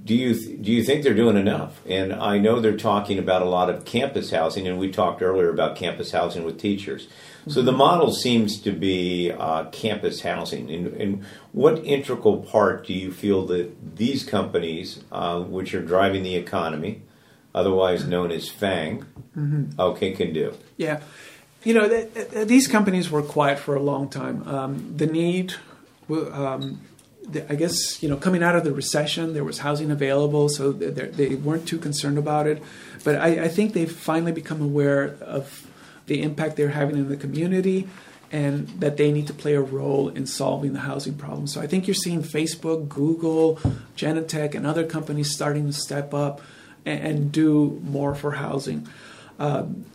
do 0.05 0.15
you 0.15 0.57
do 0.57 0.71
you 0.71 0.83
think 0.83 1.03
they're 1.03 1.13
doing 1.13 1.37
enough? 1.37 1.81
And 1.87 2.13
I 2.13 2.37
know 2.37 2.59
they're 2.59 2.77
talking 2.77 3.19
about 3.19 3.41
a 3.41 3.45
lot 3.45 3.69
of 3.69 3.83
campus 3.85 4.31
housing, 4.31 4.67
and 4.67 4.77
we 4.77 4.91
talked 4.91 5.21
earlier 5.21 5.49
about 5.49 5.75
campus 5.75 6.11
housing 6.11 6.43
with 6.43 6.59
teachers. 6.59 7.07
So 7.47 7.61
the 7.61 7.73
model 7.73 8.13
seems 8.13 8.61
to 8.61 8.71
be 8.71 9.29
uh, 9.29 9.65
campus 9.65 10.21
housing. 10.21 10.71
And, 10.71 10.87
and, 10.87 11.25
what 11.51 11.83
integral 11.85 12.37
part 12.37 12.87
do 12.87 12.93
you 12.93 13.11
feel 13.11 13.45
that 13.47 13.97
these 13.97 14.23
companies, 14.23 15.03
uh, 15.11 15.41
which 15.41 15.75
are 15.75 15.83
driving 15.83 16.23
the 16.23 16.35
economy, 16.35 17.01
otherwise 17.53 18.07
known 18.07 18.31
as 18.31 18.49
FANG, 18.49 19.05
mm-hmm. 19.37 19.79
okay, 19.79 20.13
can 20.13 20.33
do? 20.33 20.55
Yeah, 20.77 21.01
you 21.63 21.73
know, 21.73 21.87
th- 21.87 22.13
th- 22.13 22.47
these 22.47 22.67
companies 22.67 23.11
were 23.11 23.21
quiet 23.21 23.59
for 23.59 23.75
a 23.75 23.81
long 23.81 24.09
time. 24.09 24.47
Um, 24.47 24.93
the 24.95 25.05
need. 25.05 25.53
Um, 26.09 26.79
I 27.49 27.55
guess 27.55 28.01
you 28.03 28.09
know, 28.09 28.17
coming 28.17 28.43
out 28.43 28.55
of 28.55 28.63
the 28.63 28.73
recession, 28.73 29.33
there 29.33 29.43
was 29.43 29.59
housing 29.59 29.91
available, 29.91 30.49
so 30.49 30.71
they 30.71 31.35
weren't 31.35 31.67
too 31.67 31.79
concerned 31.79 32.17
about 32.17 32.47
it. 32.47 32.61
But 33.03 33.15
I, 33.15 33.45
I, 33.45 33.47
think 33.47 33.73
they've 33.73 33.91
finally 33.91 34.31
become 34.31 34.61
aware 34.61 35.15
of 35.21 35.67
the 36.07 36.21
impact 36.21 36.57
they're 36.57 36.69
having 36.69 36.97
in 36.97 37.09
the 37.09 37.17
community, 37.17 37.87
and 38.31 38.67
that 38.79 38.97
they 38.97 39.11
need 39.11 39.27
to 39.27 39.33
play 39.33 39.53
a 39.53 39.61
role 39.61 40.09
in 40.09 40.25
solving 40.25 40.73
the 40.73 40.79
housing 40.79 41.13
problem. 41.13 41.47
So 41.47 41.61
I 41.61 41.67
think 41.67 41.87
you're 41.87 41.93
seeing 41.95 42.23
Facebook, 42.23 42.89
Google, 42.89 43.57
Genentech, 43.95 44.55
and 44.55 44.65
other 44.65 44.85
companies 44.85 45.31
starting 45.31 45.67
to 45.67 45.73
step 45.73 46.13
up 46.13 46.41
and, 46.85 46.99
and 47.07 47.31
do 47.31 47.79
more 47.83 48.15
for 48.15 48.31
housing. 48.31 48.87
Um, 49.39 49.85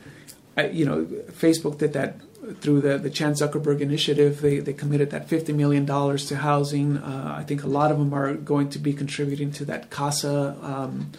I, 0.57 0.69
you 0.69 0.85
know, 0.85 1.05
Facebook 1.33 1.79
did 1.79 1.93
that 1.93 2.17
through 2.61 2.81
the, 2.81 2.99
the 2.99 3.11
Chan 3.11 3.35
Zuckerberg 3.35 3.81
Initiative, 3.81 4.41
they, 4.41 4.61
they 4.61 4.73
committed 4.73 5.11
that 5.11 5.29
$50 5.29 5.55
million 5.55 5.87
to 5.87 6.37
housing. 6.37 6.97
Uh, 6.99 7.35
I 7.37 7.43
think 7.43 7.65
a 7.65 7.67
lot 7.67 7.91
of 7.91 7.99
them 7.99 8.15
are 8.15 8.35
going 8.35 8.71
to 8.71 8.79
be 8.79 8.93
contributing 8.93 9.51
to 9.53 9.65
that 9.67 9.91
CASA 9.91 10.57
um, 10.63 11.13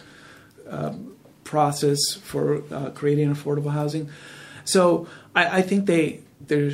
uh, 0.68 0.94
process 1.44 2.14
for 2.14 2.62
uh, 2.72 2.90
creating 2.90 3.32
affordable 3.32 3.72
housing. 3.72 4.08
So 4.64 5.08
I, 5.34 5.58
I 5.58 5.62
think 5.62 5.86
they, 5.86 6.20
they 6.40 6.72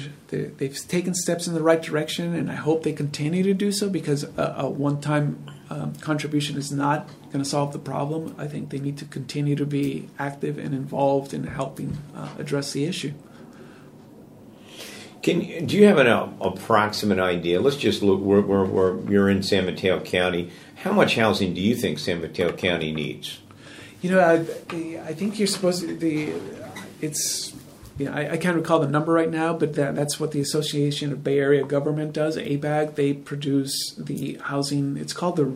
have 0.61 0.89
taken 0.89 1.15
steps 1.15 1.47
in 1.47 1.55
the 1.55 1.63
right 1.63 1.83
direction, 1.83 2.35
and 2.35 2.51
I 2.51 2.55
hope 2.55 2.83
they 2.83 2.93
continue 2.93 3.43
to 3.43 3.55
do 3.55 3.73
so 3.73 3.89
because 3.89 4.25
a, 4.25 4.55
a 4.59 4.69
one 4.69 5.01
time 5.01 5.51
um, 5.71 5.95
contribution 5.97 6.57
is 6.57 6.71
not 6.71 7.09
going 7.33 7.43
to 7.43 7.45
solve 7.45 7.73
the 7.73 7.79
problem. 7.79 8.35
I 8.39 8.47
think 8.47 8.71
they 8.71 8.79
need 8.79 8.99
to 8.99 9.05
continue 9.05 9.57
to 9.57 9.67
be 9.67 10.09
active 10.19 10.59
and 10.59 10.73
involved 10.75 11.35
in 11.35 11.45
helping 11.45 11.99
uh, 12.15 12.29
address 12.39 12.73
the 12.73 12.85
issue. 12.85 13.13
Can 15.27 15.67
do 15.67 15.77
you 15.77 15.87
have 15.87 15.99
an 15.99 16.07
uh, 16.07 16.33
approximate 16.41 17.19
idea? 17.19 17.61
Let's 17.61 17.77
just 17.77 18.01
look. 18.01 18.21
We're, 18.21 18.43
we're, 18.43 18.65
we're, 18.65 19.11
you're 19.11 19.29
in 19.29 19.43
San 19.43 19.67
Mateo 19.67 19.99
County. 19.99 20.53
How 20.77 20.93
much 20.93 21.17
housing 21.17 21.53
do 21.53 21.61
you 21.61 21.75
think 21.75 21.99
San 21.99 22.21
Mateo 22.21 22.53
County 22.53 22.93
needs? 22.93 23.41
You 24.03 24.13
know, 24.13 24.21
I, 24.21 24.35
I 25.05 25.15
think 25.15 25.41
you're 25.41 25.49
supposed 25.49 25.81
to. 25.81 25.97
The 25.97 26.33
it's 27.01 27.53
know, 27.99 28.13
I, 28.13 28.35
I, 28.35 28.37
can't 28.37 28.55
recall 28.55 28.79
the 28.79 28.87
number 28.87 29.13
right 29.13 29.29
now, 29.29 29.53
but 29.53 29.75
that, 29.75 29.97
that's 29.97 30.21
what 30.21 30.31
the 30.31 30.41
Association 30.41 31.11
of 31.11 31.25
Bay 31.25 31.41
Area 31.41 31.65
Government 31.65 32.13
does. 32.13 32.37
ABAG. 32.37 32.95
They 32.95 33.13
produce 33.13 33.97
the 33.99 34.39
housing. 34.45 34.97
It's 34.97 35.13
called 35.13 35.35
the 35.35 35.47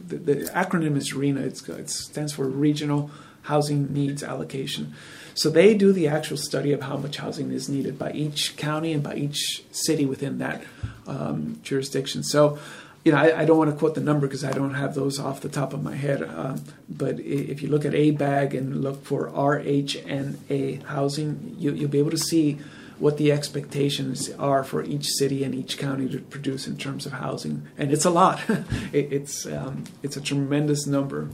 the, 0.00 0.16
the 0.16 0.34
acronym 0.46 0.96
is 0.96 1.12
RHNA. 1.12 1.44
It's, 1.44 1.68
it 1.68 1.90
stands 1.90 2.32
for 2.32 2.48
Regional 2.48 3.08
Housing 3.42 3.92
Needs 3.92 4.24
Allocation. 4.24 4.94
So 5.34 5.50
they 5.50 5.74
do 5.74 5.92
the 5.92 6.08
actual 6.08 6.36
study 6.36 6.72
of 6.72 6.82
how 6.82 6.96
much 6.96 7.16
housing 7.16 7.50
is 7.52 7.68
needed 7.68 7.98
by 7.98 8.12
each 8.12 8.56
county 8.56 8.92
and 8.92 9.02
by 9.02 9.14
each 9.14 9.64
city 9.70 10.04
within 10.04 10.38
that 10.38 10.62
um, 11.06 11.58
jurisdiction. 11.62 12.22
So, 12.22 12.58
you 13.04 13.12
know, 13.12 13.18
I, 13.18 13.40
I, 13.40 13.44
don't 13.44 13.58
want 13.58 13.70
to 13.70 13.76
quote 13.76 13.94
the 13.94 14.00
number 14.00 14.26
because 14.26 14.44
I 14.44 14.52
don't 14.52 14.74
have 14.74 14.94
those 14.94 15.18
off 15.18 15.40
the 15.40 15.48
top 15.48 15.72
of 15.72 15.82
my 15.82 15.96
head. 15.96 16.22
Um, 16.22 16.62
but 16.88 17.18
if 17.18 17.62
you 17.62 17.68
look 17.68 17.84
at 17.84 17.92
ABAG 17.92 18.56
and 18.56 18.82
look 18.82 19.04
for 19.04 19.28
RHNA 19.30 20.84
housing, 20.84 21.56
you, 21.58 21.72
you'll 21.72 21.90
be 21.90 21.98
able 21.98 22.12
to 22.12 22.18
see 22.18 22.60
what 23.02 23.18
the 23.18 23.32
expectations 23.32 24.30
are 24.38 24.62
for 24.62 24.84
each 24.84 25.08
city 25.08 25.42
and 25.42 25.56
each 25.56 25.76
county 25.76 26.08
to 26.08 26.20
produce 26.20 26.68
in 26.68 26.76
terms 26.76 27.04
of 27.04 27.10
housing, 27.10 27.66
and 27.76 27.92
it's 27.92 28.04
a 28.04 28.10
lot. 28.10 28.40
it, 28.92 29.12
it's 29.12 29.44
um, 29.44 29.82
it's 30.04 30.16
a 30.16 30.20
tremendous 30.20 30.86
number. 30.86 31.28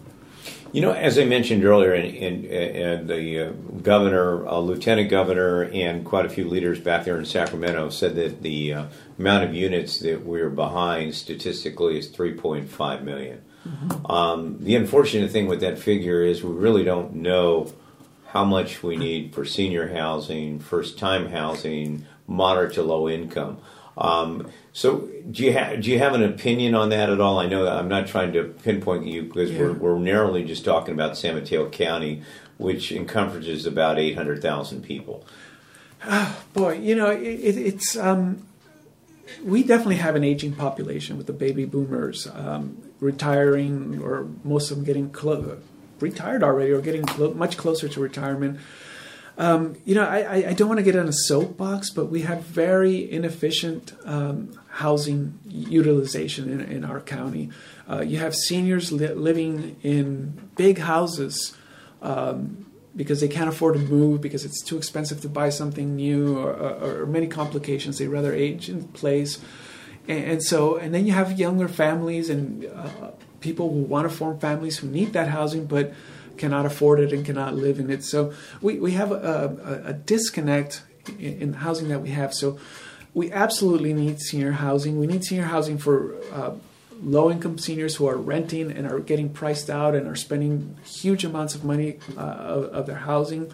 You 0.72 0.82
know, 0.82 0.92
as 0.92 1.18
I 1.18 1.24
mentioned 1.24 1.64
earlier, 1.64 1.94
and, 1.94 2.44
and, 2.44 3.08
the 3.08 3.48
uh, 3.48 3.50
governor, 3.82 4.46
uh, 4.46 4.58
lieutenant 4.58 5.08
governor, 5.08 5.64
and 5.64 6.04
quite 6.04 6.26
a 6.26 6.28
few 6.28 6.46
leaders 6.46 6.78
back 6.78 7.04
there 7.04 7.18
in 7.18 7.24
Sacramento 7.24 7.88
said 7.88 8.16
that 8.16 8.42
the 8.42 8.74
uh, 8.74 8.86
amount 9.18 9.44
of 9.44 9.54
units 9.54 9.98
that 10.00 10.24
we're 10.24 10.50
behind 10.50 11.14
statistically 11.14 11.98
is 11.98 12.08
3.5 12.08 13.02
million. 13.02 13.42
Mm-hmm. 13.66 14.10
Um, 14.10 14.56
the 14.60 14.76
unfortunate 14.76 15.30
thing 15.30 15.46
with 15.46 15.60
that 15.60 15.78
figure 15.78 16.22
is 16.22 16.44
we 16.44 16.52
really 16.52 16.84
don't 16.84 17.14
know 17.14 17.72
how 18.26 18.44
much 18.44 18.82
we 18.82 18.96
need 18.96 19.34
for 19.34 19.46
senior 19.46 19.88
housing, 19.94 20.58
first 20.58 20.98
time 20.98 21.30
housing, 21.30 22.06
moderate 22.26 22.74
to 22.74 22.82
low 22.82 23.08
income. 23.08 23.58
Um, 23.98 24.48
so, 24.72 25.08
do 25.28 25.44
you 25.44 25.52
have 25.52 25.82
do 25.82 25.90
you 25.90 25.98
have 25.98 26.14
an 26.14 26.22
opinion 26.22 26.76
on 26.76 26.90
that 26.90 27.10
at 27.10 27.20
all? 27.20 27.40
I 27.40 27.46
know 27.46 27.66
I'm 27.66 27.88
not 27.88 28.06
trying 28.06 28.32
to 28.34 28.44
pinpoint 28.44 29.06
you 29.06 29.24
because 29.24 29.50
yeah. 29.50 29.58
we're, 29.58 29.72
we're 29.72 29.98
narrowly 29.98 30.44
just 30.44 30.64
talking 30.64 30.94
about 30.94 31.18
San 31.18 31.34
Mateo 31.34 31.68
County, 31.68 32.22
which 32.58 32.92
encompasses 32.92 33.66
about 33.66 33.98
800,000 33.98 34.82
people. 34.82 35.26
Oh, 36.04 36.44
boy, 36.52 36.78
you 36.78 36.94
know, 36.94 37.10
it, 37.10 37.22
it, 37.22 37.58
it's 37.58 37.96
um, 37.96 38.46
we 39.42 39.64
definitely 39.64 39.96
have 39.96 40.14
an 40.14 40.22
aging 40.22 40.54
population 40.54 41.16
with 41.16 41.26
the 41.26 41.32
baby 41.32 41.64
boomers 41.64 42.28
um, 42.28 42.80
retiring, 43.00 44.00
or 44.00 44.28
most 44.44 44.70
of 44.70 44.76
them 44.76 44.86
getting 44.86 45.12
retired 45.98 46.44
already, 46.44 46.70
or 46.70 46.80
getting 46.80 47.04
clo- 47.04 47.34
much 47.34 47.56
closer 47.56 47.88
to 47.88 48.00
retirement. 48.00 48.60
Um, 49.38 49.76
you 49.84 49.94
know, 49.94 50.02
I, 50.04 50.48
I 50.48 50.52
don't 50.52 50.66
want 50.66 50.78
to 50.78 50.84
get 50.84 50.96
on 50.96 51.06
a 51.06 51.12
soapbox, 51.12 51.90
but 51.90 52.06
we 52.06 52.22
have 52.22 52.42
very 52.42 53.10
inefficient 53.10 53.94
um, 54.04 54.58
housing 54.68 55.38
utilization 55.46 56.50
in, 56.50 56.60
in 56.60 56.84
our 56.84 57.00
county. 57.00 57.50
Uh, 57.88 58.00
you 58.00 58.18
have 58.18 58.34
seniors 58.34 58.90
li- 58.90 59.14
living 59.14 59.76
in 59.84 60.50
big 60.56 60.78
houses 60.78 61.56
um, 62.02 62.66
because 62.96 63.20
they 63.20 63.28
can't 63.28 63.48
afford 63.48 63.74
to 63.74 63.80
move 63.80 64.20
because 64.20 64.44
it's 64.44 64.60
too 64.60 64.76
expensive 64.76 65.20
to 65.20 65.28
buy 65.28 65.50
something 65.50 65.94
new 65.94 66.36
or, 66.36 66.50
or, 66.50 67.02
or 67.02 67.06
many 67.06 67.28
complications. 67.28 67.98
They 67.98 68.08
rather 68.08 68.34
age 68.34 68.68
in 68.68 68.88
place. 68.88 69.38
And, 70.08 70.42
so, 70.42 70.76
and 70.76 70.92
then 70.92 71.06
you 71.06 71.12
have 71.12 71.38
younger 71.38 71.68
families 71.68 72.28
and 72.28 72.64
uh, 72.64 73.10
people 73.40 73.70
who 73.70 73.82
want 73.82 74.10
to 74.10 74.16
form 74.16 74.40
families 74.40 74.78
who 74.78 74.88
need 74.88 75.12
that 75.12 75.28
housing, 75.28 75.66
but 75.66 75.92
cannot 76.38 76.66
afford 76.66 77.00
it 77.00 77.12
and 77.12 77.24
cannot 77.24 77.54
live 77.54 77.78
in 77.78 77.90
it. 77.90 78.04
So 78.04 78.32
we, 78.60 78.78
we 78.78 78.92
have 78.92 79.12
a, 79.12 79.82
a, 79.84 79.90
a 79.90 79.92
disconnect 79.92 80.82
in, 81.18 81.54
housing 81.54 81.88
that 81.88 82.00
we 82.00 82.10
have. 82.10 82.34
So 82.34 82.58
we 83.14 83.32
absolutely 83.32 83.92
need 83.92 84.20
senior 84.20 84.52
housing. 84.52 84.98
We 84.98 85.06
need 85.06 85.24
senior 85.24 85.44
housing 85.44 85.78
for 85.78 86.16
uh, 86.32 86.52
low 87.02 87.30
income 87.30 87.58
seniors 87.58 87.96
who 87.96 88.06
are 88.06 88.16
renting 88.16 88.70
and 88.70 88.90
are 88.90 89.00
getting 89.00 89.30
priced 89.30 89.70
out 89.70 89.94
and 89.94 90.06
are 90.06 90.16
spending 90.16 90.76
huge 90.84 91.24
amounts 91.24 91.54
of 91.54 91.64
money 91.64 91.98
uh, 92.16 92.20
of, 92.20 92.64
of 92.64 92.86
their 92.86 92.96
housing. 92.96 93.52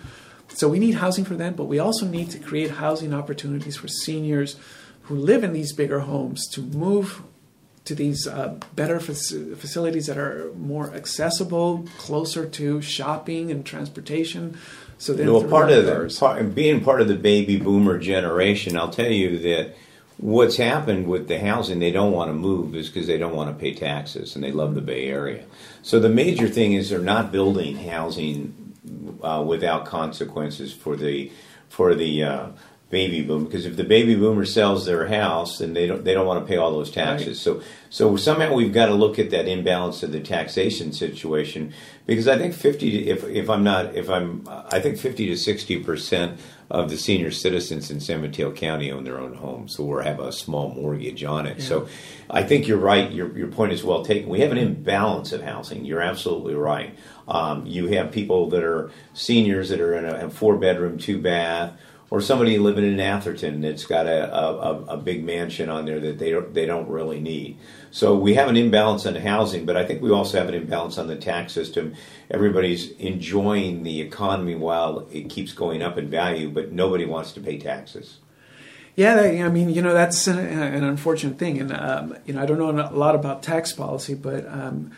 So 0.49 0.69
we 0.69 0.79
need 0.79 0.95
housing 0.95 1.25
for 1.25 1.35
them, 1.35 1.55
but 1.55 1.65
we 1.65 1.79
also 1.79 2.07
need 2.07 2.31
to 2.31 2.39
create 2.39 2.73
housing 2.73 3.13
opportunities 3.13 3.77
for 3.77 3.89
seniors 3.89 4.57
who 5.03 5.17
live 5.17 5.45
in 5.45 5.53
these 5.53 5.73
bigger 5.73 6.01
homes 6.01 6.47
to 6.53 6.61
move 6.61 7.23
to 7.85 7.95
these 7.95 8.27
uh, 8.27 8.59
better 8.75 8.99
fac- 8.99 9.57
facilities 9.59 10.07
that 10.07 10.17
are 10.17 10.53
more 10.55 10.93
accessible, 10.95 11.87
closer 11.99 12.47
to 12.47 12.81
shopping 12.81 13.51
and 13.51 13.65
transportation. 13.65 14.57
So 14.99 15.13
then, 15.13 15.31
well, 15.31 15.45
part 15.45 15.71
of 15.71 15.85
the, 15.85 16.17
part, 16.19 16.55
being 16.55 16.83
part 16.83 17.01
of 17.01 17.09
the 17.09 17.17
baby 17.17 17.59
boomer 17.59 17.99
generation, 17.99 18.77
I'll 18.77 18.91
tell 18.91 19.11
you 19.11 19.39
that 19.39 19.75
what's 20.17 20.57
happened 20.57 21.07
with 21.09 21.29
the 21.29 21.39
housing 21.39 21.79
they 21.79 21.91
don't 21.91 22.13
want 22.13 22.31
to 22.31 22.35
move 22.35 22.75
is 22.75 22.89
because 22.89 23.07
they 23.07 23.19
don't 23.19 23.35
want 23.35 23.51
to 23.51 23.61
pay 23.61 23.75
taxes 23.75 24.35
and 24.35 24.45
they 24.45 24.53
love 24.53 24.75
the 24.75 24.81
Bay 24.81 25.09
Area. 25.09 25.45
So 25.83 26.01
the 26.01 26.09
major 26.09 26.49
thing 26.49 26.73
is 26.73 26.89
they're 26.89 27.01
not 27.01 27.33
building 27.33 27.77
housing 27.77 28.75
uh, 29.23 29.45
without 29.47 29.85
consequences 29.85 30.73
for 30.73 30.97
the 30.97 31.31
for 31.69 31.95
the 31.95 32.23
uh, 32.23 32.47
baby 32.95 33.23
boom 33.23 33.45
because 33.45 33.67
if 33.67 33.75
the 33.75 33.83
baby 33.83 34.15
boomer 34.15 34.45
sells 34.45 34.87
their 34.87 35.09
house 35.09 35.59
then 35.59 35.75
they 35.75 35.85
don't 35.85 36.05
they 36.05 36.15
don't 36.15 36.29
want 36.29 36.41
to 36.41 36.49
pay 36.49 36.57
all 36.57 36.71
those 36.71 36.93
taxes. 36.93 37.27
Right. 37.27 37.37
so 37.37 37.63
so 37.91 38.17
somehow 38.17 38.55
we've 38.55 38.73
got 38.73 38.87
to 38.87 38.95
look 38.95 39.19
at 39.19 39.31
that 39.31 39.49
imbalance 39.49 40.05
of 40.05 40.13
the 40.13 40.21
taxation 40.21 40.93
situation 40.93 41.75
because 42.07 42.29
I 42.29 42.39
think 42.39 42.55
50 42.55 43.11
if 43.11 43.25
if 43.25 43.51
I'm 43.51 43.65
not 43.65 43.97
if 43.97 44.09
I'm 44.09 44.45
I 44.49 44.79
think 44.79 44.99
50 44.99 45.27
to 45.27 45.37
60 45.37 45.83
percent 45.83 46.41
of 46.71 46.89
the 46.89 46.97
senior 46.97 47.33
citizens 47.33 47.91
in 47.91 47.99
San 47.99 48.23
Mateo 48.23 48.53
County 48.53 48.93
own 48.93 49.03
their 49.03 49.19
own 49.19 49.35
homes 49.35 49.77
or 49.77 50.03
have 50.03 50.21
a 50.21 50.31
small 50.31 50.71
mortgage 50.71 51.25
on 51.25 51.47
it. 51.47 51.63
So 51.63 51.89
I 52.31 52.45
think 52.45 52.69
you're 52.69 52.79
right 52.79 53.11
your 53.11 53.37
your 53.37 53.49
point 53.49 53.73
is 53.73 53.83
well 53.83 54.05
taken. 54.05 54.29
We 54.29 54.39
have 54.41 54.53
an 54.53 54.59
imbalance 54.59 55.33
of 55.33 55.43
housing 55.43 55.85
you're 55.85 56.01
absolutely 56.01 56.55
right. 56.55 56.97
Um, 57.27 57.67
you 57.67 57.89
have 57.89 58.13
people 58.13 58.51
that 58.51 58.63
are 58.63 58.93
seniors 59.15 59.71
that 59.71 59.81
are 59.81 59.95
in 59.95 60.05
a, 60.05 60.27
a 60.27 60.31
four 60.31 60.57
bedroom 60.59 60.97
two 60.97 61.21
bath 61.21 61.73
or 62.11 62.21
somebody 62.21 62.59
living 62.59 62.85
in 62.85 63.01
Atherton 63.01 63.61
that's 63.61 63.85
got 63.85 64.07
a, 64.07 64.35
a, 64.35 64.85
a 64.85 64.97
big 64.97 65.25
mansion 65.25 65.69
on 65.69 65.85
there 65.87 66.01
that 66.01 66.19
they 66.19 66.31
don't, 66.31 66.55
they 66.55 66.67
don't 66.67 66.89
really 66.89 67.21
need. 67.21 67.59
So 67.91 68.15
we 68.15 68.35
have 68.35 68.49
an 68.49 68.57
imbalance 68.57 69.07
on 69.07 69.15
housing, 69.15 69.65
but 69.67 69.77
I 69.77 69.85
think 69.85 70.03
we 70.03 70.11
also 70.11 70.39
have 70.39 70.49
an 70.49 70.55
imbalance 70.55 70.99
on 70.99 71.07
the 71.07 71.17
tax 71.17 71.53
system. 71.53 71.95
Everybody's 72.31 72.91
enjoying 72.93 73.83
the 73.83 74.01
economy 74.01 74.55
while 74.55 75.09
it 75.13 75.31
keeps 75.31 75.53
going 75.53 75.83
up 75.83 75.97
in 75.97 76.09
value, 76.09 76.51
but 76.51 76.73
nobody 76.73 77.05
wants 77.07 77.33
to 77.33 77.41
pay 77.41 77.59
taxes. 77.59 78.19
Yeah, 78.97 79.21
I 79.21 79.49
mean, 79.49 79.71
you 79.71 79.83
know, 79.83 79.93
that's 79.93 80.29
an, 80.29 80.39
an 80.39 80.85
unfortunate 80.85 81.37
thing, 81.37 81.61
and 81.61 81.73
um, 81.73 82.17
you 82.27 82.35
know, 82.35 82.43
I 82.43 82.47
don't 82.47 82.59
know 82.59 82.71
a 82.71 82.95
lot 82.95 83.17
about 83.17 83.43
tax 83.43 83.73
policy, 83.73 84.15
but 84.15 84.47
um, 84.47 84.93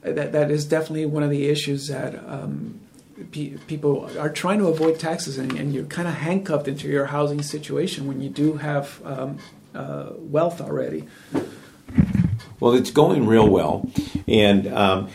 that 0.00 0.32
that 0.32 0.50
is 0.50 0.64
definitely 0.64 1.04
one 1.04 1.22
of 1.22 1.28
the 1.28 1.48
issues 1.48 1.88
that 1.88 2.14
um, 2.26 2.80
pe- 3.30 3.56
people 3.66 4.10
are 4.18 4.30
trying 4.30 4.58
to 4.58 4.68
avoid 4.68 4.98
taxes, 4.98 5.38
and, 5.38 5.52
and 5.52 5.74
you're 5.74 5.84
kind 5.84 6.08
of 6.08 6.14
handcuffed 6.14 6.68
into 6.68 6.88
your 6.88 7.06
housing 7.06 7.42
situation 7.42 8.06
when 8.06 8.20
you 8.20 8.28
do 8.28 8.54
have 8.54 9.00
um, 9.04 9.38
uh, 9.74 10.10
wealth 10.18 10.60
already. 10.60 11.04
Well, 12.60 12.74
it's 12.74 12.90
going 12.90 13.26
real 13.26 13.48
well, 13.48 13.88
and 14.28 14.72
um, 14.72 15.08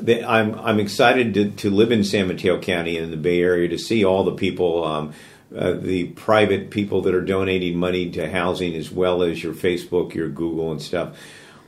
the, 0.00 0.24
I'm 0.24 0.58
I'm 0.58 0.80
excited 0.80 1.34
to, 1.34 1.50
to 1.50 1.70
live 1.70 1.92
in 1.92 2.04
San 2.04 2.28
Mateo 2.28 2.60
County 2.60 2.96
in 2.96 3.10
the 3.10 3.16
Bay 3.16 3.40
Area 3.40 3.68
to 3.68 3.78
see 3.78 4.04
all 4.04 4.24
the 4.24 4.34
people, 4.34 4.84
um, 4.84 5.12
uh, 5.56 5.72
the 5.72 6.06
private 6.08 6.70
people 6.70 7.02
that 7.02 7.14
are 7.14 7.24
donating 7.24 7.76
money 7.76 8.10
to 8.10 8.30
housing, 8.30 8.74
as 8.74 8.90
well 8.90 9.22
as 9.22 9.42
your 9.42 9.54
Facebook, 9.54 10.14
your 10.14 10.28
Google, 10.28 10.72
and 10.72 10.82
stuff. 10.82 11.16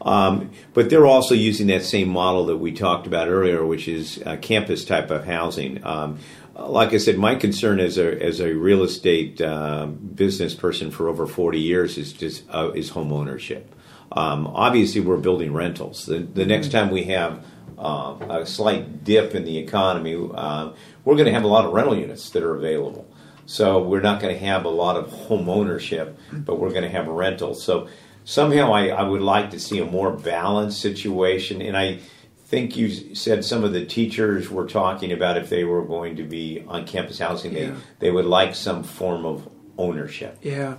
Um, 0.05 0.51
but 0.75 0.91
they're 0.91 1.07
also 1.07 1.35
using 1.35 1.69
that 1.69 1.83
same 1.83 2.09
model 2.09 2.47
that 2.47 2.59
we 2.59 2.73
talked 2.73 3.07
about 3.07 3.29
earlier, 3.29 3.65
which 3.65 3.89
is 3.89 4.23
uh, 4.27 4.37
campus 4.37 4.85
type 4.85 5.11
of 5.11 5.25
housing. 5.25 5.85
Um, 5.85 6.19
like 6.55 6.93
I 6.93 6.99
said, 6.99 7.19
my 7.19 7.35
concern 7.35 7.81
as 7.81 7.99
a 7.99 8.23
as 8.23 8.41
a 8.41 8.53
real 8.53 8.85
estate 8.85 9.41
um, 9.41 9.95
business 9.95 10.55
person 10.55 10.91
for 10.91 11.09
over 11.09 11.27
forty 11.27 11.59
years 11.59 11.99
is 11.99 12.13
just 12.13 12.45
uh, 12.51 12.71
is 12.75 12.91
home 12.91 13.13
ownership. 13.13 13.75
Um, 14.13 14.47
obviously, 14.47 15.01
we're 15.01 15.17
building 15.17 15.53
rentals. 15.53 16.07
The, 16.07 16.19
the 16.19 16.47
next 16.47 16.71
time 16.71 16.91
we 16.91 17.05
have 17.05 17.45
uh, 17.77 18.15
a 18.29 18.47
slight 18.47 19.03
dip 19.03 19.35
in 19.35 19.45
the 19.45 19.59
economy, 19.59 20.15
uh, 20.15 20.73
we're 21.05 21.17
going 21.17 21.27
to 21.27 21.33
have 21.33 21.43
a 21.43 21.49
lot 21.49 21.65
of 21.65 21.73
rental 21.73 21.97
units 21.97 22.31
that 22.31 22.43
are 22.45 22.55
available. 22.55 23.09
So 23.47 23.83
we're 23.83 24.01
not 24.01 24.21
going 24.21 24.33
to 24.33 24.47
have 24.47 24.65
a 24.65 24.71
lot 24.71 24.97
of 24.97 25.11
home 25.11 25.49
ownership, 25.49 26.17
but 26.33 26.59
we're 26.61 26.71
going 26.71 26.83
to 26.83 26.89
have 26.89 27.09
rentals. 27.09 27.63
So 27.63 27.89
somehow 28.25 28.73
I, 28.73 28.89
I 28.89 29.03
would 29.03 29.23
like 29.23 29.51
to 29.51 29.61
see 29.61 29.79
a 29.79 29.85
more 29.85 30.11
balanced 30.11 30.81
situation. 30.81 31.61
And 31.63 31.77
I 31.77 31.99
think 32.47 32.77
you 32.77 33.15
said 33.15 33.45
some 33.45 33.65
of 33.65 33.73
the 33.73 33.85
teachers 33.85 34.51
were 34.51 34.67
talking 34.67 35.13
about 35.13 35.37
if 35.37 35.49
they 35.51 35.65
were 35.65 35.83
going 35.85 36.17
to 36.17 36.23
be 36.23 36.65
on 36.69 36.87
campus 36.87 37.19
housing, 37.19 37.53
Yeah. 37.53 37.71
they, 37.71 38.07
they 38.07 38.11
would 38.11 38.27
like 38.27 38.55
some 38.55 38.83
form 38.83 39.25
of 39.27 39.49
ownership. 39.79 40.39
Yeah. 40.43 40.77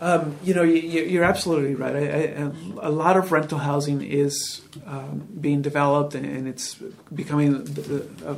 Um, 0.00 0.36
you 0.44 0.54
know, 0.54 0.62
you, 0.62 1.02
you're 1.02 1.24
absolutely 1.24 1.74
right. 1.74 1.94
I, 1.96 2.00
I, 2.00 2.52
a 2.86 2.90
lot 2.90 3.16
of 3.16 3.32
rental 3.32 3.58
housing 3.58 4.00
is 4.00 4.62
um, 4.86 5.26
being 5.40 5.60
developed, 5.60 6.14
and, 6.14 6.24
and 6.24 6.46
it's 6.46 6.76
becoming 7.12 7.64
the, 7.64 7.80
the, 7.80 8.28
uh, 8.28 8.36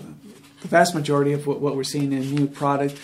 the 0.62 0.68
vast 0.68 0.94
majority 0.94 1.32
of 1.32 1.46
what, 1.46 1.61
what 1.61 1.76
we're 1.76 1.84
seeing 1.84 2.12
in 2.12 2.34
new 2.34 2.46
product. 2.46 2.96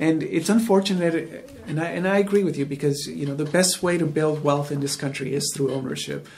And 0.00 0.22
it's 0.22 0.48
unfortunate, 0.48 1.50
and 1.66 1.80
I, 1.80 1.86
and 1.86 2.06
I 2.06 2.18
agree 2.18 2.44
with 2.44 2.56
you 2.56 2.64
because 2.64 3.08
you 3.08 3.26
know 3.26 3.34
the 3.34 3.44
best 3.44 3.82
way 3.82 3.98
to 3.98 4.06
build 4.06 4.44
wealth 4.44 4.70
in 4.70 4.80
this 4.80 4.94
country 4.94 5.34
is 5.34 5.52
through 5.54 5.72
ownership. 5.74 6.28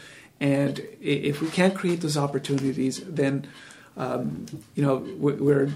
And 0.41 0.81
if 1.03 1.43
we 1.43 1.49
can't 1.51 1.75
create 1.75 2.01
those 2.01 2.17
opportunities, 2.17 3.01
then 3.05 3.47
um, 3.99 4.47
you 4.75 4.83
know 4.83 4.97
we- 4.97 5.35
we're 5.35 5.71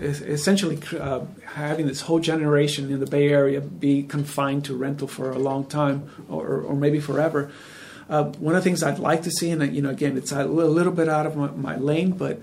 essentially 0.00 0.78
uh, 0.98 1.20
having 1.44 1.86
this 1.86 2.02
whole 2.02 2.20
generation 2.20 2.90
in 2.90 3.00
the 3.00 3.06
Bay 3.06 3.28
Area 3.28 3.60
be 3.60 4.02
confined 4.02 4.64
to 4.66 4.74
rental 4.74 5.08
for 5.08 5.30
a 5.30 5.38
long 5.38 5.64
time 5.66 6.10
or, 6.28 6.60
or 6.62 6.74
maybe 6.74 7.00
forever. 7.00 7.50
Uh, 8.08 8.24
one 8.24 8.54
of 8.54 8.62
the 8.62 8.68
things 8.68 8.82
I'd 8.82 8.98
like 8.98 9.22
to 9.22 9.30
see, 9.30 9.50
and 9.50 9.74
you 9.74 9.82
know, 9.82 9.90
again, 9.90 10.16
it's 10.16 10.32
a 10.32 10.44
little, 10.44 10.72
little 10.72 10.92
bit 10.92 11.08
out 11.08 11.26
of 11.26 11.36
my, 11.36 11.50
my 11.50 11.76
lane, 11.76 12.12
but 12.12 12.40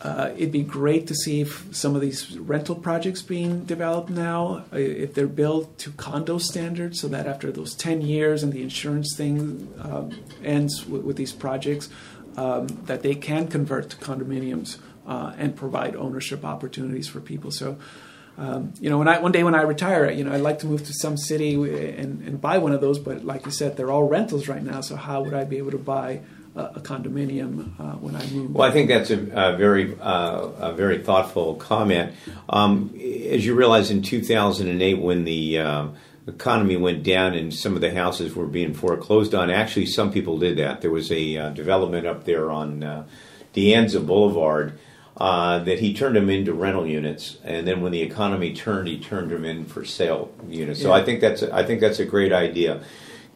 uh, 0.00 0.30
it'd 0.36 0.52
be 0.52 0.62
great 0.62 1.08
to 1.08 1.14
see 1.14 1.40
if 1.40 1.74
some 1.74 1.96
of 1.96 2.00
these 2.00 2.38
rental 2.38 2.76
projects 2.76 3.20
being 3.20 3.64
developed 3.64 4.10
now, 4.10 4.64
uh, 4.72 4.76
if 4.76 5.14
they're 5.14 5.26
built 5.26 5.76
to 5.78 5.90
condo 5.92 6.38
standards, 6.38 7.00
so 7.00 7.08
that 7.08 7.26
after 7.26 7.50
those 7.50 7.74
10 7.74 8.02
years 8.02 8.44
and 8.44 8.52
the 8.52 8.62
insurance 8.62 9.16
thing 9.16 9.72
um, 9.80 10.16
ends 10.44 10.86
with, 10.86 11.02
with 11.02 11.16
these 11.16 11.32
projects, 11.32 11.88
um, 12.36 12.68
that 12.84 13.02
they 13.02 13.16
can 13.16 13.48
convert 13.48 13.90
to 13.90 13.96
condominiums 13.96 14.78
uh, 15.04 15.32
and 15.36 15.56
provide 15.56 15.96
ownership 15.96 16.44
opportunities 16.44 17.08
for 17.08 17.20
people. 17.20 17.50
So, 17.50 17.76
um, 18.36 18.72
you 18.80 18.88
know, 18.88 18.98
when 18.98 19.08
I 19.08 19.18
one 19.18 19.32
day 19.32 19.42
when 19.42 19.56
I 19.56 19.62
retire, 19.62 20.08
you 20.12 20.22
know, 20.22 20.32
I'd 20.32 20.42
like 20.42 20.60
to 20.60 20.66
move 20.66 20.86
to 20.86 20.92
some 20.92 21.16
city 21.16 21.54
and, 21.54 22.22
and 22.22 22.40
buy 22.40 22.58
one 22.58 22.70
of 22.70 22.80
those. 22.80 23.00
But 23.00 23.24
like 23.24 23.46
you 23.46 23.50
said, 23.50 23.76
they're 23.76 23.90
all 23.90 24.04
rentals 24.04 24.46
right 24.46 24.62
now. 24.62 24.80
So 24.80 24.94
how 24.94 25.22
would 25.22 25.34
I 25.34 25.42
be 25.42 25.56
able 25.58 25.72
to 25.72 25.78
buy 25.78 26.20
a, 26.54 26.60
a 26.60 26.80
condominium 26.80 27.70
uh, 27.78 27.96
when 27.96 28.16
I 28.16 28.26
move? 28.26 28.54
Well, 28.54 28.68
I 28.68 28.72
think 28.72 28.88
that's 28.88 29.10
a, 29.10 29.18
a 29.18 29.56
very 29.56 29.96
uh, 30.00 30.48
a 30.58 30.72
very 30.72 30.98
thoughtful 31.02 31.54
comment. 31.56 32.14
Um, 32.48 32.94
as 32.96 33.44
you 33.44 33.54
realize, 33.54 33.90
in 33.90 34.02
2008, 34.02 34.94
when 34.94 35.24
the 35.24 35.58
uh, 35.58 35.86
economy 36.26 36.76
went 36.76 37.02
down 37.02 37.34
and 37.34 37.52
some 37.54 37.74
of 37.74 37.80
the 37.80 37.92
houses 37.94 38.34
were 38.34 38.46
being 38.46 38.74
foreclosed 38.74 39.34
on, 39.34 39.50
actually, 39.50 39.86
some 39.86 40.12
people 40.12 40.38
did 40.38 40.58
that. 40.58 40.80
There 40.80 40.90
was 40.90 41.10
a 41.10 41.36
uh, 41.36 41.50
development 41.50 42.06
up 42.06 42.24
there 42.24 42.50
on 42.50 42.82
uh, 42.82 43.04
De 43.52 43.72
Anza 43.72 44.04
Boulevard. 44.04 44.78
Uh, 45.20 45.58
that 45.64 45.80
he 45.80 45.92
turned 45.92 46.14
them 46.14 46.30
into 46.30 46.52
rental 46.52 46.86
units, 46.86 47.38
and 47.42 47.66
then 47.66 47.80
when 47.80 47.90
the 47.90 48.02
economy 48.02 48.54
turned, 48.54 48.86
he 48.86 49.00
turned 49.00 49.32
them 49.32 49.44
in 49.44 49.64
for 49.64 49.84
sale 49.84 50.30
units. 50.48 50.80
So 50.80 50.90
Yeah. 50.90 50.94
I 50.94 51.04
think 51.04 51.20
that's 51.20 51.42
a, 51.42 51.52
I 51.52 51.64
think 51.64 51.80
that's 51.80 51.98
a 51.98 52.04
great 52.04 52.32
idea. 52.32 52.84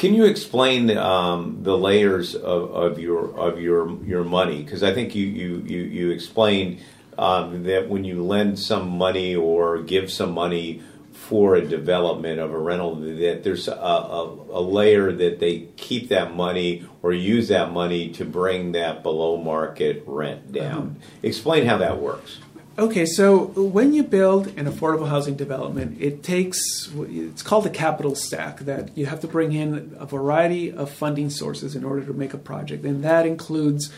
Can 0.03 0.15
you 0.15 0.25
explain 0.25 0.99
um, 0.99 1.63
the 1.63 1.79
layers 1.79 2.35
of, 2.35 2.75
of 2.75 2.99
your 2.99 3.39
of 3.39 3.61
your 3.61 4.03
your 4.03 4.25
money? 4.25 4.61
Because 4.61 4.83
I 4.83 4.93
think 4.93 5.15
you 5.15 5.25
you 5.25 5.63
you, 5.65 5.81
you 5.83 6.11
explained 6.11 6.81
um, 7.17 7.63
that 7.63 7.89
when 7.89 8.03
you 8.03 8.21
lend 8.25 8.59
some 8.59 8.89
money 8.89 9.37
or 9.37 9.81
give 9.81 10.11
some 10.11 10.33
money 10.33 10.83
for 11.13 11.55
a 11.55 11.65
development 11.65 12.41
of 12.41 12.53
a 12.53 12.59
rental, 12.59 12.97
that 12.97 13.45
there's 13.45 13.69
a, 13.69 13.75
a, 13.75 14.25
a 14.51 14.61
layer 14.61 15.13
that 15.13 15.39
they 15.39 15.69
keep 15.77 16.09
that 16.09 16.35
money 16.35 16.85
or 17.05 17.13
use 17.13 17.47
that 17.47 17.71
money 17.71 18.09
to 18.15 18.25
bring 18.25 18.73
that 18.73 19.05
below 19.05 19.37
market 19.37 20.03
rent 20.05 20.51
down. 20.51 20.97
Explain 21.23 21.65
how 21.65 21.77
that 21.77 22.01
works. 22.01 22.41
Okay, 22.79 23.05
so 23.05 23.49
when 23.49 23.93
you 23.93 24.03
build 24.03 24.47
an 24.57 24.65
affordable 24.65 25.07
housing 25.07 25.35
development, 25.37 26.01
it 26.01 26.23
takes 26.23 26.91
it's 26.97 27.43
called 27.43 27.67
a 27.67 27.71
capital 27.71 28.15
stack 28.15 28.61
that 28.61 28.97
you 28.97 29.05
have 29.05 29.21
to 29.21 29.29
bring 29.29 29.53
in 29.53 29.95
a 29.99 30.07
variety 30.07 30.73
of 30.73 30.91
funding 30.91 31.29
sources 31.29 31.77
in 31.77 31.85
order 31.85 32.03
to 32.07 32.15
make 32.15 32.33
a 32.33 32.39
project, 32.39 32.87
and 32.87 33.05
that 33.05 33.27
includes 33.27 33.93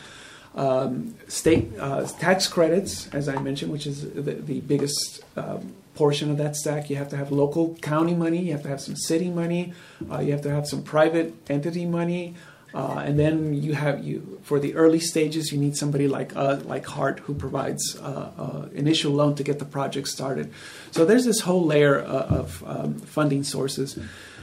um, 0.57 1.15
state 1.29 1.71
uh, 1.79 2.05
tax 2.19 2.49
credits, 2.49 3.09
as 3.15 3.29
I 3.29 3.41
mentioned, 3.41 3.71
which 3.71 3.87
is 3.87 4.13
the, 4.13 4.33
the 4.33 4.61
biggest 4.61 5.23
um, 5.37 5.73
portion 5.95 6.33
of 6.33 6.39
that 6.39 6.57
stack. 6.57 6.91
You 6.91 6.97
have 6.97 7.11
to 7.11 7.17
have 7.17 7.31
local 7.31 7.77
county 7.77 8.15
money, 8.15 8.39
you 8.39 8.53
have 8.53 8.63
to 8.63 8.69
have 8.69 8.81
some 8.81 8.97
city 8.97 9.31
money, 9.31 9.73
uh, 10.11 10.19
you 10.19 10.33
have 10.33 10.43
to 10.43 10.51
have 10.51 10.67
some 10.67 10.83
private 10.83 11.33
entity 11.49 11.87
money. 11.87 12.35
Uh, 12.75 13.03
and 13.05 13.19
then 13.19 13.55
you 13.55 13.73
have 13.75 14.03
you 14.03 14.41
for 14.43 14.59
the 14.59 14.75
early 14.75 14.99
stages. 14.99 15.53
You 15.53 15.59
need 15.59 15.77
somebody 15.77 16.09
like 16.09 16.35
uh, 16.35 16.59
like 16.65 16.85
Heart 16.87 17.21
who 17.21 17.35
provides 17.35 17.97
uh, 18.01 18.31
uh, 18.37 18.69
initial 18.75 19.13
loan 19.13 19.37
to 19.37 19.45
get 19.45 19.61
the 19.61 19.65
project 19.65 20.09
started. 20.09 20.53
So 20.91 21.05
there's 21.05 21.25
this 21.25 21.41
whole 21.41 21.65
layer 21.65 22.03
uh, 22.03 22.41
of 22.41 22.65
um, 22.67 22.95
funding 22.95 23.45
sources. 23.45 23.97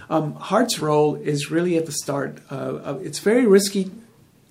Um, 0.09 0.35
Heart's 0.35 0.79
role 0.79 1.15
is 1.15 1.51
really 1.51 1.77
at 1.77 1.85
the 1.85 1.91
start. 1.91 2.39
Uh, 2.49 2.55
uh, 2.55 2.99
it's 3.01 3.19
very 3.19 3.45
risky 3.45 3.91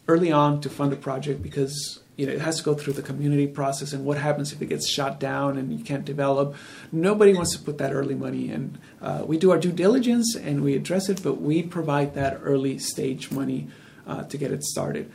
early 0.08 0.32
on 0.32 0.60
to 0.60 0.68
fund 0.68 0.92
a 0.92 0.96
project 0.96 1.42
because 1.42 2.00
you 2.16 2.26
know 2.26 2.32
it 2.32 2.40
has 2.40 2.58
to 2.58 2.62
go 2.62 2.74
through 2.74 2.92
the 2.92 3.02
community 3.02 3.46
process 3.46 3.92
and 3.92 4.04
what 4.04 4.18
happens 4.18 4.52
if 4.52 4.60
it 4.60 4.66
gets 4.66 4.88
shot 4.88 5.18
down 5.18 5.56
and 5.56 5.76
you 5.76 5.84
can't 5.84 6.04
develop. 6.04 6.54
Nobody 6.92 7.34
wants 7.34 7.56
to 7.56 7.62
put 7.62 7.78
that 7.78 7.92
early 7.92 8.14
money 8.14 8.50
in. 8.50 8.78
Uh, 9.00 9.22
we 9.26 9.38
do 9.38 9.50
our 9.50 9.58
due 9.58 9.72
diligence 9.72 10.34
and 10.34 10.62
we 10.62 10.74
address 10.74 11.08
it 11.08 11.22
but 11.22 11.40
we 11.40 11.62
provide 11.62 12.14
that 12.14 12.38
early 12.42 12.78
stage 12.78 13.30
money 13.30 13.68
uh, 14.06 14.24
to 14.24 14.36
get 14.36 14.52
it 14.52 14.62
started. 14.62 15.10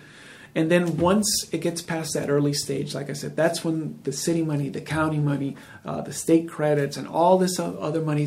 And 0.55 0.71
then 0.71 0.97
once 0.97 1.49
it 1.51 1.59
gets 1.59 1.81
past 1.81 2.13
that 2.13 2.29
early 2.29 2.53
stage 2.53 2.95
like 2.95 3.09
i 3.09 3.13
said 3.13 3.35
that's 3.35 3.63
when 3.63 3.99
the 4.03 4.13
city 4.13 4.41
money 4.41 4.69
the 4.69 4.79
county 4.79 5.19
money 5.19 5.57
uh, 5.83 5.99
the 5.99 6.13
state 6.13 6.47
credits 6.47 6.95
and 6.95 7.07
all 7.07 7.37
this 7.37 7.59
other 7.59 8.01
money 8.01 8.25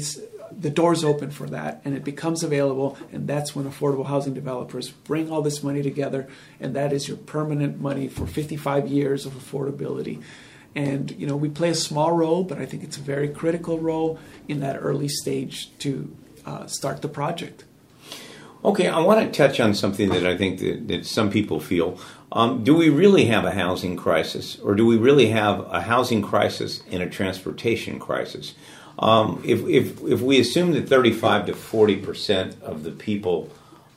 the 0.57 0.71
doors 0.71 1.05
open 1.05 1.31
for 1.31 1.47
that 1.47 1.81
and 1.85 1.95
it 1.95 2.05
becomes 2.05 2.43
available 2.43 2.97
and 3.13 3.29
that's 3.29 3.55
when 3.55 3.65
affordable 3.65 4.07
housing 4.07 4.35
developers 4.35 4.91
bring 4.91 5.31
all 5.31 5.43
this 5.43 5.63
money 5.63 5.83
together 5.83 6.29
and 6.61 6.75
that 6.75 6.93
is 6.93 7.09
your 7.09 7.17
permanent 7.17 7.81
money 7.81 8.09
for 8.09 8.27
55 8.27 8.89
years 8.89 9.27
of 9.27 9.33
affordability 9.33 10.23
and 10.75 11.11
you 11.13 11.27
know 11.27 11.37
we 11.37 11.49
play 11.49 11.71
a 11.71 11.75
small 11.75 12.13
role 12.13 12.45
but 12.45 12.59
i 12.59 12.67
think 12.67 12.83
it's 12.83 12.97
a 12.97 13.03
very 13.03 13.29
critical 13.29 13.79
role 13.79 14.19
in 14.47 14.61
that 14.61 14.77
early 14.77 15.09
stage 15.09 15.71
to 15.79 16.15
uh, 16.47 16.67
start 16.67 17.03
the 17.03 17.09
project 17.09 17.65
Okay, 18.65 18.89
I 18.89 18.99
want 18.99 19.21
to 19.21 19.31
touch 19.31 19.61
on 19.61 19.73
something 19.73 20.09
that 20.09 20.27
I 20.27 20.37
think 20.37 20.59
that, 20.59 20.89
that 20.89 21.07
some 21.07 21.31
people 21.31 21.61
feel. 21.61 21.99
Um, 22.33 22.65
do 22.65 22.75
we 22.75 22.89
really 22.89 23.27
have 23.27 23.45
a 23.45 23.53
housing 23.53 23.97
crisis, 23.97 24.59
or 24.59 24.75
do 24.75 24.85
we 24.85 24.97
really 24.97 25.29
have 25.29 25.61
a 25.73 25.81
housing 25.81 26.23
crisis 26.23 26.83
and 26.91 27.03
a 27.03 27.09
transportation 27.09 28.01
crisis? 28.01 28.55
Um, 28.99 29.41
if, 29.45 29.61
if, 29.67 30.03
if 30.03 30.21
we 30.21 30.41
assume 30.41 30.73
that 30.73 30.89
35 30.89 31.47
to 31.47 31.55
40 31.55 31.97
percent 31.97 32.63
of 32.63 32.83
the 32.83 32.91
people 32.91 33.51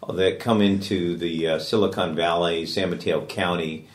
that 0.08 0.40
come 0.40 0.62
into 0.62 1.18
the 1.18 1.48
uh, 1.48 1.60
Silicon 1.60 2.16
Valley, 2.16 2.66
San 2.66 2.90
Mateo 2.90 3.26
County, 3.26 3.88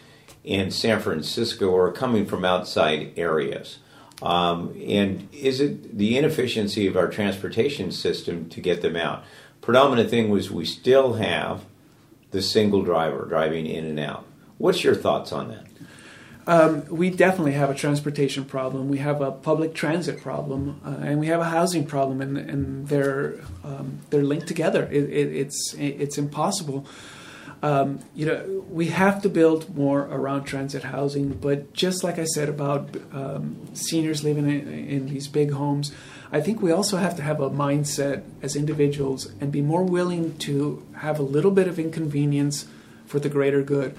and 0.45 0.73
San 0.73 1.01
Francisco 1.01 1.75
are 1.77 1.93
coming 1.93 2.27
from 2.27 2.45
outside 2.45 3.13
areas, 3.17 3.79
um, 4.23 4.75
and 4.87 5.29
is 5.33 5.61
it 5.61 5.97
the 5.97 6.17
inefficiency 6.17 6.87
of 6.87 6.97
our 6.97 7.09
transportation 7.09 7.91
system 7.91 8.49
to 8.49 8.61
get 8.61 8.83
them 8.83 8.97
out? 8.97 9.25
Predominant 9.61 10.09
thing 10.11 10.31
was 10.31 10.51
we 10.51 10.65
still 10.65 11.15
have 11.15 11.65
the 12.31 12.41
single 12.41 12.83
driver 12.83 13.27
driving 13.29 13.67
in 13.67 13.85
and 13.85 13.99
out. 13.99 14.25
What's 14.59 14.85
your 14.85 14.95
thoughts 14.95 15.33
on 15.33 15.49
that? 15.49 15.67
Um, 16.49 16.87
we 16.89 17.11
definitely 17.11 17.55
have 17.55 17.71
a 17.71 17.75
transportation 17.75 18.45
problem. 18.45 18.89
We 18.89 18.99
have 18.99 19.21
a 19.21 19.33
public 19.33 19.75
transit 19.75 20.21
problem, 20.21 20.81
uh, 20.85 21.05
and 21.05 21.19
we 21.19 21.27
have 21.27 21.41
a 21.41 21.45
housing 21.45 21.85
problem, 21.85 22.21
and, 22.21 22.39
and 22.39 22.87
they're 22.87 23.41
um, 23.65 23.99
they're 24.11 24.23
linked 24.23 24.47
together. 24.47 24.85
It, 24.85 25.11
it, 25.11 25.37
it's 25.37 25.75
it's 25.77 26.19
impossible. 26.19 26.87
Um, 27.63 28.01
you 28.15 28.27
know, 28.27 28.65
we 28.71 28.89
have 28.89 29.23
to 29.23 29.29
build 29.29 29.75
more 29.75 30.03
around 30.03 30.45
transit 30.45 30.85
housing. 30.85 31.33
But 31.33 31.73
just 31.73 32.05
like 32.05 32.19
I 32.19 32.25
said 32.25 32.49
about 32.49 32.95
um, 33.13 33.57
seniors 33.75 34.23
living 34.23 34.49
in, 34.49 34.69
in 34.69 35.07
these 35.07 35.27
big 35.27 35.53
homes, 35.53 35.91
I 36.31 36.41
think 36.41 36.61
we 36.61 36.71
also 36.71 36.99
have 36.99 37.17
to 37.17 37.23
have 37.23 37.41
a 37.41 37.51
mindset 37.51 38.23
as 38.43 38.57
individuals 38.57 39.33
and 39.41 39.51
be 39.51 39.63
more 39.63 39.83
willing 39.83 40.37
to 40.39 40.87
have 40.99 41.19
a 41.19 41.23
little 41.23 41.51
bit 41.51 41.67
of 41.67 41.79
inconvenience 41.79 42.67
for 43.07 43.19
the 43.19 43.29
greater 43.29 43.63
good. 43.63 43.97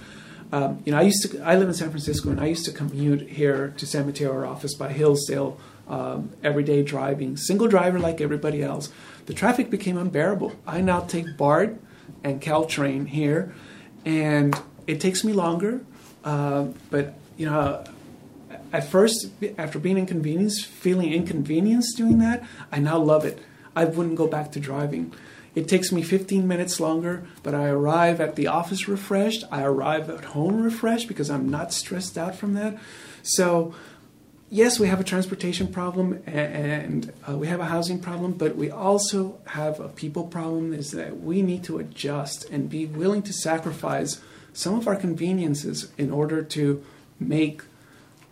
Um, 0.52 0.82
you 0.86 0.92
know, 0.92 1.00
I 1.00 1.02
used 1.02 1.30
to. 1.30 1.42
I 1.42 1.56
live 1.56 1.68
in 1.68 1.74
San 1.74 1.90
Francisco, 1.90 2.30
and 2.30 2.40
I 2.40 2.46
used 2.46 2.66
to 2.66 2.72
commute 2.72 3.22
here 3.22 3.74
to 3.78 3.86
San 3.86 4.06
Mateo, 4.06 4.32
our 4.32 4.46
office 4.46 4.74
by 4.74 4.94
Hillsdale, 4.94 5.60
um, 5.88 6.32
every 6.44 6.64
day 6.64 6.84
driving, 6.84 7.36
single 7.36 7.68
driver 7.68 8.00
like 8.00 8.22
everybody 8.22 8.64
else. 8.64 8.90
The 9.26 9.34
traffic 9.34 9.70
became 9.70 9.98
unbearable. 9.98 10.54
I 10.66 10.82
now 10.82 11.02
take 11.02 11.26
BART 11.38 11.78
and 12.24 12.42
Caltrain 12.42 13.08
here, 13.08 13.54
and 14.06 14.58
it 14.86 15.02
takes 15.02 15.24
me 15.24 15.34
longer. 15.34 15.82
Uh, 16.24 16.68
but 16.90 17.16
you 17.36 17.46
know, 17.46 17.84
at 18.72 18.90
first, 18.90 19.28
after 19.58 19.80
being 19.80 19.98
inconvenienced, 19.98 20.66
feeling 20.66 21.14
inconvenienced 21.14 21.98
doing 21.98 22.20
that, 22.20 22.44
I 22.72 22.80
now 22.80 23.00
love 23.00 23.26
it. 23.26 23.40
I 23.76 23.86
wouldn't 23.86 24.16
go 24.16 24.28
back 24.28 24.52
to 24.54 24.60
driving. 24.60 25.14
It 25.58 25.68
takes 25.68 25.92
me 25.92 26.04
15 26.04 26.48
minutes 26.48 26.80
longer, 26.80 27.24
but 27.42 27.56
I 27.56 27.66
arrive 27.66 28.22
at 28.22 28.36
the 28.36 28.46
office 28.46 28.88
refreshed. 28.88 29.44
I 29.50 29.64
arrive 29.64 30.08
at 30.08 30.26
home 30.26 30.62
refreshed 30.62 31.08
because 31.08 31.32
I'm 31.32 31.50
not 31.50 31.74
stressed 31.74 32.16
out 32.16 32.36
from 32.36 32.54
that. 32.54 32.78
So, 33.24 33.74
yes, 34.52 34.80
we 34.80 34.88
have 34.88 35.00
a 35.00 35.04
transportation 35.04 35.70
problem 35.70 36.22
and 36.28 37.12
uh, 37.28 37.36
we 37.36 37.48
have 37.48 37.60
a 37.60 37.66
housing 37.66 38.00
problem, 38.00 38.34
but 38.34 38.56
we 38.56 38.70
also 38.70 39.40
have 39.48 39.80
a 39.80 39.90
people 39.90 40.28
problem 40.28 40.76
is 40.76 40.92
that 40.92 41.22
we 41.22 41.42
need 41.42 41.64
to 41.64 41.80
adjust 41.80 42.48
and 42.52 42.70
be 42.70 42.86
willing 42.86 43.24
to 43.24 43.34
sacrifice 43.34 44.22
some 44.54 44.76
of 44.76 44.88
our 44.88 44.96
conveniences 44.96 45.92
in 45.98 46.12
order 46.12 46.44
to 46.44 46.86
make 47.20 47.64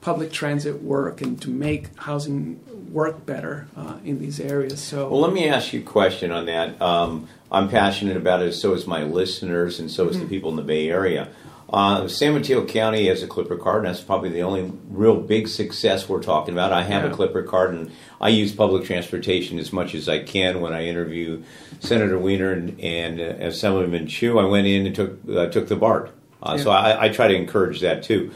public 0.06 0.32
transit 0.32 0.84
work 0.84 1.20
and 1.20 1.42
to 1.42 1.50
make 1.50 1.88
housing 1.98 2.60
work 2.94 3.26
better 3.26 3.68
uh, 3.76 3.98
in 4.06 4.20
these 4.20 4.40
areas. 4.40 4.80
So, 4.80 5.10
well, 5.10 5.20
let 5.20 5.34
me 5.34 5.50
ask 5.50 5.74
you 5.74 5.80
a 5.80 5.84
question 5.84 6.32
on 6.32 6.46
that. 6.46 6.80
Um, 6.80 7.28
I'm 7.52 7.70
passionate 7.70 8.16
about 8.16 8.44
it, 8.44 8.54
so 8.54 8.74
is 8.76 8.86
my 8.86 9.02
listeners, 9.02 9.80
and 9.80 9.90
so 9.90 10.08
is 10.08 10.16
mm-hmm. 10.16 10.26
the 10.26 10.30
people 10.30 10.52
in 10.52 10.58
the 10.58 10.62
Bay 10.62 10.90
Area. 10.92 11.30
Uh, 11.74 12.08
San 12.08 12.36
Mateo 12.36 12.64
County 12.66 13.08
has 13.08 13.24
a 13.24 13.28
Clipper 13.28 13.58
card, 13.58 13.78
and 13.78 13.88
that's 13.88 14.04
probably 14.04 14.30
the 14.30 14.44
only 14.44 14.72
real 14.92 15.20
big 15.20 15.48
success 15.48 16.08
we're 16.08 16.22
talking 16.22 16.54
about. 16.54 16.72
I 16.72 16.84
have 16.84 17.04
yeah. 17.04 17.10
a 17.10 17.14
Clipper 17.14 17.42
card, 17.42 17.74
and 17.74 17.92
I 18.22 18.30
use 18.30 18.54
public 18.54 18.86
transportation 18.86 19.58
as 19.58 19.74
much 19.74 19.96
as 19.96 20.08
I 20.08 20.20
can. 20.20 20.62
When 20.62 20.72
I 20.72 20.86
interview 20.86 21.42
Senator 21.80 22.20
Wiener 22.20 22.52
and, 22.52 22.80
and 22.80 23.20
uh, 23.20 23.48
Assemblyman 23.48 24.06
Chu, 24.06 24.38
I 24.38 24.46
went 24.46 24.68
in 24.68 24.86
and 24.86 24.96
took 24.96 25.18
uh, 25.28 25.48
took 25.48 25.68
the 25.68 25.76
BART. 25.76 26.12
Uh, 26.44 26.54
yeah. 26.58 26.64
So 26.64 26.70
I, 26.70 27.06
I, 27.06 27.10
try 27.10 27.28
to 27.28 27.34
encourage 27.34 27.82
that 27.82 28.04
too. 28.04 28.32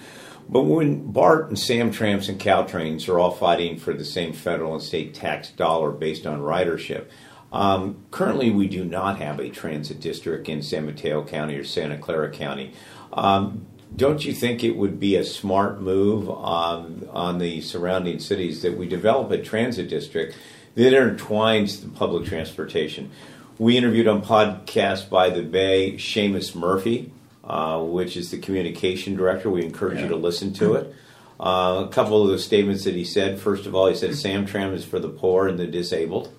But 0.52 0.64
when 0.64 1.12
BART 1.12 1.50
and 1.50 1.58
SamTrans 1.58 2.28
and 2.28 2.39
Caltrains 2.39 3.08
are 3.08 3.20
all 3.20 3.30
fighting 3.30 3.78
for 3.78 3.93
the 3.93 4.04
same 4.04 4.34
federal 4.34 4.74
and 4.74 4.82
state 4.82 5.14
tax 5.14 5.52
dollar 5.52 5.91
based 5.91 6.26
on 6.26 6.39
ridership, 6.39 7.06
um, 7.54 8.04
currently 8.10 8.50
we 8.50 8.68
do 8.68 8.84
not 8.84 9.20
have 9.20 9.39
a 9.39 9.50
transit 9.50 10.00
district 10.00 10.50
in 10.50 10.64
San 10.64 10.88
Mateo 10.88 11.24
County 11.24 11.56
or 11.56 11.64
Santa 11.64 12.00
Clara 12.00 12.32
County. 12.32 12.74
Um, 13.14 13.68
don't 13.95 14.26
you 14.26 14.34
think 14.34 14.64
it 14.64 14.76
would 14.76 15.00
be 15.00 15.16
a 15.16 15.24
smart 15.24 15.82
move 15.82 16.30
on, 16.30 17.08
on 17.12 17.38
the 17.38 17.62
surrounding 17.62 18.20
cities 18.20 18.64
that 18.64 18.76
we 18.76 18.88
develop 18.88 19.30
a 19.32 19.41
transit 19.41 19.88
district 19.88 20.36
that 20.74 20.93
intertwines 20.93 21.82
the 21.82 21.89
public 21.89 22.26
transportation? 22.26 23.12
We 23.60 23.78
interviewed 23.78 24.08
on 24.08 24.24
podcast 24.24 25.10
by 25.10 25.30
the 25.30 25.41
Bay 25.43 25.93
Seamus 25.93 26.56
Murphy, 26.56 27.12
uh, 27.50 27.82
which 27.82 28.16
is 28.16 28.32
the 28.32 28.38
communication 28.38 29.16
director. 29.16 29.50
We 29.50 29.66
encourage 29.66 29.97
yeah. 29.97 30.04
you 30.04 30.10
to 30.10 30.16
listen 30.16 30.54
to 30.54 30.76
it. 30.76 30.93
Uh, 31.39 31.86
a 31.88 31.91
couple 31.91 32.22
of 32.24 32.30
the 32.30 32.38
statements 32.38 32.84
that 32.84 32.95
he 32.95 33.04
said. 33.04 33.39
First 33.39 33.66
of 33.66 33.74
all, 33.74 33.88
he 33.88 33.95
said 33.95 34.12
SamTrans 34.12 34.74
is 34.74 34.86
for 34.86 35.00
the 35.00 35.10
poor 35.10 35.47
and 35.47 35.58
the 35.58 35.66
disabled. 35.66 36.34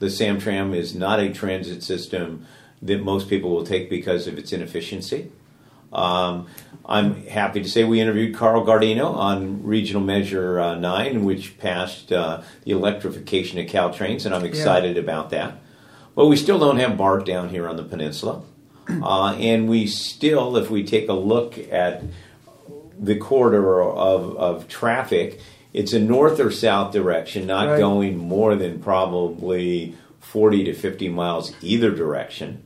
The 0.00 0.06
SamTrans 0.06 0.74
is 0.76 0.94
not 0.94 1.20
a 1.20 1.32
transit 1.32 1.82
system 1.82 2.46
that 2.82 3.02
most 3.02 3.28
people 3.28 3.50
will 3.50 3.64
take 3.64 3.88
because 3.88 4.26
of 4.26 4.38
its 4.38 4.52
inefficiency. 4.52 5.30
Um, 5.92 6.46
I'm 6.84 7.26
happy 7.26 7.62
to 7.62 7.68
say 7.68 7.84
we 7.84 8.00
interviewed 8.00 8.34
Carl 8.34 8.64
Gardino 8.64 9.14
on 9.14 9.62
Regional 9.62 10.02
Measure 10.02 10.58
uh, 10.58 10.74
9, 10.76 11.24
which 11.24 11.58
passed 11.58 12.12
uh, 12.12 12.42
the 12.64 12.72
electrification 12.72 13.58
of 13.58 13.66
Caltrains, 13.66 14.24
and 14.24 14.34
I'm 14.34 14.44
excited 14.44 14.96
yeah. 14.96 15.02
about 15.02 15.30
that. 15.30 15.58
But 16.14 16.26
we 16.26 16.36
still 16.36 16.58
don't 16.58 16.78
have 16.78 16.96
BART 16.96 17.24
down 17.24 17.50
here 17.50 17.68
on 17.68 17.76
the 17.76 17.84
peninsula. 17.84 18.42
Uh, 19.02 19.34
and 19.34 19.68
we 19.68 19.86
still, 19.86 20.56
if 20.56 20.70
we 20.70 20.84
take 20.84 21.08
a 21.08 21.14
look 21.14 21.58
at 21.70 22.02
the 22.98 23.16
corridor 23.16 23.82
of, 23.82 24.36
of 24.36 24.68
traffic, 24.68 25.40
it's 25.72 25.92
a 25.92 26.00
north 26.00 26.40
or 26.40 26.50
south 26.50 26.92
direction, 26.92 27.46
not 27.46 27.68
right. 27.68 27.78
going 27.78 28.16
more 28.16 28.56
than 28.56 28.80
probably 28.80 29.94
40 30.20 30.64
to 30.64 30.74
50 30.74 31.08
miles 31.08 31.52
either 31.62 31.90
direction. 31.90 32.62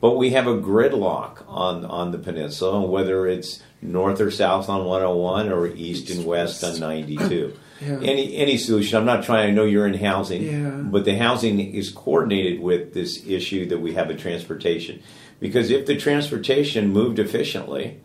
But 0.00 0.16
we 0.16 0.30
have 0.30 0.46
a 0.46 0.56
gridlock 0.56 1.44
on, 1.48 1.84
on 1.84 2.10
the 2.10 2.18
peninsula, 2.18 2.82
whether 2.82 3.26
it's 3.26 3.62
north 3.80 4.20
or 4.20 4.30
south 4.30 4.68
on 4.68 4.84
101 4.84 5.52
or 5.52 5.68
east 5.68 6.10
and 6.10 6.24
west 6.24 6.62
on 6.64 6.78
92. 6.78 7.54
Yeah. 7.82 7.98
Any 8.00 8.36
any 8.36 8.58
solution. 8.58 8.96
I'm 8.96 9.04
not 9.04 9.24
trying. 9.24 9.48
I 9.48 9.50
know 9.50 9.64
you're 9.64 9.88
in 9.88 9.94
housing, 9.94 10.42
yeah. 10.42 10.70
but 10.70 11.04
the 11.04 11.16
housing 11.16 11.58
is 11.58 11.90
coordinated 11.90 12.60
with 12.60 12.94
this 12.94 13.26
issue 13.26 13.66
that 13.70 13.78
we 13.78 13.94
have 13.94 14.08
a 14.08 14.14
transportation. 14.14 15.02
Because 15.42 15.72
if 15.72 15.86
the 15.86 15.96
transportation 15.96 16.92
moved 16.92 17.18
efficiently, 17.18 17.98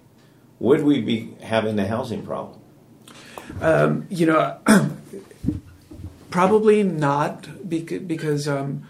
would 0.58 0.84
we 0.84 1.02
be 1.02 1.36
having 1.44 1.76
the 1.76 1.86
housing 1.86 2.24
problem? 2.24 2.60
Um, 3.62 4.08
you 4.10 4.26
know, 4.26 4.58
probably 6.32 6.82
not 6.82 7.70
because, 7.70 8.48
um, 8.48 8.88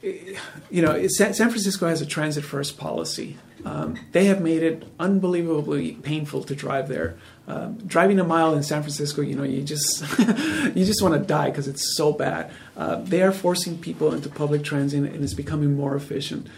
you 0.00 0.80
know, 0.80 1.06
San 1.08 1.34
Francisco 1.34 1.86
has 1.88 2.00
a 2.00 2.06
transit 2.06 2.42
first 2.42 2.78
policy. 2.78 3.36
Um, 3.66 3.98
they 4.12 4.24
have 4.24 4.40
made 4.40 4.62
it 4.62 4.84
unbelievably 4.98 5.96
painful 5.96 6.44
to 6.44 6.54
drive 6.54 6.88
there. 6.88 7.18
Um, 7.46 7.74
driving 7.86 8.18
a 8.18 8.24
mile 8.24 8.54
in 8.54 8.62
San 8.62 8.80
Francisco, 8.80 9.20
you 9.20 9.36
know, 9.36 9.42
you 9.42 9.62
just 9.62 10.00
you 10.18 10.86
just 10.86 11.02
want 11.02 11.14
to 11.14 11.20
die 11.20 11.50
because 11.50 11.68
it's 11.68 11.94
so 11.98 12.14
bad. 12.14 12.50
Uh, 12.78 12.96
they 12.96 13.20
are 13.20 13.30
forcing 13.30 13.76
people 13.76 14.14
into 14.14 14.30
public 14.30 14.64
transit, 14.64 15.12
and 15.12 15.22
it's 15.22 15.34
becoming 15.34 15.76
more 15.76 15.94
efficient. 15.94 16.48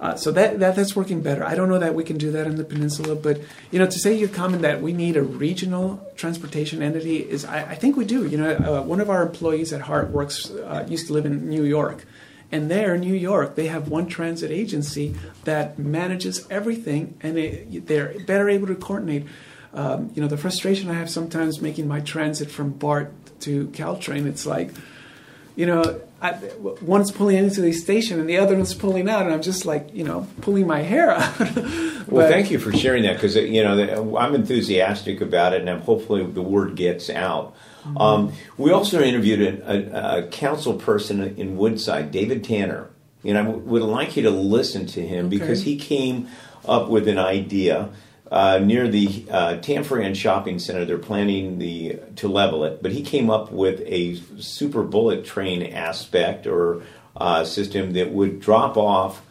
Uh, 0.00 0.16
so 0.16 0.32
that, 0.32 0.58
that 0.60 0.74
that's 0.74 0.96
working 0.96 1.20
better. 1.20 1.44
I 1.44 1.54
don't 1.54 1.68
know 1.68 1.78
that 1.78 1.94
we 1.94 2.04
can 2.04 2.16
do 2.16 2.30
that 2.32 2.46
in 2.46 2.56
the 2.56 2.64
peninsula, 2.64 3.14
but 3.14 3.38
you 3.70 3.78
know, 3.78 3.84
to 3.84 3.98
say 3.98 4.14
your 4.14 4.30
comment 4.30 4.62
that 4.62 4.80
we 4.80 4.94
need 4.94 5.16
a 5.16 5.22
regional 5.22 6.10
transportation 6.16 6.82
entity 6.82 7.18
is, 7.18 7.44
I, 7.44 7.72
I 7.72 7.74
think 7.74 7.96
we 7.96 8.06
do. 8.06 8.26
You 8.26 8.38
know, 8.38 8.56
uh, 8.56 8.82
one 8.82 9.00
of 9.00 9.10
our 9.10 9.22
employees 9.22 9.74
at 9.74 9.82
Heart 9.82 10.10
works 10.10 10.50
uh, 10.50 10.86
used 10.88 11.08
to 11.08 11.12
live 11.12 11.26
in 11.26 11.50
New 11.50 11.64
York, 11.64 12.06
and 12.50 12.70
there 12.70 12.94
in 12.94 13.02
New 13.02 13.14
York 13.14 13.56
they 13.56 13.66
have 13.66 13.88
one 13.88 14.06
transit 14.06 14.50
agency 14.50 15.16
that 15.44 15.78
manages 15.78 16.46
everything, 16.48 17.18
and 17.20 17.36
it, 17.36 17.86
they're 17.86 18.18
better 18.20 18.48
able 18.48 18.68
to 18.68 18.74
coordinate. 18.76 19.26
Um, 19.74 20.10
you 20.14 20.22
know, 20.22 20.28
the 20.28 20.38
frustration 20.38 20.90
I 20.90 20.94
have 20.94 21.10
sometimes 21.10 21.60
making 21.60 21.86
my 21.86 22.00
transit 22.00 22.50
from 22.50 22.70
BART 22.70 23.12
to 23.40 23.66
Caltrain, 23.68 24.26
it's 24.26 24.46
like 24.46 24.72
you 25.56 25.66
know, 25.66 26.00
I, 26.22 26.38
one's 26.82 27.10
pulling 27.10 27.36
into 27.36 27.62
the 27.62 27.72
station 27.72 28.20
and 28.20 28.28
the 28.28 28.36
other 28.36 28.54
one's 28.54 28.74
pulling 28.74 29.08
out, 29.08 29.22
and 29.22 29.32
I'm 29.32 29.40
just 29.40 29.64
like, 29.64 29.94
you 29.94 30.04
know, 30.04 30.28
pulling 30.42 30.66
my 30.66 30.80
hair 30.80 31.12
out. 31.12 31.38
well, 32.08 32.28
thank 32.28 32.50
you 32.50 32.58
for 32.58 32.72
sharing 32.72 33.04
that 33.04 33.14
because 33.14 33.36
you 33.36 33.62
know 33.62 34.16
I'm 34.18 34.34
enthusiastic 34.34 35.22
about 35.22 35.54
it, 35.54 35.66
and 35.66 35.82
hopefully 35.82 36.24
the 36.24 36.42
word 36.42 36.76
gets 36.76 37.08
out. 37.08 37.54
Mm-hmm. 37.84 37.98
Um, 37.98 38.32
we 38.58 38.70
also 38.70 39.00
interviewed 39.00 39.40
a, 39.40 40.18
a, 40.18 40.18
a, 40.18 40.28
council 40.28 40.74
person 40.74 41.22
in 41.38 41.56
Woodside, 41.56 42.10
David 42.10 42.44
Tanner, 42.44 42.90
and 43.24 43.38
I 43.38 43.42
w- 43.42 43.58
would 43.64 43.82
like 43.82 44.18
you 44.18 44.22
to 44.24 44.30
listen 44.30 44.84
to 44.88 45.00
him 45.00 45.26
okay. 45.26 45.38
because 45.38 45.62
he 45.62 45.76
came 45.76 46.28
up 46.66 46.88
with 46.88 47.08
an 47.08 47.18
idea. 47.18 47.88
Uh, 48.30 48.58
near 48.58 48.86
the 48.86 49.24
uh, 49.28 49.54
Tanforan 49.56 50.14
Shopping 50.14 50.60
Center, 50.60 50.84
they're 50.84 50.98
planning 50.98 51.58
the 51.58 51.98
to 52.14 52.28
level 52.28 52.64
it, 52.64 52.80
but 52.80 52.92
he 52.92 53.02
came 53.02 53.28
up 53.28 53.50
with 53.50 53.82
a 53.86 54.16
super 54.38 54.84
bullet 54.84 55.24
train 55.24 55.64
aspect 55.64 56.46
or 56.46 56.82
uh, 57.16 57.44
system 57.44 57.92
that 57.94 58.12
would 58.12 58.38
drop 58.40 58.76
off 58.76 59.22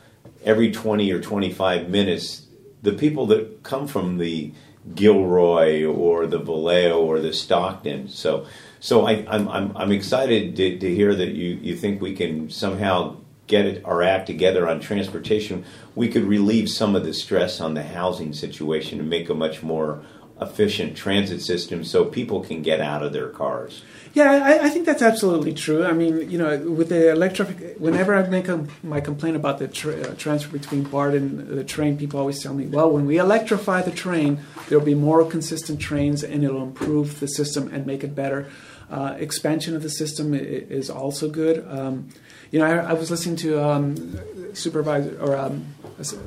every 0.44 0.72
20 0.72 1.12
or 1.14 1.22
25 1.22 1.90
minutes 1.90 2.48
the 2.82 2.94
people 2.94 3.26
that 3.28 3.64
come 3.64 3.88
from 3.88 4.18
the 4.18 4.54
Gilroy 4.96 5.86
or 5.86 6.26
the 6.26 6.40
Vallejo 6.40 7.00
or 7.00 7.20
the 7.20 7.34
Stockton. 7.34 8.08
So, 8.08 8.48
so 8.80 9.06
I, 9.06 9.14
am 9.14 9.28
I'm, 9.28 9.50
I'm, 9.50 9.78
I'm 9.78 9.92
excited 9.92 10.56
to, 10.56 10.80
to 10.80 10.96
hear 10.96 11.14
that 11.14 11.30
you, 11.30 11.60
you 11.62 11.76
think 11.76 12.02
we 12.02 12.16
can 12.16 12.50
somehow 12.50 13.18
get 13.50 13.66
it, 13.66 13.84
our 13.84 14.02
act 14.02 14.28
together 14.28 14.70
on 14.70 14.80
transportation. 14.80 15.66
We 15.96 16.08
could 16.08 16.24
relieve 16.24 16.70
some 16.70 16.96
of 16.96 17.04
the 17.04 17.14
stress 17.14 17.60
on 17.60 17.74
the 17.74 17.84
housing 17.84 18.32
situation 18.32 19.00
and 19.00 19.10
make 19.10 19.30
a 19.30 19.34
much 19.34 19.62
more 19.62 20.02
efficient 20.40 20.96
transit 20.96 21.42
system 21.42 21.84
so 21.84 22.06
people 22.06 22.42
can 22.42 22.62
get 22.62 22.80
out 22.80 23.04
of 23.04 23.12
their 23.12 23.28
cars. 23.28 23.84
Yeah, 24.14 24.32
I, 24.32 24.66
I, 24.66 24.70
think 24.70 24.86
that's 24.86 25.02
absolutely 25.02 25.54
true. 25.54 25.86
I 25.86 25.92
mean, 25.92 26.32
you 26.32 26.38
know, 26.38 26.58
with 26.58 26.90
the 26.90 27.12
electric, 27.12 27.78
whenever 27.78 28.16
I 28.16 28.26
make 28.28 28.48
a, 28.48 28.66
my 28.82 29.02
complaint 29.02 29.36
about 29.36 29.60
the 29.60 29.68
tra- 29.68 30.02
uh, 30.02 30.16
transfer 30.16 30.50
between 30.50 30.84
BART 30.84 31.14
and 31.14 31.48
the 31.48 31.64
train, 31.64 31.98
people 31.98 32.20
always 32.20 32.42
tell 32.42 32.54
me, 32.54 32.66
well, 32.68 32.90
when 32.90 33.06
we 33.06 33.18
electrify 33.18 33.82
the 33.82 33.92
train, 33.92 34.40
there'll 34.68 34.84
be 34.84 34.96
more 34.96 35.26
consistent 35.26 35.80
trains 35.80 36.24
and 36.24 36.44
it'll 36.44 36.64
improve 36.64 37.20
the 37.20 37.28
system 37.28 37.68
and 37.68 37.86
make 37.86 38.04
it 38.04 38.16
better. 38.16 38.48
Uh, 38.90 39.16
expansion 39.20 39.76
of 39.76 39.84
the 39.84 39.90
system 39.90 40.34
is 40.34 40.90
also 40.90 41.30
good. 41.30 41.64
Um, 41.70 42.10
you 42.52 42.60
know, 42.60 42.66
I, 42.66 42.92
I, 42.92 42.94
was 42.94 43.12
listening 43.12 43.36
to 43.38 43.64
um, 43.64 44.56
Supervisor 44.56 45.20
or 45.22 45.38
um, 45.38 45.68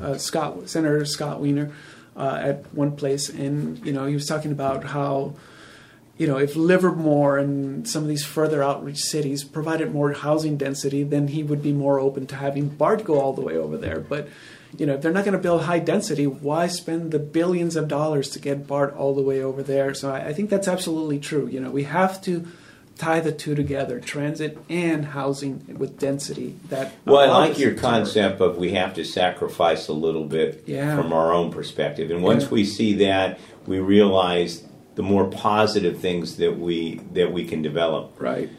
uh, 0.00 0.18
Scott 0.18 0.68
Senator 0.68 1.04
Scott 1.04 1.40
Wiener 1.40 1.72
uh, 2.16 2.38
at 2.42 2.74
one 2.74 2.96
place, 2.96 3.28
and 3.28 3.84
you 3.84 3.92
know, 3.92 4.06
he 4.06 4.14
was 4.14 4.26
talking 4.26 4.52
about 4.52 4.84
how 4.84 5.34
you 6.18 6.26
know, 6.26 6.38
if 6.38 6.54
Livermore 6.54 7.38
and 7.38 7.88
some 7.88 8.02
of 8.02 8.08
these 8.08 8.24
further 8.24 8.62
outreach 8.62 8.98
cities 8.98 9.42
provided 9.44 9.92
more 9.92 10.12
housing 10.12 10.56
density, 10.56 11.02
then 11.02 11.28
he 11.28 11.42
would 11.42 11.62
be 11.62 11.72
more 11.72 11.98
open 11.98 12.26
to 12.28 12.36
having 12.36 12.68
BART 12.68 13.04
go 13.04 13.18
all 13.18 13.32
the 13.32 13.40
way 13.40 13.56
over 13.56 13.76
there. 13.76 13.98
But, 13.98 14.28
you 14.76 14.86
know, 14.86 14.94
if 14.94 15.02
they're 15.02 15.12
not 15.12 15.24
going 15.24 15.36
to 15.36 15.42
build 15.42 15.62
high 15.62 15.78
density, 15.78 16.26
why 16.26 16.66
spend 16.66 17.12
the 17.12 17.18
billions 17.18 17.76
of 17.76 17.88
dollars 17.88 18.28
to 18.30 18.38
get 18.38 18.66
BART 18.68 18.94
all 18.94 19.14
the 19.14 19.22
way 19.22 19.42
over 19.42 19.62
there? 19.62 19.94
So 19.94 20.12
I, 20.12 20.28
I 20.28 20.32
think 20.32 20.50
that's 20.50 20.68
absolutely 20.68 21.18
true. 21.18 21.48
You 21.48 21.60
know, 21.60 21.70
we 21.70 21.84
have 21.84 22.20
to 22.22 22.46
tie 22.98 23.20
the 23.20 23.32
two 23.32 23.54
together 23.54 23.98
transit 23.98 24.58
and 24.68 25.06
housing 25.06 25.76
with 25.78 25.98
density 25.98 26.56
that 26.68 26.92
well 27.04 27.18
i 27.18 27.46
like 27.46 27.58
your 27.58 27.74
concept 27.74 28.40
of 28.40 28.56
we 28.56 28.72
have 28.72 28.94
to 28.94 29.04
sacrifice 29.04 29.88
a 29.88 29.92
little 29.92 30.26
bit 30.26 30.62
yeah. 30.66 30.96
from 30.96 31.12
our 31.12 31.32
own 31.32 31.50
perspective 31.50 32.10
and 32.10 32.22
once 32.22 32.44
yeah. 32.44 32.50
we 32.50 32.64
see 32.64 32.94
that 32.94 33.38
we 33.66 33.78
realize 33.78 34.64
the 34.94 35.02
more 35.02 35.26
positive 35.26 35.98
things 36.00 36.36
that 36.36 36.58
we 36.58 37.00
that 37.12 37.32
we 37.32 37.44
can 37.44 37.62
develop. 37.62 38.14
Right. 38.20 38.50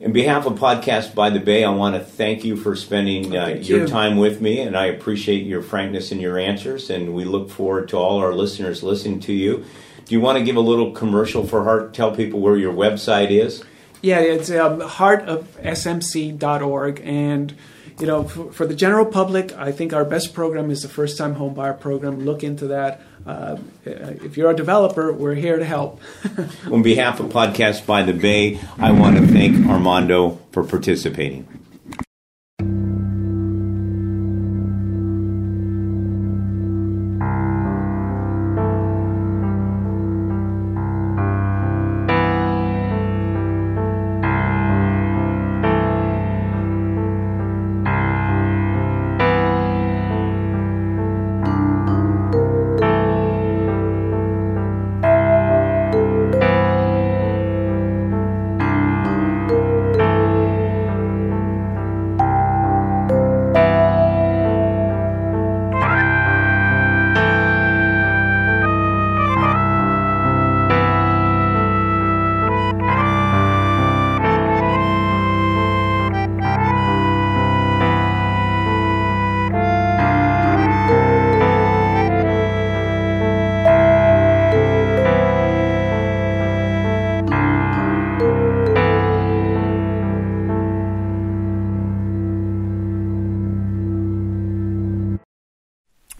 In 0.00 0.12
behalf 0.12 0.46
of 0.46 0.58
Podcast 0.58 1.14
by 1.14 1.30
the 1.30 1.38
Bay, 1.38 1.62
I 1.62 1.70
want 1.70 1.94
to 1.94 2.00
thank 2.00 2.44
you 2.44 2.56
for 2.56 2.74
spending 2.74 3.36
uh, 3.36 3.46
your 3.46 3.80
you. 3.80 3.86
time 3.86 4.16
with 4.16 4.40
me, 4.40 4.58
and 4.58 4.76
I 4.76 4.86
appreciate 4.86 5.46
your 5.46 5.62
frankness 5.62 6.10
and 6.10 6.20
your 6.20 6.38
answers. 6.38 6.90
And 6.90 7.14
we 7.14 7.24
look 7.24 7.50
forward 7.50 7.88
to 7.90 7.98
all 7.98 8.18
our 8.18 8.34
listeners 8.34 8.82
listening 8.82 9.20
to 9.20 9.32
you. 9.32 9.64
Do 10.04 10.14
you 10.14 10.20
want 10.20 10.38
to 10.38 10.44
give 10.44 10.56
a 10.56 10.60
little 10.60 10.90
commercial 10.90 11.46
for 11.46 11.62
Heart? 11.62 11.94
Tell 11.94 12.14
people 12.16 12.40
where 12.40 12.56
your 12.56 12.72
website 12.72 13.30
is. 13.30 13.62
Yeah, 14.02 14.18
it's 14.18 14.50
um, 14.50 14.80
heartofsmc.org, 14.80 17.00
and 17.04 17.54
you 18.00 18.06
know, 18.06 18.24
for, 18.24 18.52
for, 18.52 18.66
the 18.66 18.74
general 18.74 19.06
public, 19.06 19.56
I 19.56 19.70
think 19.70 19.92
our 19.92 20.04
best 20.04 20.34
program 20.34 20.72
is 20.72 20.82
the 20.82 20.88
first 20.88 21.16
time 21.16 21.34
home 21.34 21.54
buyer 21.54 21.72
program. 21.72 22.24
Look 22.24 22.42
into 22.42 22.66
that. 22.68 23.00
Uh, 23.24 23.58
if 23.84 24.36
you're 24.36 24.50
a 24.50 24.56
developer, 24.56 25.12
we're 25.12 25.36
here 25.36 25.56
to 25.58 25.64
help. 25.64 26.00
On 26.70 26.82
behalf 26.82 27.20
of 27.20 27.30
Podcast 27.30 27.86
by 27.86 28.02
the 28.02 28.12
Bay, 28.12 28.58
I 28.78 28.90
want 28.90 29.18
to 29.18 29.26
thank 29.28 29.64
Armando 29.68 30.40
for 30.50 30.64
participating. 30.64 31.61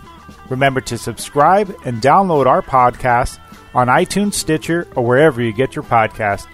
Remember 0.51 0.81
to 0.81 0.97
subscribe 0.97 1.73
and 1.85 2.01
download 2.01 2.45
our 2.45 2.61
podcast 2.61 3.39
on 3.73 3.87
iTunes, 3.87 4.33
Stitcher, 4.33 4.85
or 4.97 5.05
wherever 5.05 5.41
you 5.41 5.53
get 5.53 5.75
your 5.75 5.83
podcast. 5.83 6.45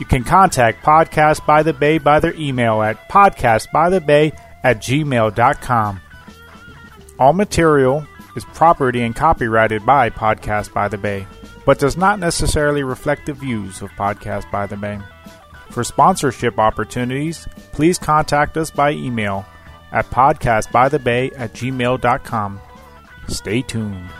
You 0.00 0.06
can 0.06 0.24
contact 0.24 0.82
Podcast 0.82 1.44
by 1.46 1.62
the 1.62 1.74
Bay 1.74 1.98
by 1.98 2.20
their 2.20 2.34
email 2.34 2.82
at 2.82 3.08
podcastbythebay 3.10 4.36
at 4.64 4.78
gmail.com. 4.78 6.00
All 7.18 7.32
material 7.34 8.06
is 8.34 8.44
property 8.46 9.02
and 9.02 9.14
copyrighted 9.14 9.84
by 9.84 10.08
Podcast 10.08 10.72
by 10.72 10.88
the 10.88 10.98
Bay, 10.98 11.26
but 11.66 11.78
does 11.78 11.98
not 11.98 12.18
necessarily 12.18 12.82
reflect 12.82 13.26
the 13.26 13.34
views 13.34 13.82
of 13.82 13.90
Podcast 13.90 14.50
by 14.50 14.66
the 14.66 14.76
Bay. 14.76 14.98
For 15.70 15.84
sponsorship 15.84 16.58
opportunities, 16.58 17.46
please 17.72 17.98
contact 17.98 18.56
us 18.56 18.70
by 18.70 18.92
email 18.92 19.44
at 19.92 20.10
podcastbythebay 20.10 21.38
at 21.38 21.52
gmail.com. 21.52 22.60
Stay 23.28 23.62
tuned. 23.62 24.10